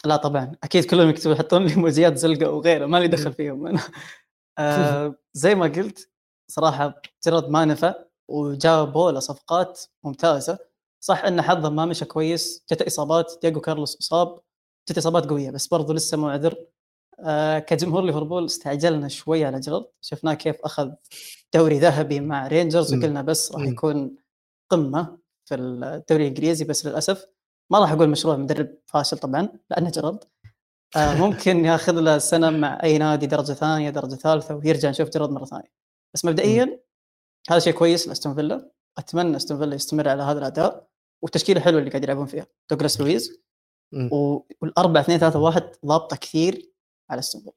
لا 0.05 0.17
طبعا 0.17 0.53
أكيد 0.65 0.85
كلهم 0.85 1.09
يكتبوا 1.09 1.35
يحطون 1.35 1.65
لي 1.65 1.71
ايموجيات 1.71 2.17
زلقة 2.17 2.51
وغيره 2.51 2.87
ما 2.87 2.99
لي 2.99 3.09
دخل. 3.09 3.33
فيهم 3.33 3.67
أنا 3.67 3.81
آه 4.59 5.15
زي 5.35 5.55
ما 5.55 5.67
قلت 5.67 6.11
صراحة 6.51 7.03
جيرارد 7.27 7.49
ما 7.49 7.65
نفع 7.65 7.95
وجابوا 8.29 9.11
له 9.13 9.21
صفقات 9.21 9.81
ممتازة 10.05 10.59
صح 11.01 11.25
إن 11.25 11.43
حظه 11.43 11.71
ما 11.71 11.85
مشى 11.85 12.05
كويس 12.05 12.65
جت 12.73 12.83
إصابات 12.83 13.33
دييغو 13.43 13.61
كارلوس 13.61 13.97
إصاب 14.01 14.41
جت 14.91 14.99
إصابات 14.99 15.27
قوية 15.27 15.51
بس 15.51 15.67
برضه 15.67 15.95
لسه 15.95 16.17
مو 16.17 16.29
عذر 16.29 16.57
آه 17.21 17.59
كجمهور 17.59 18.03
ليفربول 18.03 18.45
استعجلنا 18.45 19.09
شوي 19.09 19.45
على 19.45 19.61
جيرارد 19.61 19.85
شفناه 20.01 20.35
كيف 20.35 20.57
أخذ 20.65 20.91
دوري 21.55 21.79
ذهبي 21.79 22.21
مع 22.21 22.47
رينجرز. 22.47 22.95
وقلنا 22.95 23.23
بس 23.23 23.53
راح. 23.53 23.63
يكون 23.63 24.17
قمة 24.71 25.19
في 25.45 25.55
الدوري 25.55 26.23
الإنجليزي 26.23 26.65
بس 26.65 26.87
للأسف 26.87 27.27
ما 27.73 27.79
راح 27.79 27.93
أقول 27.93 28.09
مشروع 28.09 28.37
مدرب 28.37 28.79
فاشل 28.87 29.19
طبعا 29.19 29.49
لأنه 29.71 29.91
جيرارد. 29.91 30.25
آه 30.97 31.15
ممكن 31.27 31.65
ياخذ 31.65 31.93
له 31.93 32.19
سنه 32.19 32.51
مع 32.51 32.83
أي 32.83 32.99
نادي 32.99 33.27
درجة 33.27 33.53
ثانية 33.53 33.91
درجة 33.91 34.15
ثالثة 34.15 34.55
ويرجع 34.57 34.91
نشوف 34.91 35.09
جيرارد 35.09 35.31
مرة 35.31 35.45
ثانية. 35.45 35.73
بس 36.15 36.25
مبدئيا 36.25 36.81
هذا 37.51 37.59
شيء 37.59 37.73
كويس 37.73 38.09
لأستون 38.09 38.35
فيلا. 38.35 38.71
أتمنى 38.99 39.37
أستون 39.37 39.59
فيلا 39.59 39.75
يستمر 39.75 40.09
على 40.09 40.23
هذا 40.23 40.39
الأداء. 40.39 40.89
والتشكيله 41.23 41.61
حلوة 41.61 41.79
اللي 41.81 41.91
قاعد 41.91 42.05
يلعبون 42.05 42.27
فيها 42.27 42.47
دوغلاس 42.71 43.01
لويز. 43.01 43.41
مم. 43.93 44.11
و- 44.13 44.47
والاربع 44.63 45.01
اثنين 45.01 45.19
ثلاثة 45.19 45.39
واحد 45.39 45.71
ضابطة 45.87 46.17
كثير 46.17 46.73
على 47.11 47.19
أستون 47.19 47.41
فيلا. 47.43 47.55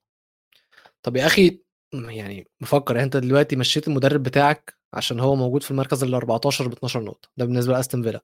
طب 1.04 1.16
يا 1.16 1.26
أخي 1.26 1.64
يعني 1.94 2.48
بفكر 2.62 2.96
يعني 2.96 3.06
انت 3.06 3.18
دلوقتي 3.18 3.56
مشيت 3.56 3.88
المدرب 3.88 4.24
بتاعك 4.24 4.78
عشان 4.94 5.20
هو 5.20 5.36
موجود 5.36 5.64
في 5.64 5.72
المركز 5.72 6.04
ال 6.04 6.14
14 6.14 6.68
ب 6.68 6.72
12 6.72 7.04
نقطة 7.04 7.30
ده 7.38 7.46
بالنسبة 7.46 7.74
لأستون 7.74 8.04
فيلا. 8.04 8.22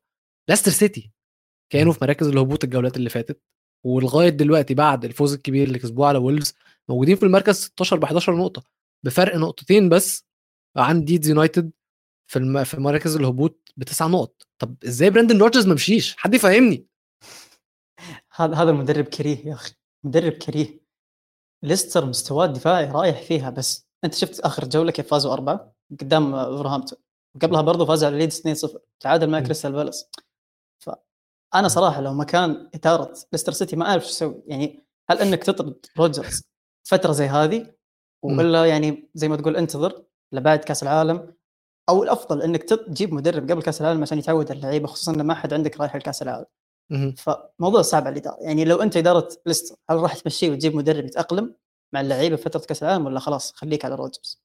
ليستر 0.49 0.71
سيتي 0.71 1.11
كانوا 1.71 1.93
في 1.93 1.99
مراكز 2.01 2.27
الهبوط 2.27 2.63
الجولات 2.63 2.97
اللي 2.97 3.09
فاتت 3.09 3.41
ولغاية 3.85 4.29
دلوقتي 4.29 4.73
بعد 4.73 5.05
الفوز 5.05 5.33
الكبير 5.33 5.67
اللي 5.67 5.79
كسبوه 5.79 6.07
على 6.07 6.17
وولفز 6.17 6.53
موجودين 6.89 7.15
في 7.15 7.23
المركز 7.23 7.55
16 7.55 7.97
ب 7.97 8.03
11 8.03 8.35
نقطة. 8.37 8.63
بفرق 9.05 9.35
نقطتين 9.35 9.89
بس 9.89 10.25
عن 10.77 11.05
ليدز 11.05 11.29
يونايتد 11.29 11.71
في 12.27 12.39
الم... 12.39 12.63
في 12.63 12.79
مراكز 12.79 13.15
الهبوط 13.15 13.73
بتسع 13.77 14.07
نقط. 14.07 14.47
طب 14.59 14.75
إزاي 14.85 15.09
براندن 15.09 15.37
روجرز 15.41 15.67
ما 15.67 15.73
مشيش؟ 15.73 16.15
حد 16.17 16.33
يفهمني. 16.33 16.87
هذا 18.35 18.55
هذا 18.55 18.71
مدرب 18.71 19.05
كريه 19.05 19.37
يا 19.47 19.53
أخي 19.53 19.73
مدرب 20.05 20.31
كريه. 20.31 20.82
ليستر 21.63 22.05
مستواه 22.05 22.45
الدفاعي 22.45 22.85
رايح 22.85 23.21
فيها 23.21 23.49
بس 23.49 23.87
أنت 24.03 24.13
شفت 24.13 24.39
آخر 24.39 24.65
جولة 24.65 24.91
كيف 24.91 25.07
فازوا 25.07 25.33
أربعة؟ 25.33 25.73
قدام 26.01 26.35
وولفرهامبتون 26.35 26.99
وقبلها 27.35 27.61
برضه 27.61 27.85
فاز 27.85 28.03
على 28.03 28.17
ليدز 28.17 28.65
2-0 28.65 28.77
تعادل 28.99 29.29
مع 29.29 29.39
كريستال 29.39 29.71
بالاس 29.71 30.09
فانا 30.79 31.67
صراحة 31.67 32.01
لو 32.01 32.13
مكان 32.13 32.69
إدارة 32.75 33.13
ليستر 33.31 33.51
سيتي 33.51 33.75
ما 33.75 33.89
أعرف 33.89 34.03
شو 34.03 34.09
أسوي 34.09 34.43
يعني 34.47 34.85
هل 35.09 35.19
إنك 35.19 35.43
تطرد 35.43 35.85
روجرز 35.97 36.43
فترة 36.87 37.11
زي 37.11 37.25
هذه؟ 37.27 37.73
ولا 38.23 38.65
يعني 38.65 39.09
زي 39.15 39.27
ما 39.27 39.35
تقول 39.35 39.57
انتظر 39.57 40.03
لبعد 40.31 40.59
كأس 40.59 40.83
العالم؟ 40.83 41.35
أو 41.89 42.03
الأفضل 42.03 42.41
إنك 42.41 42.63
تجيب 42.63 43.13
مدرب 43.13 43.51
قبل 43.51 43.61
كأس 43.61 43.81
العالم 43.81 44.01
عشان 44.01 44.17
يتعود 44.17 44.51
اللعيبة 44.51 44.87
خصوصا 44.87 45.11
ما 45.11 45.33
حد 45.33 45.53
عندك 45.53 45.79
رايح 45.81 45.95
لكأس 45.95 46.21
العالم. 46.21 46.45
فموضوع 47.17 47.81
صعب 47.81 48.07
على 48.07 48.13
الإدارة. 48.13 48.37
يعني 48.41 48.65
لو 48.65 48.81
أنت 48.81 48.97
إدارة 48.97 49.29
ليستر 49.45 49.75
هل 49.89 49.97
راح 49.97 50.15
تمشيه 50.15 50.49
وتجيب 50.49 50.75
مدرب 50.75 51.05
يتأقلم 51.05 51.55
مع 51.93 52.01
اللعيبة 52.01 52.35
فترة 52.35 52.59
كأس 52.59 52.83
العالم 52.83 53.05
ولا 53.05 53.19
خلاص 53.19 53.53
خليك 53.55 53.85
على 53.85 53.95
روجرز 53.95 54.43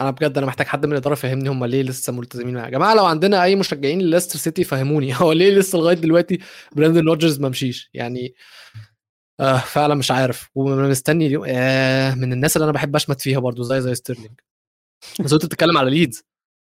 أنا 0.00 0.10
بجد 0.10 0.38
أنا 0.38 0.46
محتاج 0.46 0.66
حد 0.66 0.86
من 0.86 0.92
الإدارة 0.92 1.12
يفهمني 1.12 1.48
هم 1.48 1.64
ليه 1.64 1.82
لسه 1.82 2.12
ملتزمين 2.12 2.54
معايا. 2.54 2.66
يا 2.66 2.70
جماعة 2.72 2.94
لو 2.94 3.04
عندنا 3.06 3.42
أي 3.44 3.56
مشجعين 3.56 4.00
لليستر 4.00 4.38
سيتي 4.38 4.64
فهموني. 4.64 5.14
هو 5.20 5.32
ليه 5.32 5.50
لسه 5.58 5.78
لغاية 5.78 5.96
دلوقتي 5.96 6.38
براندن 6.72 7.06
روجرز 7.08 7.40
ما 7.40 7.48
مشيش؟ 7.48 7.90
يعني 7.94 8.34
آه 9.40 9.58
فعلا 9.58 9.94
مش 9.94 10.10
عارف. 10.10 10.50
ومستني 10.54 11.38
آه 11.46 12.14
من 12.14 12.32
الناس 12.32 12.56
اللي 12.56 12.64
أنا 12.64 12.72
بحب 12.72 12.96
أشمت 12.96 13.20
فيها 13.20 13.38
برضو 13.38 13.62
زي 13.62 13.80
زي 13.80 13.94
ستيرلينج. 13.94 14.40
بس 15.20 15.32
أنت 15.32 15.46
بتتكلم 15.46 15.78
على 15.78 15.90
ليدز. 15.90 16.24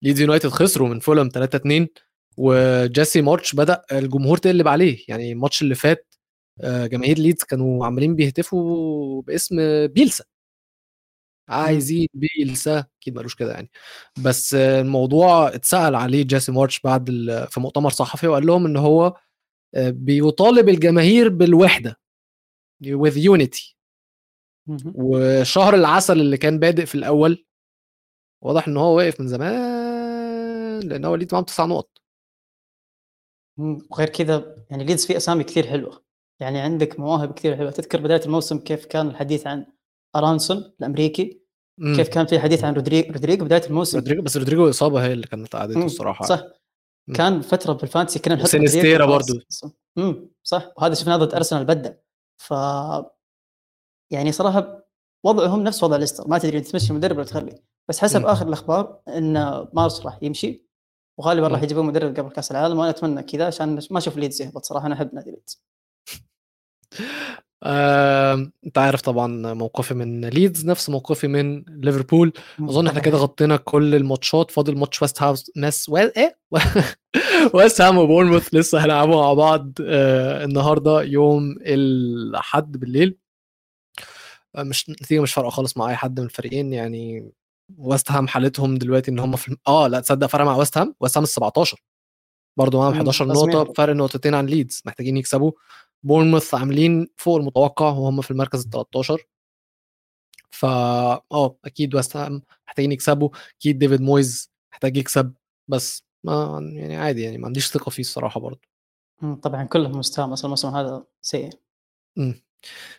ليدز 0.03 0.21
يونايتد 0.21 0.49
خسروا 0.49 0.89
من 0.89 1.01
فولهام 1.01 1.29
3 1.35 1.57
2 1.57 1.89
وجيسي 2.37 3.23
مارتش 3.23 3.55
بدأ 3.55 3.83
الجمهور 3.93 4.37
تقلب 4.39 4.69
عليه. 4.69 5.05
يعني 5.09 5.33
الماتش 5.33 5.63
اللي 5.63 5.75
فات 5.75 6.15
آه، 6.61 6.87
جماهير 6.87 7.19
ليدز 7.19 7.43
كانوا 7.45 7.87
عمالين 7.87 8.17
بيهتفوا 8.17 9.23
باسم 9.23 9.57
بيلسا. 9.87 10.25
عايزين 11.49 12.09
بيلسا. 12.15 12.85
أكيد 13.03 13.17
مالوش 13.17 13.35
كده 13.35 13.53
يعني. 13.53 13.71
بس 14.25 14.55
الموضوع 14.55 15.49
اتسأل 15.49 15.95
عليه 15.95 16.23
جيسي 16.25 16.53
مارتش 16.53 16.81
بعد 16.81 17.07
في 17.51 17.61
مؤتمر 17.61 17.91
صحفي 17.91 18.27
وقال 18.29 18.47
لهم 18.47 18.67
إن 18.67 18.77
هو 18.77 19.17
آه، 19.75 19.91
بيطالب 19.91 20.69
الجماهير 20.69 21.29
بالوحدة 21.29 22.01
with 22.85 23.15
unity. 23.17 23.77
وشهر 24.95 25.75
العسل 25.75 26.21
اللي 26.21 26.37
كان 26.37 26.59
بادئ 26.59 26.87
في 26.87 26.95
الأول 26.95 27.47
واضح 28.45 28.69
إن 28.69 28.77
هو 28.77 28.97
واقف 28.97 29.21
من 29.21 29.29
زمان 29.29 30.81
لأن 30.81 31.05
هو 31.05 31.15
ليدز 31.15 31.33
معاهم 31.35 31.45
تسع 31.45 31.65
نقط. 31.67 31.96
وغير 33.59 34.09
كذا 34.09 34.57
يعني 34.71 34.85
ليدز 34.85 35.07
فيه 35.07 35.17
أسامي 35.17 35.45
كثير 35.45 35.67
حلوة. 35.67 36.03
يعني 36.41 36.61
عندك 36.61 37.01
مواهب 37.01 37.33
كثير 37.33 37.57
حلوة. 37.57 37.71
تذكر 37.71 38.01
بداية 38.01 38.21
الموسم 38.25 38.59
كيف 38.59 38.87
كان 38.87 39.09
الحديث 39.09 39.47
عن 39.47 39.67
أرانسون 40.17 40.73
الأمريكي؟ 40.81 41.43
مم. 41.79 41.97
كيف 41.97 42.09
كان 42.09 42.27
في 42.27 42.39
حديث 42.39 42.65
عن 42.65 42.75
رودريجو 42.75 43.13
رودريجو 43.13 43.45
بداية 43.45 43.67
الموسم؟ 43.67 43.99
رودريجو 43.99 44.23
بس 44.23 44.37
رودريجو 44.37 44.71
إصابة 44.71 45.05
هي 45.07 45.13
اللي 45.13 45.27
كانت 45.27 45.57
قعدته 45.57 45.85
الصراحه 45.85 46.25
صح. 46.25 46.43
مم. 47.09 47.15
كان 47.15 47.41
فترة 47.41 47.73
بالفانتسي 47.73 48.19
كنا 48.19 48.35
نحط 48.35 48.47
سينستيرا 48.47 49.07
برضه 49.07 49.43
امم 49.99 50.31
صح. 50.43 50.73
وهذا 50.77 50.95
شفناه 50.95 51.17
ضد 51.17 51.35
أرسنال 51.35 51.65
بدع 51.65 51.93
ف 52.43 52.55
يعني 54.13 54.33
صراحة 54.33 54.89
وضعهم 55.25 55.63
نفس 55.65 55.85
وضع 55.85 55.97
ليستر. 55.97 56.29
ما 56.29 56.39
تدري 56.39 56.61
تمشي 56.61 56.93
مدرب 56.93 57.17
ولا 57.17 57.27
تخلي. 57.27 57.63
بس 57.89 57.99
حسب 57.99 58.21
مم. 58.21 58.27
آخر 58.27 58.49
الأخبار 58.49 59.01
إن 59.09 59.33
مارش 59.73 60.01
راح 60.07 60.19
يمشي. 60.23 60.66
وغالبا 61.19 61.49
راح 61.49 61.63
يجيبون 61.63 61.87
مدرب 61.87 62.17
قبل 62.17 62.31
كأس 62.31 62.51
العالم 62.51 62.79
وأنا 62.79 62.91
أتمنى 62.91 63.23
كذا 63.23 63.47
عشان 63.47 63.79
ما 63.91 63.99
أشوف 63.99 64.17
ليدز 64.17 64.43
يهبط 64.43 64.65
صراحة 64.65 64.87
أنا 64.87 64.95
أحب 64.95 65.15
نادي 65.15 65.31
ليدز. 65.31 65.63
أنت 68.67 68.79
عارف 68.79 69.01
طبعا 69.01 69.55
موقفي 69.55 69.95
من 69.95 70.25
ليدز 70.25 70.67
نفس 70.67 70.91
موقفي 70.91 71.29
من 71.29 71.65
ليفربول. 71.69 72.33
أظن 72.61 72.87
إحنا 72.87 73.01
كده 73.01 73.19
غطينا 73.27 73.57
كل 73.57 73.95
الماتشات 73.95 74.51
فاضل 74.51 74.77
ماتش 74.79 75.03
ويست 75.03 75.23
هاوس 75.23 75.51
ماس 75.57 75.89
و... 75.89 75.97
إيه؟ 75.97 76.39
ويست 77.55 77.81
هام 77.81 77.99
وبورنموث 77.99 78.55
لسه 78.55 78.79
هيلعبوا 78.83 79.17
مع 79.17 79.33
بعض 79.35 79.73
آه 79.87 80.45
النهارده 80.45 81.03
يوم 81.03 81.57
الأحد 81.61 82.73
بالليل. 82.73 83.19
آه 84.57 84.63
مش 84.63 84.91
نتيجة 84.91 85.21
مش 85.21 85.33
فارقة 85.35 85.51
خالص 85.51 85.77
مع 85.77 85.91
أي 85.91 85.97
حد 85.97 86.21
من 86.21 86.27
الفريقين 86.27 86.73
يعني 86.73 87.31
ويست 87.79 88.11
هام 88.11 88.29
حالتهم 88.29 88.75
دلوقتي 88.75 89.11
إن 89.11 89.19
هم 89.19 89.37
في 89.37 89.57
آه 89.69 89.87
لأ 89.87 90.01
تصدق 90.01 90.27
فرق 90.27 90.45
مع 90.45 90.57
ويست 90.57 90.79
هام؟ 90.79 90.95
ويست 91.01 91.17
هام 91.17 91.25
ال 91.25 91.29
17 91.29 91.83
برضه 92.59 92.79
معاهم 92.79 92.93
11 92.93 93.27
نقطة 93.27 93.73
فرق 93.73 93.95
نقطتين 93.95 94.35
عن 94.35 94.47
ليدز 94.47 94.83
محتاجين 94.87 95.17
يكسبوا. 95.17 95.53
بورنموث 96.03 96.55
عاملين 96.55 97.09
فوق 97.17 97.37
المتوقع 97.37 97.89
وهم 97.89 98.21
في 98.21 98.31
المركز 98.31 98.65
ال 98.65 98.71
13 98.71 99.27
فا 100.51 100.69
آه 101.33 101.57
أكيد 101.65 101.95
ويست 101.95 102.17
هام 102.17 102.43
محتاجين 102.67 102.93
يكسبوا. 102.93 103.29
أكيد 103.59 103.79
ديفيد 103.79 104.01
مويز 104.01 104.53
محتاج 104.73 104.97
يكسب 104.97 105.35
بس 105.69 106.05
ما 106.25 106.61
يعني 106.75 106.97
عادي 106.97 107.23
يعني 107.23 107.39
ما 107.39 107.47
عنديش 107.47 107.69
ثقة 107.71 107.91
فيه 107.91 108.03
الصراحة 108.03 108.41
برضه. 108.41 108.61
طبعا 109.43 109.65
كلهم 109.65 109.99
مستوى 109.99 110.33
أصلا 110.33 110.45
الموسم 110.45 110.69
هذا 110.69 111.05
سيء. 111.23 111.51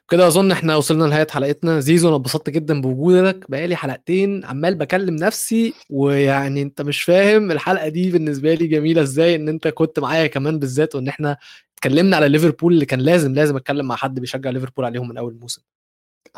كده 0.09 0.27
أظن 0.27 0.51
إحنا 0.51 0.75
وصلنا 0.75 1.03
لنهاية 1.03 1.27
حلقتنا. 1.31 1.79
زيزو 1.79 2.07
أنا 2.07 2.15
اتبسطت 2.15 2.49
جدا 2.49 2.81
بوجودك. 2.81 3.45
بقالي 3.49 3.75
حلقتين 3.75 4.45
عمال 4.45 4.75
بكلم 4.75 5.15
نفسي 5.15 5.73
ويعني 5.89 6.61
أنت 6.61 6.81
مش 6.81 7.01
فاهم 7.01 7.51
الحلقة 7.51 7.87
دي 7.87 8.11
بالنسبة 8.11 8.53
لي 8.53 8.67
جميلة 8.67 9.01
إزاي 9.01 9.35
إن 9.35 9.49
أنت 9.49 9.67
كنت 9.67 9.99
معايا 9.99 10.27
كمان 10.27 10.59
بالذات 10.59 10.95
وإن 10.95 11.07
إحنا 11.07 11.37
اتكلمنا 11.77 12.15
على 12.17 12.29
ليفربول 12.29 12.73
اللي 12.73 12.85
كان 12.85 12.99
لازم 12.99 13.33
لازم 13.33 13.55
أتكلم 13.55 13.87
مع 13.87 13.95
حد 13.95 14.19
بيشجع 14.19 14.49
ليفربول 14.49 14.85
عليهم 14.85 15.09
من 15.09 15.17
أول 15.17 15.33
الموسم 15.33 15.61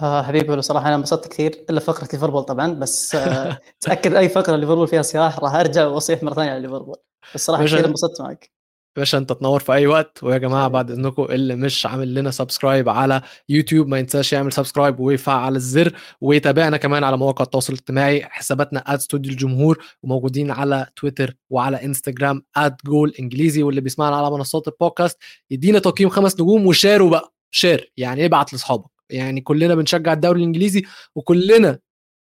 آه 0.02 0.24
حبيبي 0.24 0.56
بصراحه 0.56 0.88
أنا 0.88 0.96
انبسطت 0.96 1.28
كثير 1.28 1.66
إلا 1.70 1.80
فقرة 1.80 2.10
ليفربول 2.14 2.44
طبعا 2.44 2.74
بس 2.74 3.16
آه 3.16 3.60
تأكد 3.82 4.14
أي 4.16 4.30
فقرة 4.30 4.56
ليفربول 4.56 4.88
فيها 4.88 5.02
صياح 5.02 5.40
راح 5.40 5.56
أرجع 5.56 5.88
وأصيح 5.88 6.24
مرة 6.24 6.34
ثانية 6.34 6.52
على 6.52 6.60
ليفربول. 6.62 6.98
بس 7.36 7.52
كثير 7.52 7.86
انبسطت 7.86 8.22
معك. 8.22 8.59
باشا 8.96 9.18
أنت 9.18 9.34
تنور 9.34 9.60
في 9.60 9.74
أي 9.74 9.88
وقت. 9.88 10.24
ويا 10.24 10.38
جماعة 10.38 10.68
بعد 10.68 10.92
إذنكم 10.92 11.24
اللي 11.24 11.56
مش 11.56 11.86
عامل 11.86 12.14
لنا 12.14 12.32
subscribe 12.32 12.90
على 12.90 13.22
يوتيوب 13.50 13.88
ما 13.88 14.00
ينساش 14.00 14.34
يعمل 14.34 14.52
subscribe 14.54 15.00
ويفعل 15.00 15.56
الزر. 15.56 15.94
ويتابعنا 16.22 16.78
كمان 16.78 17.04
على 17.04 17.18
مواقع 17.18 17.44
التواصل 17.44 17.74
الاجتماعي 17.74 18.24
حساباتنا 18.24 18.80
at 18.94 19.00
ستوديو 19.00 19.32
الجمهور 19.32 19.84
وموجودين 20.04 20.52
على 20.52 20.88
تويتر 20.96 21.36
وعلى 21.50 21.86
إنستجرام 21.86 22.44
at 22.58 22.76
جول 22.86 23.14
إنجليزي. 23.20 23.64
واللي 23.64 23.82
بيسمعنا 23.82 24.16
على 24.16 24.32
منصات 24.32 24.68
البودكاست 24.68 25.18
يدينا 25.52 25.80
تقييم 25.80 26.10
خمس 26.10 26.34
نجوم 26.34 26.68
وشاروا 26.68 27.10
بقى. 27.10 27.34
share 27.52 27.92
يعني 27.98 28.26
ابعت 28.26 28.54
لأصحابك. 28.54 28.90
يعني 29.10 29.42
كلنا 29.42 29.76
بنشجع 29.76 30.14
الدوري 30.14 30.40
الإنجليزي 30.40 30.84
وكلنا 31.16 31.80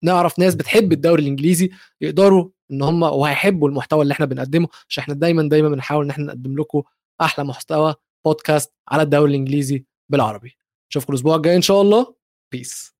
نعرف 0.03 0.39
ناس 0.39 0.55
بتحب 0.55 0.91
الدوري 0.91 1.21
الإنجليزي 1.21 1.69
يقدروا 2.01 2.49
إن 2.71 2.81
هم 2.81 3.03
وهيحبوا 3.03 3.69
المحتوى 3.69 4.01
اللي 4.01 4.11
إحنا 4.11 4.25
بنقدمه 4.25 4.67
عشان 4.89 5.01
إحنا 5.01 5.13
دايما 5.13 5.49
دايما 5.49 5.69
بنحاول 5.69 6.03
إن 6.05 6.09
إحنا 6.09 6.25
نقدم 6.25 6.59
لكم 6.59 6.83
أحلى 7.21 7.45
محتوى 7.45 7.95
بودكاست 8.25 8.73
على 8.89 9.01
الدوري 9.01 9.29
الإنجليزي 9.31 9.85
بالعربي. 10.09 10.57
نشوفكم 10.89 11.13
الأسبوع 11.13 11.35
الجاي 11.35 11.55
إن 11.55 11.61
شاء 11.61 11.81
الله. 11.81 12.15
بيس 12.51 12.95